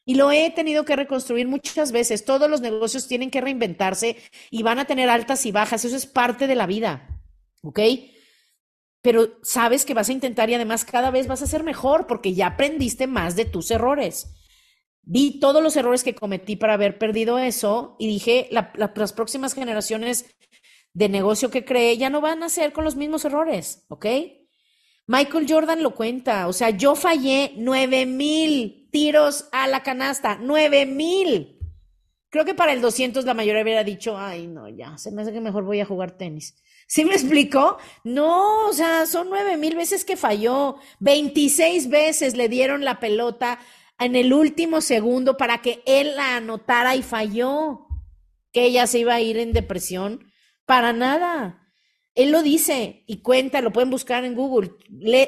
Y 0.05 0.14
lo 0.14 0.31
he 0.31 0.53
tenido 0.53 0.85
que 0.85 0.94
reconstruir 0.94 1.49
muchas 1.49 1.90
veces. 1.90 2.25
Todos 2.25 2.49
los 2.49 2.61
negocios 2.61 3.09
tienen 3.09 3.33
que 3.33 3.40
reinventarse 3.40 4.18
y 4.53 4.62
van 4.62 4.79
a 4.79 4.85
tener 4.85 5.11
altas 5.11 5.47
y 5.47 5.51
bajas. 5.51 5.85
Eso 5.85 5.97
es 5.97 6.07
parte 6.07 6.47
de 6.47 6.55
la 6.55 6.68
vida. 6.68 7.09
¿Ok? 7.64 7.81
pero 9.03 9.37
sabes 9.42 9.85
que 9.85 9.94
vas 9.94 10.09
a 10.09 10.12
intentar 10.12 10.49
y 10.49 10.55
además 10.55 10.85
cada 10.85 11.11
vez 11.11 11.27
vas 11.27 11.42
a 11.42 11.49
ser 11.49 11.64
mejor 11.64 12.07
porque 12.07 12.35
ya 12.35 12.47
aprendiste 12.47 13.09
más 13.09 13.35
de 13.35 13.47
tus 13.47 13.73
errores. 13.73 14.33
Vi 15.03 15.40
todos 15.40 15.61
los 15.61 15.77
errores 15.77 16.05
que 16.05 16.14
cometí 16.14 16.55
para 16.55 16.75
haber 16.75 16.99
perdido 16.99 17.40
eso 17.40 17.97
y 17.99 18.07
dije, 18.07 18.49
las 18.51 19.12
próximas 19.12 19.55
generaciones 19.55 20.35
de 20.94 21.09
negocio 21.09 21.50
que 21.50 21.64
creé 21.64 21.98
ya 21.98 22.09
no 22.09 22.20
van 22.20 22.42
a 22.42 22.48
ser 22.48 22.72
con 22.72 22.85
los 22.85 22.96
mismos 22.96 23.24
errores, 23.24 23.85
¿ok? 23.88 24.07
Michael 25.07 25.46
Jordan 25.46 25.83
lo 25.83 25.94
cuenta, 25.94 26.48
o 26.48 26.52
sea, 26.52 26.70
yo 26.70 26.94
fallé 26.94 27.52
nueve 27.57 28.07
mil 28.07 28.88
tiros 28.90 29.48
a 29.52 29.68
la 29.68 29.83
canasta, 29.83 30.38
nueve 30.40 30.87
mil. 30.87 31.59
Creo 32.30 32.44
que 32.44 32.54
para 32.54 32.72
el 32.72 32.80
200 32.80 33.24
la 33.26 33.35
mayoría 33.35 33.62
hubiera 33.62 33.85
dicho, 33.85 34.16
ay, 34.16 34.46
no, 34.46 34.68
ya, 34.68 34.96
se 34.96 35.12
me 35.12 35.22
hace 35.22 35.33
que 35.33 35.40
mejor 35.40 35.64
voy 35.64 35.80
a 35.80 35.87
jugar 35.87 36.16
tenis. 36.16 36.57
¿Sí 36.87 37.04
me 37.04 37.14
explicó? 37.14 37.78
No, 38.02 38.66
o 38.66 38.72
sea, 38.72 39.07
son 39.07 39.28
nueve 39.28 39.57
mil 39.57 39.76
veces 39.76 40.04
que 40.04 40.16
falló. 40.16 40.76
Veintiséis 41.00 41.88
veces 41.88 42.37
le 42.37 42.48
dieron 42.48 42.85
la 42.85 43.00
pelota 43.00 43.59
en 43.98 44.16
el 44.16 44.33
último 44.33 44.80
segundo 44.80 45.37
para 45.37 45.59
que 45.59 45.83
él 45.87 46.16
la 46.16 46.37
anotara 46.37 46.96
y 46.96 47.02
falló. 47.02 47.87
Que 48.52 48.64
ella 48.64 48.87
se 48.87 49.00
iba 49.00 49.14
a 49.14 49.20
ir 49.20 49.38
en 49.38 49.52
depresión. 49.52 50.24
Para 50.66 50.92
nada. 50.92 51.72
Él 52.14 52.31
lo 52.31 52.42
dice 52.42 53.05
y 53.07 53.22
cuenta, 53.22 53.61
lo 53.61 53.72
pueden 53.72 53.90
buscar 53.90 54.24
en 54.24 54.35
Google. 54.35 54.72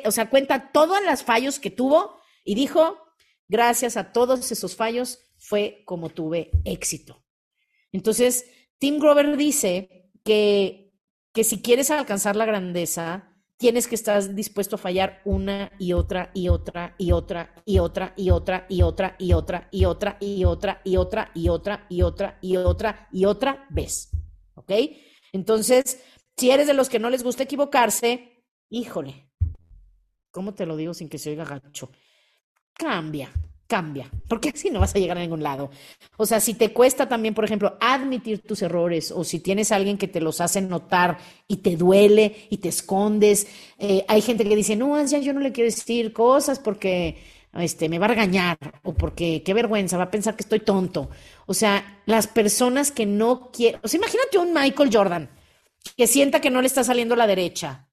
o 0.04 0.10
sea, 0.10 0.30
cuenta 0.30 0.70
todos 0.72 0.98
los 1.04 1.22
fallos 1.22 1.58
que 1.58 1.70
tuvo 1.70 2.20
y 2.44 2.54
dijo, 2.54 2.96
gracias 3.48 3.96
a 3.96 4.12
todos 4.12 4.50
esos 4.52 4.76
fallos 4.76 5.18
fue 5.38 5.82
como 5.84 6.10
tuve 6.10 6.50
éxito. 6.64 7.24
Entonces, 7.92 8.44
Tim 8.78 8.98
Grover 8.98 9.36
dice 9.36 10.10
que 10.24 10.86
que 11.36 11.44
si 11.44 11.60
quieres 11.60 11.90
alcanzar 11.90 12.34
la 12.34 12.46
grandeza, 12.46 13.28
tienes 13.58 13.86
que 13.86 13.94
estar 13.94 14.34
dispuesto 14.34 14.76
a 14.76 14.78
fallar 14.78 15.20
una 15.26 15.70
y 15.78 15.92
otra 15.92 16.30
y 16.32 16.48
otra 16.48 16.94
y 16.96 17.12
otra 17.12 17.62
y 17.66 17.78
otra 17.78 18.14
y 18.16 18.30
otra 18.30 18.64
y 18.70 18.80
otra 18.80 19.16
y 19.18 19.32
otra 19.34 19.68
y 19.70 19.84
otra 19.84 20.18
y 20.24 20.44
otra 20.44 20.88
y 20.94 20.96
otra 20.96 21.30
y 21.34 21.48
otra 21.50 21.84
y 21.90 22.00
otra 22.00 22.38
y 22.40 22.56
otra 22.56 23.08
y 23.12 23.24
otra 23.26 23.66
vez. 23.68 24.08
¿Ok? 24.54 24.72
Entonces, 25.36 26.00
si 26.36 26.50
eres 26.50 26.66
de 26.66 26.74
los 26.74 26.88
que 26.88 26.98
no 26.98 27.10
les 27.10 27.22
gusta 27.22 27.44
equivocarse, 27.44 28.42
híjole, 28.70 29.28
¿cómo 30.30 30.54
te 30.54 30.66
lo 30.66 30.76
digo 30.76 30.94
sin 30.94 31.08
que 31.08 31.18
se 31.18 31.30
oiga 31.30 31.44
gacho? 31.44 31.90
Cambia, 32.72 33.30
cambia, 33.66 34.10
porque 34.28 34.48
así 34.54 34.70
no 34.70 34.80
vas 34.80 34.94
a 34.94 34.98
llegar 34.98 35.18
a 35.18 35.20
ningún 35.20 35.42
lado. 35.42 35.70
O 36.16 36.24
sea, 36.24 36.40
si 36.40 36.54
te 36.54 36.72
cuesta 36.72 37.06
también, 37.08 37.34
por 37.34 37.44
ejemplo, 37.44 37.76
admitir 37.80 38.40
tus 38.40 38.62
errores 38.62 39.12
o 39.12 39.24
si 39.24 39.40
tienes 39.40 39.70
a 39.70 39.76
alguien 39.76 39.98
que 39.98 40.08
te 40.08 40.20
los 40.20 40.40
hace 40.40 40.62
notar 40.62 41.18
y 41.46 41.58
te 41.58 41.76
duele 41.76 42.48
y 42.48 42.56
te 42.56 42.70
escondes, 42.70 43.46
eh, 43.78 44.04
hay 44.08 44.22
gente 44.22 44.44
que 44.48 44.56
dice, 44.56 44.74
no, 44.74 45.04
ya 45.04 45.18
yo 45.18 45.34
no 45.34 45.40
le 45.40 45.52
quiero 45.52 45.70
decir 45.70 46.12
cosas 46.14 46.58
porque 46.58 47.18
este, 47.60 47.88
me 47.88 47.98
va 47.98 48.06
a 48.06 48.08
regañar 48.08 48.58
o 48.82 48.94
porque 48.94 49.42
qué 49.42 49.54
vergüenza, 49.54 49.96
va 49.96 50.04
a 50.04 50.10
pensar 50.10 50.36
que 50.36 50.42
estoy 50.42 50.60
tonto. 50.60 51.10
O 51.46 51.54
sea, 51.54 52.02
las 52.06 52.26
personas 52.26 52.90
que 52.90 53.06
no 53.06 53.50
quieren, 53.50 53.80
o 53.82 53.88
sea, 53.88 53.98
imagínate 53.98 54.38
un 54.38 54.52
Michael 54.52 54.90
Jordan 54.92 55.30
que 55.96 56.06
sienta 56.06 56.40
que 56.40 56.50
no 56.50 56.60
le 56.60 56.66
está 56.66 56.84
saliendo 56.84 57.16
la 57.16 57.26
derecha 57.26 57.88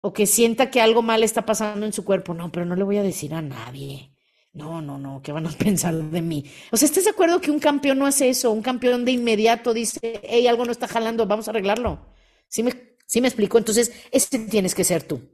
o 0.00 0.12
que 0.12 0.26
sienta 0.26 0.70
que 0.70 0.80
algo 0.80 1.02
mal 1.02 1.22
está 1.22 1.46
pasando 1.46 1.86
en 1.86 1.92
su 1.92 2.04
cuerpo. 2.04 2.34
No, 2.34 2.50
pero 2.52 2.66
no 2.66 2.76
le 2.76 2.84
voy 2.84 2.98
a 2.98 3.02
decir 3.02 3.34
a 3.34 3.42
nadie 3.42 4.14
no, 4.54 4.80
no, 4.80 4.98
no, 4.98 5.20
¿qué 5.22 5.32
van 5.32 5.46
a 5.46 5.50
pensar 5.58 5.94
de 5.94 6.22
mí? 6.22 6.44
O 6.70 6.76
sea, 6.76 6.86
¿estás 6.86 7.04
de 7.04 7.10
acuerdo 7.10 7.40
que 7.40 7.50
un 7.50 7.58
campeón 7.58 7.98
no 7.98 8.06
hace 8.06 8.28
eso? 8.28 8.50
Un 8.52 8.62
campeón 8.62 9.04
de 9.04 9.12
inmediato 9.12 9.74
dice, 9.74 10.20
hey, 10.22 10.46
algo 10.46 10.64
no 10.64 10.72
está 10.72 10.88
jalando, 10.88 11.26
vamos 11.26 11.48
a 11.48 11.50
arreglarlo. 11.50 12.06
¿Sí 12.48 12.62
me, 12.62 12.72
sí 13.06 13.20
me 13.20 13.28
explico? 13.28 13.58
Entonces, 13.58 13.92
ese 14.10 14.38
tienes 14.38 14.74
que 14.74 14.84
ser 14.84 15.02
tú. 15.02 15.33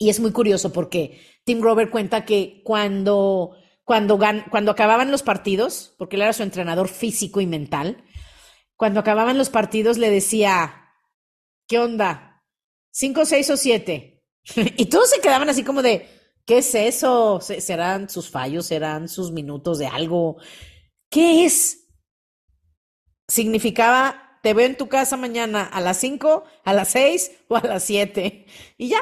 Y 0.00 0.10
es 0.10 0.18
muy 0.18 0.32
curioso 0.32 0.72
porque 0.72 1.20
Tim 1.44 1.60
Grover 1.60 1.90
cuenta 1.90 2.24
que 2.24 2.62
cuando, 2.64 3.52
cuando, 3.84 4.18
cuando 4.50 4.72
acababan 4.72 5.12
los 5.12 5.22
partidos, 5.22 5.94
porque 5.96 6.16
él 6.16 6.22
era 6.22 6.32
su 6.32 6.42
entrenador 6.42 6.88
físico 6.88 7.40
y 7.40 7.46
mental, 7.46 8.02
cuando 8.74 8.98
acababan 8.98 9.38
los 9.38 9.50
partidos 9.50 9.98
le 9.98 10.10
decía, 10.10 10.80
¿Qué 11.70 11.78
onda? 11.78 12.42
¿Cinco, 12.90 13.24
seis 13.24 13.48
o 13.48 13.56
siete? 13.56 14.24
y 14.76 14.86
todos 14.86 15.08
se 15.08 15.20
quedaban 15.20 15.48
así 15.48 15.62
como 15.62 15.82
de, 15.82 16.04
¿qué 16.44 16.58
es 16.58 16.74
eso? 16.74 17.40
¿Serán 17.40 18.10
sus 18.10 18.28
fallos? 18.28 18.66
¿Serán 18.66 19.08
sus 19.08 19.30
minutos 19.30 19.78
de 19.78 19.86
algo? 19.86 20.38
¿Qué 21.08 21.44
es? 21.44 21.86
Significaba, 23.28 24.40
te 24.42 24.52
veo 24.52 24.66
en 24.66 24.76
tu 24.76 24.88
casa 24.88 25.16
mañana 25.16 25.62
a 25.62 25.80
las 25.80 25.98
cinco, 25.98 26.42
a 26.64 26.72
las 26.72 26.88
seis 26.88 27.30
o 27.46 27.54
a 27.54 27.60
las 27.60 27.84
siete. 27.84 28.46
Y 28.76 28.88
ya. 28.88 28.98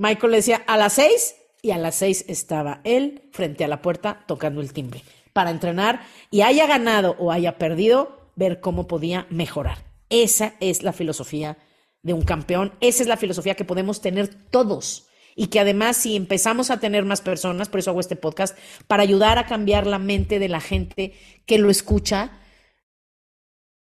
Michael 0.00 0.30
le 0.30 0.38
decía, 0.38 0.62
a 0.66 0.78
las 0.78 0.94
seis, 0.94 1.34
y 1.60 1.72
a 1.72 1.76
las 1.76 1.94
seis 1.94 2.24
estaba 2.26 2.80
él 2.84 3.28
frente 3.32 3.64
a 3.64 3.68
la 3.68 3.82
puerta 3.82 4.24
tocando 4.26 4.62
el 4.62 4.72
timbre 4.72 5.02
para 5.34 5.50
entrenar 5.50 6.00
y 6.30 6.40
haya 6.40 6.66
ganado 6.66 7.16
o 7.18 7.30
haya 7.30 7.58
perdido, 7.58 8.30
ver 8.34 8.60
cómo 8.60 8.88
podía 8.88 9.26
mejorar. 9.28 9.84
Esa 10.08 10.54
es 10.60 10.82
la 10.82 10.94
filosofía 10.94 11.58
de 12.02 12.14
un 12.14 12.22
campeón, 12.22 12.72
esa 12.80 13.02
es 13.02 13.08
la 13.10 13.18
filosofía 13.18 13.56
que 13.56 13.66
podemos 13.66 14.00
tener 14.00 14.28
todos 14.28 15.06
y 15.36 15.48
que 15.48 15.60
además 15.60 15.98
si 15.98 16.16
empezamos 16.16 16.70
a 16.70 16.80
tener 16.80 17.04
más 17.04 17.20
personas, 17.20 17.68
por 17.68 17.80
eso 17.80 17.90
hago 17.90 18.00
este 18.00 18.16
podcast, 18.16 18.56
para 18.86 19.02
ayudar 19.02 19.36
a 19.36 19.44
cambiar 19.44 19.86
la 19.86 19.98
mente 19.98 20.38
de 20.38 20.48
la 20.48 20.62
gente 20.62 21.12
que 21.44 21.58
lo 21.58 21.68
escucha, 21.68 22.39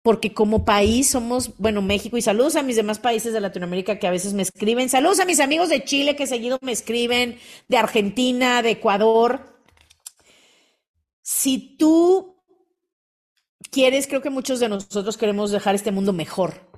porque 0.05 0.35
como 0.35 0.67
país 0.67 1.09
somos, 1.09 1.57
bueno, 1.57 1.81
México, 1.81 2.19
y 2.19 2.23
saludos 2.23 2.57
a 2.57 2.63
mis 2.63 2.77
demás 2.77 2.99
países 2.99 3.33
de 3.33 3.41
Latinoamérica 3.41 3.99
que 3.99 4.07
a 4.07 4.11
veces 4.11 4.35
me 4.35 4.43
escriben, 4.43 4.91
saludos 4.91 5.19
a 5.19 5.25
mis 5.25 5.41
amigos 5.41 5.71
de 5.71 5.83
Chile 5.83 6.15
que 6.15 6.27
seguido 6.27 6.59
me 6.61 6.73
escriben, 6.73 7.39
de 7.69 7.79
Argentina, 7.79 8.61
de 8.61 8.73
Ecuador. 8.73 9.63
Si 11.23 11.79
tú 11.79 12.37
quieres, 13.71 14.07
creo 14.07 14.21
que 14.21 14.29
muchos 14.29 14.61
de 14.61 14.69
nosotros 14.69 15.17
queremos 15.17 15.51
dejar 15.51 15.75
este 15.75 15.91
mundo 15.91 16.13
mejor. 16.13 16.69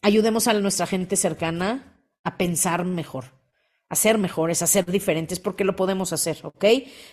Ayudemos 0.00 0.48
a 0.48 0.54
nuestra 0.54 0.86
gente 0.86 1.16
cercana 1.16 2.00
a 2.24 2.38
pensar 2.38 2.86
mejor, 2.86 3.26
a 3.90 3.94
ser 3.94 4.16
mejores, 4.16 4.62
a 4.62 4.66
ser 4.66 4.86
diferentes, 4.86 5.38
porque 5.38 5.64
lo 5.64 5.76
podemos 5.76 6.14
hacer, 6.14 6.38
¿ok? 6.44 6.64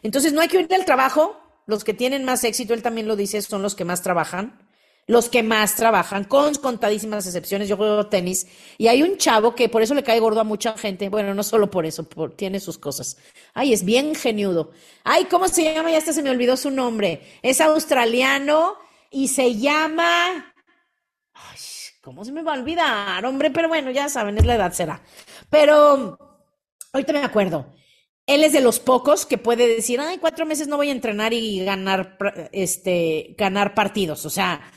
Entonces 0.01 0.31
no 0.31 0.39
hay 0.39 0.47
que 0.47 0.61
ir 0.61 0.69
del 0.69 0.85
trabajo 0.85 1.44
los 1.65 1.83
que 1.83 1.93
tienen 1.93 2.23
más 2.25 2.43
éxito, 2.43 2.73
él 2.73 2.83
también 2.83 3.07
lo 3.07 3.15
dice, 3.15 3.41
son 3.41 3.61
los 3.61 3.75
que 3.75 3.85
más 3.85 4.01
trabajan. 4.01 4.59
Los 5.07 5.29
que 5.29 5.43
más 5.43 5.75
trabajan, 5.75 6.23
con 6.23 6.55
contadísimas 6.55 7.27
excepciones. 7.27 7.69
Yo 7.69 7.77
juego 7.77 8.07
tenis 8.07 8.47
y 8.79 8.87
hay 8.87 9.03
un 9.03 9.17
chavo 9.17 9.53
que 9.53 9.69
por 9.69 9.83
eso 9.83 9.93
le 9.93 10.01
cae 10.01 10.19
gordo 10.19 10.39
a 10.39 10.43
mucha 10.43 10.75
gente. 10.79 11.09
Bueno, 11.09 11.35
no 11.35 11.43
solo 11.43 11.69
por 11.69 11.85
eso, 11.85 12.07
tiene 12.35 12.59
sus 12.59 12.79
cosas. 12.79 13.17
Ay, 13.53 13.71
es 13.71 13.85
bien 13.85 14.15
geniudo. 14.15 14.71
Ay, 15.03 15.25
¿cómo 15.25 15.47
se 15.47 15.63
llama? 15.63 15.91
Ya 15.91 15.99
hasta 15.99 16.11
se 16.11 16.23
me 16.23 16.31
olvidó 16.31 16.57
su 16.57 16.71
nombre. 16.71 17.21
Es 17.43 17.61
australiano 17.61 18.77
y 19.11 19.27
se 19.27 19.55
llama. 19.55 20.51
Ay, 21.33 21.59
¿cómo 22.01 22.25
se 22.25 22.31
me 22.31 22.41
va 22.41 22.55
a 22.55 22.59
olvidar, 22.59 23.23
hombre? 23.25 23.51
Pero 23.51 23.67
bueno, 23.67 23.91
ya 23.91 24.09
saben, 24.09 24.39
es 24.39 24.45
la 24.45 24.55
edad, 24.55 24.73
será. 24.73 25.03
Pero 25.51 26.17
ahorita 26.93 27.13
me 27.13 27.23
acuerdo 27.23 27.75
él 28.27 28.43
es 28.43 28.53
de 28.53 28.61
los 28.61 28.79
pocos 28.79 29.25
que 29.25 29.37
puede 29.37 29.67
decir, 29.67 29.99
ay, 29.99 30.17
cuatro 30.17 30.45
meses 30.45 30.67
no 30.67 30.77
voy 30.77 30.89
a 30.89 30.93
entrenar 30.93 31.33
y 31.33 31.63
ganar, 31.63 32.17
este, 32.51 33.35
ganar 33.37 33.75
partidos. 33.75 34.25
O 34.25 34.29
sea, 34.29 34.71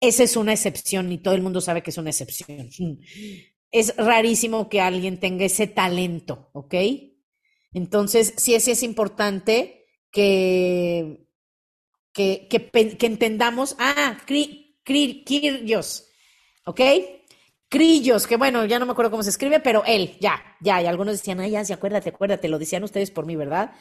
esa 0.00 0.24
es 0.24 0.36
una 0.36 0.52
excepción 0.52 1.12
y 1.12 1.18
todo 1.18 1.34
el 1.34 1.42
mundo 1.42 1.60
sabe 1.60 1.82
que 1.82 1.90
es 1.90 1.98
una 1.98 2.10
excepción. 2.10 2.70
Es 3.70 3.96
rarísimo 3.96 4.68
que 4.68 4.80
alguien 4.80 5.20
tenga 5.20 5.44
ese 5.44 5.66
talento, 5.66 6.50
¿ok? 6.52 6.74
Entonces, 7.72 8.34
sí, 8.36 8.58
sí 8.60 8.70
es 8.70 8.82
importante 8.82 9.86
que, 10.10 11.28
que, 12.12 12.48
que, 12.48 13.06
entendamos, 13.06 13.76
ah, 13.78 14.18
Kirgios, 14.84 16.08
¿ok? 16.64 16.80
Crillos, 17.68 18.26
que 18.26 18.36
bueno, 18.36 18.64
ya 18.64 18.78
no 18.78 18.86
me 18.86 18.92
acuerdo 18.92 19.10
cómo 19.10 19.22
se 19.22 19.28
escribe, 19.30 19.60
pero 19.60 19.82
él, 19.86 20.16
ya, 20.20 20.42
ya, 20.60 20.80
y 20.80 20.86
algunos 20.86 21.14
decían, 21.14 21.40
ay, 21.40 21.50
ya, 21.50 21.64
sí, 21.64 21.72
acuérdate, 21.74 22.08
acuérdate, 22.08 22.48
lo 22.48 22.58
decían 22.58 22.82
ustedes 22.82 23.10
por 23.10 23.26
mí, 23.26 23.36
¿verdad? 23.36 23.72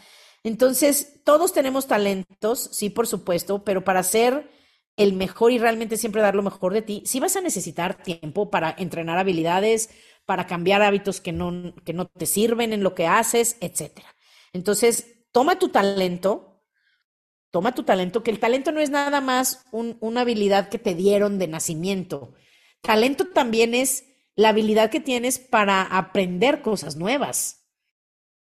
Entonces, 0.43 1.21
todos 1.23 1.53
tenemos 1.53 1.87
talentos, 1.87 2.69
sí, 2.73 2.89
por 2.89 3.07
supuesto, 3.07 3.63
pero 3.63 3.85
para 3.85 4.03
ser 4.03 4.49
el 4.97 5.13
mejor 5.13 5.53
y 5.53 5.57
realmente 5.57 5.95
siempre 5.95 6.21
dar 6.21 6.35
lo 6.35 6.43
mejor 6.43 6.73
de 6.73 6.81
ti, 6.81 7.03
sí 7.05 7.21
vas 7.21 7.37
a 7.37 7.41
necesitar 7.41 8.03
tiempo 8.03 8.49
para 8.49 8.75
entrenar 8.77 9.17
habilidades, 9.19 9.89
para 10.25 10.47
cambiar 10.47 10.81
hábitos 10.81 11.21
que 11.21 11.31
no, 11.31 11.73
que 11.85 11.93
no 11.93 12.07
te 12.07 12.25
sirven 12.25 12.73
en 12.73 12.83
lo 12.83 12.93
que 12.93 13.07
haces, 13.07 13.55
etcétera. 13.61 14.13
Entonces, 14.51 15.23
toma 15.31 15.59
tu 15.59 15.69
talento, 15.69 16.61
toma 17.51 17.73
tu 17.73 17.83
talento, 17.83 18.21
que 18.21 18.31
el 18.31 18.39
talento 18.39 18.73
no 18.73 18.81
es 18.81 18.89
nada 18.89 19.21
más 19.21 19.65
una 19.71 20.21
habilidad 20.21 20.67
que 20.67 20.77
te 20.77 20.93
dieron 20.93 21.39
de 21.39 21.47
nacimiento 21.47 22.33
Talento 22.81 23.27
también 23.27 23.73
es 23.73 24.05
la 24.35 24.49
habilidad 24.49 24.89
que 24.89 24.99
tienes 24.99 25.39
para 25.39 25.81
aprender 25.81 26.61
cosas 26.61 26.95
nuevas. 26.95 27.67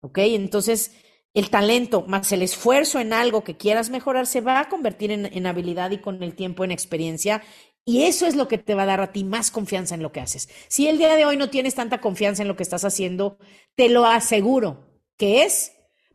¿Ok? 0.00 0.18
Entonces, 0.18 0.92
el 1.36 1.50
talento 1.50 2.02
más 2.08 2.32
el 2.32 2.42
esfuerzo 2.42 2.98
en 2.98 3.12
algo 3.12 3.44
que 3.44 3.56
quieras 3.58 3.90
mejorar 3.90 4.26
se 4.26 4.40
va 4.40 4.58
a 4.58 4.68
convertir 4.68 5.10
en, 5.10 5.46
habilidad 5.46 5.90
y 5.90 5.98
con 5.98 6.22
el 6.22 6.34
tiempo 6.34 6.64
en 6.64 6.70
experiencia. 6.70 7.42
Y 7.84 8.04
eso 8.04 8.26
es 8.26 8.34
lo 8.34 8.48
que 8.48 8.58
te 8.58 8.74
va 8.74 8.82
a 8.82 8.86
dar 8.86 9.00
a 9.00 9.12
ti 9.12 9.22
más 9.22 9.50
confianza 9.50 9.94
en 9.94 10.02
lo 10.02 10.12
que 10.12 10.20
haces. 10.20 10.48
Si 10.68 10.88
el 10.88 10.96
día 10.98 11.14
de 11.14 11.24
hoy 11.24 11.36
no 11.36 11.50
tienes 11.50 11.74
tanta 11.74 12.00
confianza 12.00 12.40
en 12.42 12.48
lo 12.48 12.56
que 12.56 12.62
estás 12.62 12.84
haciendo, 12.84 13.38
te 13.74 13.88
lo 13.88 14.06
aseguro 14.06 14.98
que 15.18 15.44
es 15.44 15.72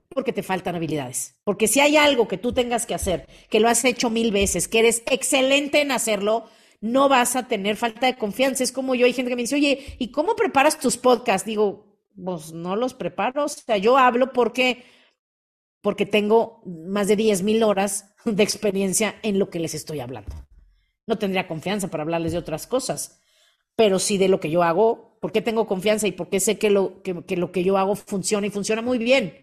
porque 0.09 0.33
te 0.33 0.43
faltan 0.43 0.75
habilidades. 0.75 1.39
Porque 1.43 1.67
si 1.67 1.79
hay 1.79 1.97
algo 1.97 2.27
que 2.27 2.37
tú 2.37 2.51
tengas 2.51 2.87
que 2.87 2.95
hacer, 2.95 3.27
que 3.49 3.59
lo 3.59 3.69
has 3.69 3.85
hecho 3.85 4.09
mil 4.09 4.31
veces, 4.31 4.67
que 4.67 4.79
eres 4.79 5.03
excelente 5.05 5.81
en 5.81 5.91
hacerlo, 5.91 6.49
no 6.81 7.07
vas 7.07 7.35
a 7.35 7.47
tener 7.47 7.77
falta 7.77 8.07
de 8.07 8.17
confianza. 8.17 8.63
Es 8.63 8.71
como 8.71 8.95
yo, 8.95 9.05
hay 9.05 9.13
gente 9.13 9.29
que 9.29 9.35
me 9.35 9.43
dice, 9.43 9.55
oye, 9.55 9.95
¿y 9.99 10.11
cómo 10.11 10.35
preparas 10.35 10.79
tus 10.79 10.97
podcasts? 10.97 11.45
Digo, 11.45 11.99
pues 12.23 12.51
no 12.51 12.75
los 12.75 12.95
preparo. 12.95 13.45
O 13.45 13.49
sea, 13.49 13.77
yo 13.77 13.97
hablo 13.97 14.33
porque, 14.33 14.83
porque 15.81 16.05
tengo 16.07 16.61
más 16.65 17.07
de 17.07 17.15
10 17.15 17.43
mil 17.43 17.63
horas 17.63 18.13
de 18.25 18.43
experiencia 18.43 19.15
en 19.21 19.39
lo 19.39 19.49
que 19.49 19.59
les 19.59 19.75
estoy 19.75 19.99
hablando. 19.99 20.35
No 21.05 21.17
tendría 21.17 21.47
confianza 21.47 21.89
para 21.89 22.03
hablarles 22.03 22.31
de 22.31 22.39
otras 22.39 22.67
cosas, 22.67 23.21
pero 23.75 23.99
sí 23.99 24.17
de 24.17 24.27
lo 24.27 24.39
que 24.39 24.49
yo 24.49 24.63
hago. 24.63 25.17
¿Por 25.21 25.31
qué 25.31 25.41
tengo 25.41 25.67
confianza 25.67 26.07
y 26.07 26.13
por 26.13 26.29
qué 26.29 26.39
sé 26.39 26.57
que 26.57 26.71
lo 26.71 27.03
que, 27.03 27.23
que 27.25 27.37
lo 27.37 27.51
que 27.51 27.63
yo 27.63 27.77
hago 27.77 27.95
funciona 27.95 28.47
y 28.47 28.49
funciona 28.49 28.81
muy 28.81 28.97
bien? 28.97 29.35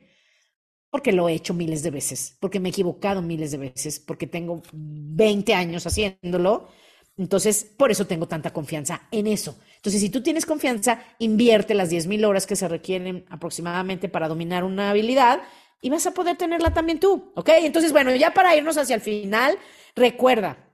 Porque 0.91 1.13
lo 1.13 1.29
he 1.29 1.35
hecho 1.35 1.55
miles 1.55 1.83
de 1.83 1.91
veces, 1.91 2.37
porque 2.41 2.59
me 2.59 2.71
he 2.71 2.73
equivocado 2.73 3.23
miles 3.23 3.53
de 3.53 3.59
veces, 3.59 4.01
porque 4.01 4.27
tengo 4.27 4.63
20 4.73 5.55
años 5.55 5.87
haciéndolo 5.87 6.69
entonces, 7.19 7.65
por 7.77 7.91
eso 7.91 8.07
tengo 8.07 8.29
tanta 8.29 8.53
confianza 8.53 9.09
en 9.11 9.27
eso. 9.27 9.59
Entonces, 9.77 10.01
si 10.01 10.09
tú 10.09 10.23
tienes 10.23 10.47
confianza, 10.47 11.03
invierte 11.19 11.75
las 11.75 11.91
10.000 11.91 12.25
horas 12.25 12.47
que 12.47 12.55
se 12.55 12.69
requieren 12.69 13.25
aproximadamente 13.29 14.09
para 14.09 14.29
dominar 14.29 14.63
una 14.63 14.91
habilidad 14.91 15.43
y 15.83 15.91
vas 15.91 16.07
a 16.07 16.15
poder 16.15 16.37
tenerla 16.37 16.73
también 16.73 17.01
tú, 17.01 17.33
¿ok? 17.35 17.51
Entonces, 17.63 17.93
bueno, 17.93 18.15
ya 18.15 18.33
para 18.33 18.57
irnos 18.57 18.79
hacia 18.79 18.95
el 18.95 19.01
final, 19.01 19.59
recuerda, 19.97 20.73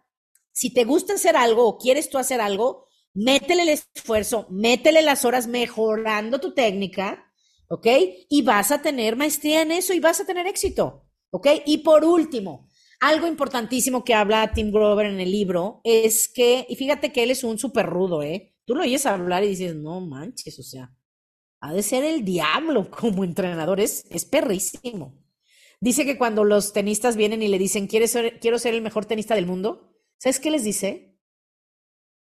si 0.53 0.73
te 0.73 0.85
gusta 0.85 1.15
hacer 1.15 1.35
algo 1.35 1.67
o 1.67 1.79
quieres 1.79 2.11
tú 2.11 2.19
hacer 2.19 2.43
algo, 2.43 2.87
métele 3.15 3.63
el 3.63 3.69
esfuerzo, 3.71 4.47
métele 4.51 5.01
las 5.01 5.25
horas 5.25 5.47
mejorando 5.47 6.41
tu 6.41 6.53
técnica, 6.53 7.33
¿ok? 7.69 7.87
Y 8.29 8.43
vas 8.43 8.71
a 8.71 8.83
tener 8.83 9.17
maestría 9.17 9.63
en 9.63 9.73
eso 9.73 9.95
y 9.95 10.01
vas 10.01 10.21
a 10.21 10.27
tener 10.27 10.47
éxito, 10.47 11.07
¿ok? 11.31 11.49
Y 11.65 11.79
por 11.79 12.05
último, 12.05 12.69
algo 13.09 13.27
importantísimo 13.27 14.05
que 14.05 14.15
habla 14.15 14.53
Tim 14.53 14.71
Grover 14.71 15.07
en 15.07 15.21
el 15.21 15.31
libro 15.31 15.81
es 15.85 16.29
que, 16.29 16.67
y 16.69 16.77
fíjate 16.77 17.13
que 17.13 17.23
él 17.23 17.31
es 17.31 17.45
un 17.45 17.59
súper 17.59 17.87
rudo, 17.87 18.23
¿eh? 18.23 18.55
Tú 18.65 18.75
lo 18.75 18.83
oyes 18.83 19.05
hablar 19.05 19.45
y 19.45 19.49
dices, 19.49 19.75
no 19.77 20.01
manches, 20.01 20.59
o 20.59 20.63
sea, 20.63 20.91
ha 21.61 21.73
de 21.75 21.83
ser 21.83 22.03
el 22.05 22.25
diablo 22.25 22.91
como 22.91 23.25
entrenador, 23.25 23.81
es, 23.81 24.07
es 24.11 24.25
perrísimo. 24.25 25.23
Dice 25.81 26.07
que 26.07 26.17
cuando 26.17 26.45
los 26.45 26.73
tenistas 26.73 27.17
vienen 27.17 27.43
y 27.43 27.49
le 27.49 27.59
dicen, 27.59 27.87
¿Quieres 27.87 28.11
ser, 28.11 28.41
quiero 28.41 28.59
ser 28.59 28.75
el 28.75 28.81
mejor 28.81 29.05
tenista 29.05 29.35
del 29.35 29.47
mundo? 29.47 29.95
¿Sabes 30.17 30.41
qué 30.41 30.51
les 30.51 30.65
dice? 30.65 31.19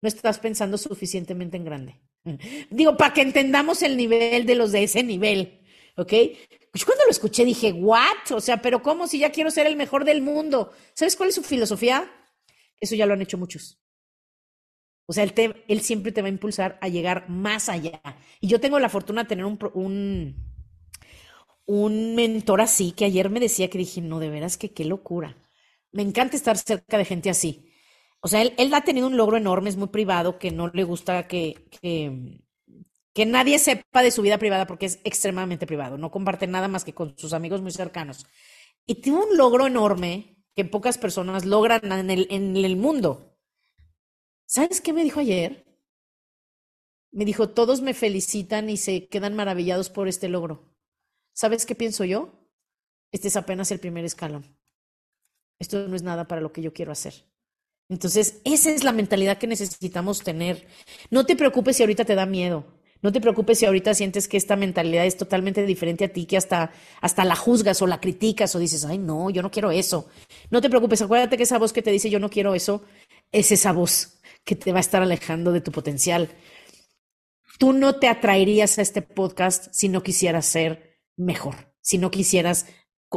No 0.01 0.07
estás 0.07 0.39
pensando 0.39 0.79
suficientemente 0.79 1.57
en 1.57 1.65
grande. 1.65 2.01
Digo, 2.71 2.97
para 2.97 3.13
que 3.13 3.21
entendamos 3.21 3.83
el 3.83 3.97
nivel 3.97 4.47
de 4.47 4.55
los 4.55 4.71
de 4.71 4.83
ese 4.83 5.03
nivel, 5.03 5.61
¿ok? 5.95 6.13
Pues 6.71 6.85
cuando 6.85 7.03
lo 7.05 7.11
escuché 7.11 7.43
dije, 7.45 7.73
¿what? 7.73 8.31
O 8.31 8.39
sea, 8.41 8.61
pero 8.61 8.81
¿cómo 8.81 9.07
si 9.07 9.19
ya 9.19 9.31
quiero 9.31 9.51
ser 9.51 9.67
el 9.67 9.75
mejor 9.75 10.05
del 10.05 10.21
mundo? 10.21 10.71
¿Sabes 10.93 11.15
cuál 11.15 11.29
es 11.29 11.35
su 11.35 11.43
filosofía? 11.43 12.09
Eso 12.79 12.95
ya 12.95 13.05
lo 13.05 13.13
han 13.13 13.21
hecho 13.21 13.37
muchos. 13.37 13.79
O 15.05 15.13
sea, 15.13 15.23
él, 15.23 15.33
él 15.67 15.81
siempre 15.81 16.11
te 16.11 16.21
va 16.21 16.27
a 16.27 16.31
impulsar 16.31 16.77
a 16.81 16.87
llegar 16.87 17.29
más 17.29 17.69
allá. 17.69 18.01
Y 18.39 18.47
yo 18.47 18.59
tengo 18.59 18.79
la 18.79 18.89
fortuna 18.89 19.23
de 19.23 19.29
tener 19.29 19.45
un, 19.45 19.59
un, 19.73 20.35
un 21.65 22.15
mentor 22.15 22.61
así, 22.61 22.91
que 22.91 23.05
ayer 23.05 23.29
me 23.29 23.39
decía 23.39 23.69
que 23.69 23.77
dije, 23.77 24.01
no, 24.01 24.19
de 24.19 24.29
veras 24.29 24.57
que 24.57 24.71
qué 24.73 24.85
locura. 24.85 25.37
Me 25.91 26.01
encanta 26.01 26.35
estar 26.35 26.57
cerca 26.57 26.97
de 26.97 27.05
gente 27.05 27.29
así. 27.29 27.67
O 28.21 28.27
sea, 28.27 28.41
él, 28.41 28.53
él 28.57 28.73
ha 28.73 28.81
tenido 28.81 29.07
un 29.07 29.17
logro 29.17 29.37
enorme, 29.37 29.69
es 29.69 29.77
muy 29.77 29.87
privado, 29.87 30.39
que 30.39 30.51
no 30.51 30.69
le 30.69 30.83
gusta 30.83 31.27
que, 31.27 31.67
que, 31.81 32.39
que 33.13 33.25
nadie 33.25 33.59
sepa 33.59 34.03
de 34.03 34.11
su 34.11 34.21
vida 34.21 34.37
privada 34.37 34.67
porque 34.67 34.85
es 34.85 34.99
extremadamente 35.03 35.67
privado, 35.67 35.97
no 35.97 36.11
comparte 36.11 36.47
nada 36.47 36.67
más 36.67 36.83
que 36.83 36.93
con 36.93 37.17
sus 37.17 37.33
amigos 37.33 37.61
muy 37.61 37.71
cercanos. 37.71 38.25
Y 38.85 38.95
tiene 38.95 39.19
un 39.19 39.37
logro 39.37 39.67
enorme 39.67 40.37
que 40.55 40.65
pocas 40.65 40.97
personas 40.97 41.45
logran 41.45 41.91
en 41.91 42.09
el, 42.09 42.27
en 42.29 42.57
el 42.57 42.75
mundo. 42.75 43.37
¿Sabes 44.45 44.81
qué 44.81 44.93
me 44.93 45.03
dijo 45.03 45.19
ayer? 45.19 45.65
Me 47.11 47.25
dijo, 47.25 47.49
todos 47.49 47.81
me 47.81 47.93
felicitan 47.93 48.69
y 48.69 48.77
se 48.77 49.07
quedan 49.07 49.35
maravillados 49.35 49.89
por 49.89 50.07
este 50.07 50.29
logro. 50.29 50.73
¿Sabes 51.33 51.65
qué 51.65 51.75
pienso 51.75 52.05
yo? 52.05 52.33
Este 53.11 53.27
es 53.27 53.35
apenas 53.35 53.71
el 53.71 53.79
primer 53.79 54.05
escalón. 54.05 54.57
Esto 55.59 55.87
no 55.87 55.95
es 55.95 56.03
nada 56.03 56.27
para 56.27 56.41
lo 56.41 56.51
que 56.51 56.61
yo 56.61 56.73
quiero 56.73 56.91
hacer. 56.91 57.13
Entonces, 57.89 58.41
esa 58.45 58.71
es 58.71 58.83
la 58.83 58.93
mentalidad 58.93 59.37
que 59.37 59.47
necesitamos 59.47 60.23
tener. 60.23 60.65
No 61.09 61.25
te 61.25 61.35
preocupes 61.35 61.75
si 61.75 61.83
ahorita 61.83 62.05
te 62.05 62.15
da 62.15 62.25
miedo. 62.25 62.65
No 63.01 63.11
te 63.11 63.19
preocupes 63.19 63.59
si 63.59 63.65
ahorita 63.65 63.93
sientes 63.93 64.27
que 64.27 64.37
esta 64.37 64.55
mentalidad 64.55 65.05
es 65.05 65.17
totalmente 65.17 65.65
diferente 65.65 66.05
a 66.05 66.09
ti, 66.09 66.25
que 66.25 66.37
hasta, 66.37 66.71
hasta 67.01 67.25
la 67.25 67.35
juzgas 67.35 67.81
o 67.81 67.87
la 67.87 67.99
criticas 67.99 68.55
o 68.55 68.59
dices, 68.59 68.85
ay, 68.85 68.99
no, 68.99 69.29
yo 69.29 69.41
no 69.41 69.49
quiero 69.49 69.71
eso. 69.71 70.07
No 70.51 70.61
te 70.61 70.69
preocupes, 70.69 71.01
acuérdate 71.01 71.37
que 71.37 71.43
esa 71.43 71.57
voz 71.57 71.73
que 71.73 71.81
te 71.81 71.91
dice 71.91 72.09
yo 72.09 72.19
no 72.19 72.29
quiero 72.29 72.53
eso, 72.53 72.83
es 73.31 73.51
esa 73.51 73.71
voz 73.71 74.21
que 74.43 74.55
te 74.55 74.71
va 74.71 74.77
a 74.77 74.81
estar 74.81 75.01
alejando 75.01 75.51
de 75.51 75.61
tu 75.61 75.71
potencial. 75.71 76.29
Tú 77.57 77.73
no 77.73 77.95
te 77.95 78.07
atraerías 78.07 78.77
a 78.77 78.81
este 78.81 79.01
podcast 79.01 79.67
si 79.71 79.89
no 79.89 80.03
quisieras 80.03 80.45
ser 80.45 80.99
mejor, 81.15 81.73
si 81.81 81.97
no 81.97 82.11
quisieras 82.11 82.67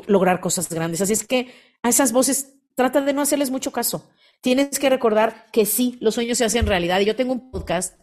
lograr 0.06 0.40
cosas 0.40 0.68
grandes. 0.68 1.00
Así 1.00 1.12
es 1.12 1.26
que 1.26 1.52
a 1.82 1.88
esas 1.88 2.12
voces 2.12 2.54
trata 2.74 3.00
de 3.00 3.12
no 3.12 3.22
hacerles 3.22 3.50
mucho 3.50 3.72
caso. 3.72 4.10
Tienes 4.40 4.78
que 4.78 4.90
recordar 4.90 5.46
que 5.52 5.66
sí, 5.66 5.96
los 6.00 6.14
sueños 6.14 6.38
se 6.38 6.44
hacen 6.44 6.66
realidad. 6.66 7.00
Y 7.00 7.06
yo 7.06 7.16
tengo 7.16 7.32
un 7.32 7.50
podcast 7.50 7.98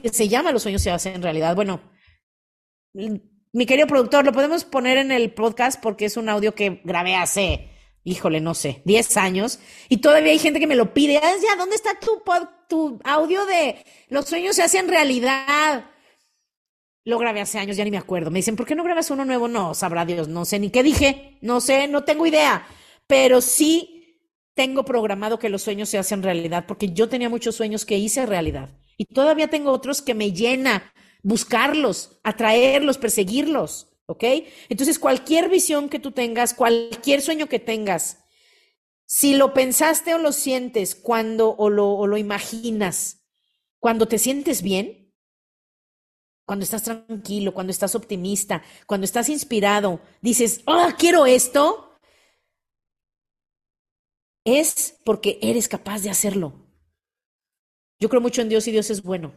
que 0.00 0.08
se 0.08 0.28
llama 0.28 0.52
Los 0.52 0.62
sueños 0.62 0.82
se 0.82 0.90
hacen 0.90 1.22
realidad. 1.22 1.54
Bueno, 1.54 1.80
mi 2.94 3.66
querido 3.66 3.86
productor, 3.86 4.24
lo 4.24 4.32
podemos 4.32 4.64
poner 4.64 4.96
en 4.98 5.12
el 5.12 5.32
podcast 5.32 5.80
porque 5.80 6.06
es 6.06 6.16
un 6.16 6.28
audio 6.28 6.54
que 6.54 6.80
grabé 6.84 7.14
hace, 7.14 7.70
híjole, 8.04 8.40
no 8.40 8.54
sé, 8.54 8.82
10 8.84 9.16
años. 9.18 9.58
Y 9.88 9.98
todavía 9.98 10.32
hay 10.32 10.38
gente 10.38 10.60
que 10.60 10.66
me 10.66 10.76
lo 10.76 10.94
pide. 10.94 11.18
Ah, 11.18 11.56
¿dónde 11.58 11.76
está 11.76 11.98
tu, 12.00 12.22
tu 12.68 13.00
audio 13.04 13.44
de 13.46 13.84
Los 14.08 14.26
sueños 14.26 14.56
se 14.56 14.62
hacen 14.62 14.88
realidad? 14.88 15.86
Lo 17.04 17.18
grabé 17.18 17.40
hace 17.40 17.58
años, 17.58 17.76
ya 17.76 17.84
ni 17.84 17.90
me 17.90 17.98
acuerdo. 17.98 18.30
Me 18.30 18.38
dicen, 18.38 18.56
¿por 18.56 18.64
qué 18.64 18.74
no 18.74 18.84
grabas 18.84 19.10
uno 19.10 19.24
nuevo? 19.24 19.48
No, 19.48 19.74
sabrá 19.74 20.06
Dios, 20.06 20.28
no 20.28 20.44
sé 20.44 20.58
ni 20.58 20.70
qué 20.70 20.82
dije, 20.82 21.36
no 21.42 21.60
sé, 21.60 21.88
no 21.88 22.04
tengo 22.04 22.26
idea. 22.26 22.66
Pero 23.08 23.40
sí 23.40 24.20
tengo 24.54 24.84
programado 24.84 25.38
que 25.38 25.48
los 25.48 25.62
sueños 25.62 25.88
se 25.88 25.98
hacen 25.98 26.22
realidad, 26.22 26.64
porque 26.66 26.92
yo 26.92 27.08
tenía 27.08 27.28
muchos 27.28 27.56
sueños 27.56 27.84
que 27.84 27.98
hice 27.98 28.24
realidad. 28.24 28.70
Y 28.96 29.06
todavía 29.06 29.48
tengo 29.48 29.72
otros 29.72 30.02
que 30.02 30.14
me 30.14 30.32
llena 30.32 30.92
buscarlos, 31.22 32.20
atraerlos, 32.22 32.98
perseguirlos. 32.98 33.88
¿Ok? 34.06 34.24
Entonces, 34.68 34.98
cualquier 34.98 35.48
visión 35.48 35.88
que 35.88 35.98
tú 35.98 36.10
tengas, 36.10 36.54
cualquier 36.54 37.22
sueño 37.22 37.48
que 37.48 37.58
tengas, 37.58 38.24
si 39.06 39.34
lo 39.34 39.54
pensaste 39.54 40.14
o 40.14 40.18
lo 40.18 40.32
sientes 40.32 40.94
cuando 40.94 41.54
o 41.56 41.70
lo, 41.70 41.90
o 41.92 42.06
lo 42.06 42.16
imaginas, 42.16 43.24
cuando 43.78 44.06
te 44.08 44.18
sientes 44.18 44.62
bien, 44.62 45.02
cuando 46.46 46.64
estás 46.64 46.82
tranquilo, 46.82 47.54
cuando 47.54 47.70
estás 47.70 47.94
optimista, 47.94 48.62
cuando 48.86 49.04
estás 49.04 49.28
inspirado, 49.28 50.00
dices, 50.20 50.62
oh, 50.66 50.88
quiero 50.98 51.26
esto, 51.26 51.98
es 54.44 54.98
porque 55.04 55.38
eres 55.40 55.68
capaz 55.68 56.02
de 56.02 56.10
hacerlo. 56.10 56.71
Yo 58.02 58.08
creo 58.08 58.20
mucho 58.20 58.42
en 58.42 58.48
Dios 58.48 58.66
y 58.66 58.72
Dios 58.72 58.90
es 58.90 59.00
bueno. 59.04 59.32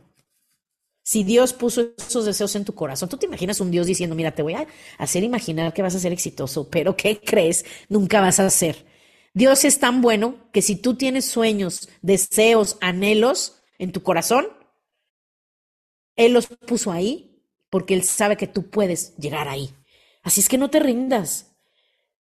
Si 1.04 1.24
Dios 1.24 1.54
puso 1.54 1.94
esos 2.00 2.26
deseos 2.26 2.56
en 2.56 2.66
tu 2.66 2.74
corazón, 2.74 3.08
tú 3.08 3.16
te 3.16 3.28
imaginas 3.28 3.62
un 3.62 3.70
Dios 3.70 3.86
diciendo, 3.86 4.16
mira, 4.16 4.34
te 4.34 4.42
voy 4.42 4.56
a 4.56 4.66
hacer 4.98 5.24
imaginar 5.24 5.72
que 5.72 5.84
vas 5.84 5.94
a 5.94 6.00
ser 6.00 6.12
exitoso, 6.12 6.68
pero 6.68 6.98
¿qué 6.98 7.22
crees? 7.22 7.64
Nunca 7.90 8.22
vas 8.22 8.40
a 8.40 8.50
ser. 8.50 8.88
Dios 9.36 9.66
es 9.66 9.78
tan 9.80 10.02
bueno 10.02 10.50
que 10.52 10.64
si 10.64 10.76
tú 10.78 10.96
tienes 10.96 11.26
sueños, 11.26 11.90
deseos, 12.02 12.78
anhelos 12.82 13.62
en 13.78 13.92
tu 13.92 14.02
corazón, 14.02 14.48
Él 16.16 16.34
los 16.34 16.48
puso 16.48 16.92
ahí 16.92 17.44
porque 17.70 17.94
Él 17.94 18.02
sabe 18.02 18.36
que 18.36 18.48
tú 18.48 18.72
puedes 18.72 19.16
llegar 19.18 19.48
ahí. 19.48 19.76
Así 20.24 20.42
es 20.42 20.50
que 20.50 20.58
no 20.58 20.72
te 20.72 20.80
rindas. 20.80 21.55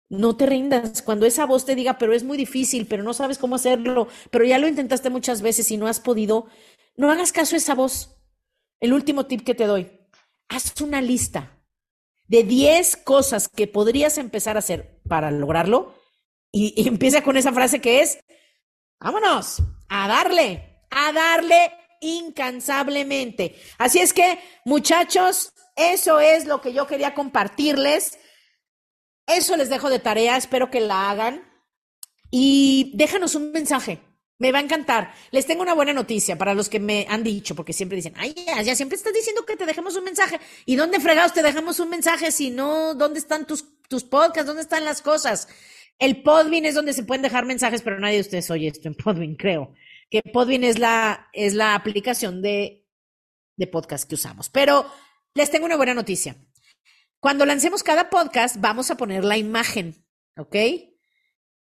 No 0.09 0.37
te 0.37 0.45
rindas. 0.45 1.01
Cuando 1.01 1.25
esa 1.25 1.45
voz 1.45 1.65
te 1.65 1.75
diga, 1.75 1.97
pero 1.97 2.13
es 2.13 2.23
muy 2.23 2.37
difícil, 2.37 2.87
pero 2.87 3.03
no 3.03 3.13
sabes 3.13 3.37
cómo 3.37 3.55
hacerlo, 3.55 4.07
pero 4.31 4.45
ya 4.45 4.59
lo 4.59 4.67
intentaste 4.67 5.09
muchas 5.09 5.41
veces 5.41 5.71
y 5.71 5.77
no 5.77 5.87
has 5.87 5.99
podido, 5.99 6.47
no 6.95 7.11
hagas 7.11 7.31
caso 7.31 7.55
a 7.55 7.57
esa 7.57 7.75
voz. 7.75 8.15
El 8.79 8.93
último 8.93 9.25
tip 9.25 9.43
que 9.43 9.55
te 9.55 9.65
doy, 9.65 9.91
haz 10.49 10.79
una 10.81 11.01
lista 11.01 11.55
de 12.27 12.43
10 12.43 12.97
cosas 12.97 13.47
que 13.47 13.67
podrías 13.67 14.17
empezar 14.17 14.55
a 14.55 14.59
hacer 14.59 14.99
para 15.07 15.31
lograrlo 15.31 15.95
y, 16.51 16.73
empieza 16.87 17.23
con 17.23 17.37
esa 17.37 17.53
frase 17.53 17.81
que 17.81 18.01
es, 18.01 18.19
vámonos, 18.99 19.61
a 19.89 20.07
darle, 20.07 20.81
a 20.89 21.11
darle 21.11 21.71
incansablemente. 22.01 23.55
Así 23.77 23.99
es 23.99 24.13
que, 24.13 24.39
muchachos, 24.65 25.51
eso 25.75 26.19
es 26.19 26.45
lo 26.45 26.61
que 26.61 26.73
yo 26.73 26.87
quería 26.87 27.13
compartirles. 27.13 28.19
Eso 29.27 29.57
les 29.57 29.69
dejo 29.69 29.89
de 29.89 29.99
tarea, 29.99 30.37
espero 30.37 30.69
que 30.69 30.79
la 30.79 31.09
hagan. 31.09 31.43
Y 32.31 32.91
déjanos 32.95 33.35
un 33.35 33.51
mensaje. 33.51 33.99
Me 34.37 34.51
va 34.51 34.59
a 34.59 34.61
encantar. 34.61 35.13
Les 35.31 35.45
tengo 35.45 35.61
una 35.61 35.73
buena 35.73 35.93
noticia 35.93 36.37
para 36.37 36.53
los 36.53 36.67
que 36.67 36.79
me 36.79 37.07
han 37.09 37.23
dicho, 37.23 37.55
porque 37.55 37.71
siempre 37.71 37.95
dicen, 37.95 38.13
ay, 38.17 38.35
ya, 38.45 38.61
ya 38.61 38.75
siempre 38.75 38.97
estás 38.97 39.13
diciendo 39.13 39.45
que 39.45 39.55
te 39.55 39.65
dejemos 39.65 39.95
un 39.95 40.03
mensaje. 40.03 40.39
¿Y 40.65 40.75
dónde 40.75 40.99
fregados 40.99 41.33
te 41.33 41.41
dejamos 41.41 41.79
un 41.79 41.89
mensaje? 41.89 42.31
Si 42.31 42.49
no, 42.49 42.95
¿dónde 42.95 43.19
están 43.19 43.47
tus, 43.47 43.65
tus 43.87 44.03
podcasts? 44.03 44.47
¿Dónde 44.47 44.63
están 44.63 44.83
las 44.83 45.01
cosas? 45.01 45.47
El 45.99 46.21
Podbean 46.21 46.65
es 46.65 46.75
donde 46.75 46.91
se 46.91 47.03
pueden 47.03 47.21
dejar 47.21 47.45
mensajes, 47.45 47.81
pero 47.81 47.99
nadie 47.99 48.15
de 48.15 48.21
ustedes 48.21 48.51
oye 48.51 48.67
esto 48.67 48.89
en 48.89 48.95
Podbean, 48.95 49.35
creo. 49.35 49.73
Que 50.09 50.21
Podbean 50.21 50.65
es 50.65 50.79
la, 50.79 51.29
es 51.31 51.53
la 51.53 51.73
aplicación 51.73 52.41
de, 52.41 52.85
de 53.55 53.67
podcast 53.67 54.07
que 54.07 54.15
usamos. 54.15 54.49
Pero 54.49 54.85
les 55.33 55.49
tengo 55.49 55.65
una 55.65 55.77
buena 55.77 55.93
noticia. 55.93 56.35
Cuando 57.25 57.47
lancemos 57.47 57.81
cada 57.81 58.11
podcast, 58.11 58.57
vamos 58.59 58.91
a 58.91 58.97
poner 58.97 59.25
la 59.25 59.35
imagen, 59.35 59.95
¿ok? 60.37 60.55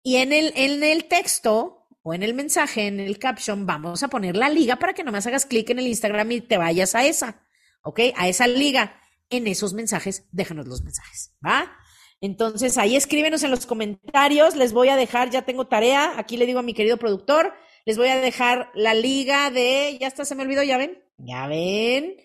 Y 0.03 0.17
en 0.17 0.33
el, 0.33 0.51
en 0.57 0.83
el 0.83 1.05
texto 1.05 1.87
o 2.01 2.13
en 2.13 2.21
el 2.21 2.33
mensaje, 2.33 2.87
en 2.87 2.99
el 2.99 3.17
caption, 3.17 3.65
vamos 3.65 4.03
a 4.03 4.09
poner 4.09 4.35
la 4.35 4.49
liga 4.49 4.75
para 4.75 4.91
que 4.91 5.05
nomás 5.05 5.25
hagas 5.25 5.45
clic 5.45 5.69
en 5.69 5.79
el 5.79 5.87
Instagram 5.87 6.29
y 6.33 6.41
te 6.41 6.57
vayas 6.57 6.95
a 6.95 7.05
esa, 7.05 7.47
¿ok? 7.81 7.97
A 8.17 8.27
esa 8.27 8.45
liga. 8.45 8.99
En 9.29 9.47
esos 9.47 9.73
mensajes, 9.73 10.27
déjanos 10.33 10.67
los 10.67 10.81
mensajes, 10.81 11.33
¿va? 11.41 11.71
Entonces 12.19 12.77
ahí 12.77 12.97
escríbenos 12.97 13.41
en 13.43 13.51
los 13.51 13.65
comentarios. 13.65 14.57
Les 14.57 14.73
voy 14.73 14.89
a 14.89 14.97
dejar, 14.97 15.29
ya 15.29 15.43
tengo 15.43 15.67
tarea. 15.67 16.19
Aquí 16.19 16.35
le 16.35 16.45
digo 16.45 16.59
a 16.59 16.63
mi 16.63 16.73
querido 16.73 16.97
productor, 16.97 17.53
les 17.85 17.97
voy 17.97 18.09
a 18.09 18.19
dejar 18.19 18.69
la 18.75 18.93
liga 18.93 19.49
de, 19.49 19.97
ya 19.97 20.07
está, 20.07 20.25
se 20.25 20.35
me 20.35 20.43
olvidó, 20.43 20.61
ya 20.61 20.77
ven, 20.77 21.01
ya 21.19 21.47
ven, 21.47 22.17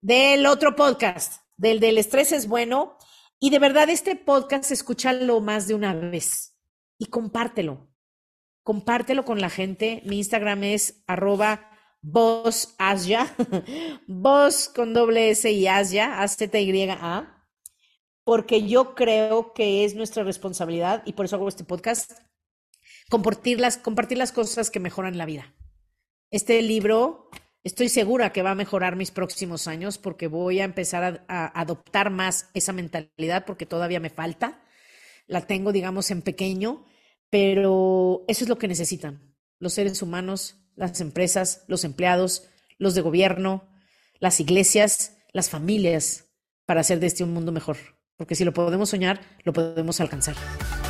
del 0.00 0.44
otro 0.46 0.74
podcast 0.74 1.43
del 1.56 1.80
del 1.80 1.98
estrés 1.98 2.32
es 2.32 2.48
bueno. 2.48 2.96
Y 3.40 3.50
de 3.50 3.58
verdad, 3.58 3.90
este 3.90 4.16
podcast, 4.16 4.70
escúchalo 4.70 5.40
más 5.40 5.68
de 5.68 5.74
una 5.74 5.94
vez 5.94 6.58
y 6.98 7.06
compártelo. 7.06 7.90
Compártelo 8.62 9.24
con 9.24 9.40
la 9.40 9.50
gente. 9.50 10.02
Mi 10.06 10.18
Instagram 10.18 10.64
es 10.64 11.04
arroba 11.06 11.70
asya, 12.78 13.34
voz 14.06 14.68
con 14.68 14.92
doble 14.92 15.30
S 15.30 15.50
y 15.50 15.66
asya, 15.66 16.22
A-Z-Y-A, 16.22 17.46
porque 18.24 18.66
yo 18.66 18.94
creo 18.94 19.52
que 19.52 19.84
es 19.84 19.94
nuestra 19.94 20.22
responsabilidad 20.22 21.02
y 21.06 21.14
por 21.14 21.26
eso 21.26 21.36
hago 21.36 21.48
este 21.48 21.64
podcast, 21.64 22.12
compartir 23.10 23.60
las, 23.60 23.78
compartir 23.78 24.18
las 24.18 24.32
cosas 24.32 24.70
que 24.70 24.80
mejoran 24.80 25.18
la 25.18 25.26
vida. 25.26 25.54
Este 26.30 26.60
libro 26.62 27.30
Estoy 27.64 27.88
segura 27.88 28.30
que 28.30 28.42
va 28.42 28.50
a 28.50 28.54
mejorar 28.54 28.94
mis 28.94 29.10
próximos 29.10 29.66
años 29.68 29.96
porque 29.96 30.26
voy 30.26 30.60
a 30.60 30.64
empezar 30.64 31.24
a, 31.28 31.60
adoptar 31.60 32.10
más 32.10 32.50
esa 32.52 32.74
mentalidad 32.74 33.46
porque 33.46 33.64
todavía 33.64 34.00
me 34.00 34.10
falta. 34.10 34.60
La 35.26 35.46
tengo, 35.46 35.72
digamos, 35.72 36.10
en 36.10 36.20
pequeño, 36.20 36.84
pero 37.30 38.24
eso 38.28 38.44
es 38.44 38.50
lo 38.50 38.58
que 38.58 38.68
necesitan 38.68 39.34
los 39.60 39.72
seres 39.72 40.02
humanos, 40.02 40.56
las 40.76 41.00
empresas, 41.00 41.64
los 41.66 41.84
empleados, 41.84 42.50
los 42.76 42.94
de 42.94 43.00
gobierno, 43.00 43.66
las 44.20 44.40
iglesias, 44.40 45.16
las 45.32 45.48
familias, 45.48 46.26
para 46.66 46.82
hacer 46.82 47.00
de 47.00 47.06
este 47.06 47.24
un 47.24 47.32
mundo 47.32 47.50
mejor. 47.50 47.78
Porque 48.16 48.34
si 48.34 48.44
lo 48.44 48.52
podemos 48.52 48.90
soñar, 48.90 49.22
lo 49.42 49.54
podemos 49.54 50.02
alcanzar. 50.02 50.36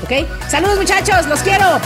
¿Ok? 0.02 0.26
Saludos 0.48 0.78
muchachos, 0.78 1.26
los 1.28 1.40
quiero. 1.42 1.78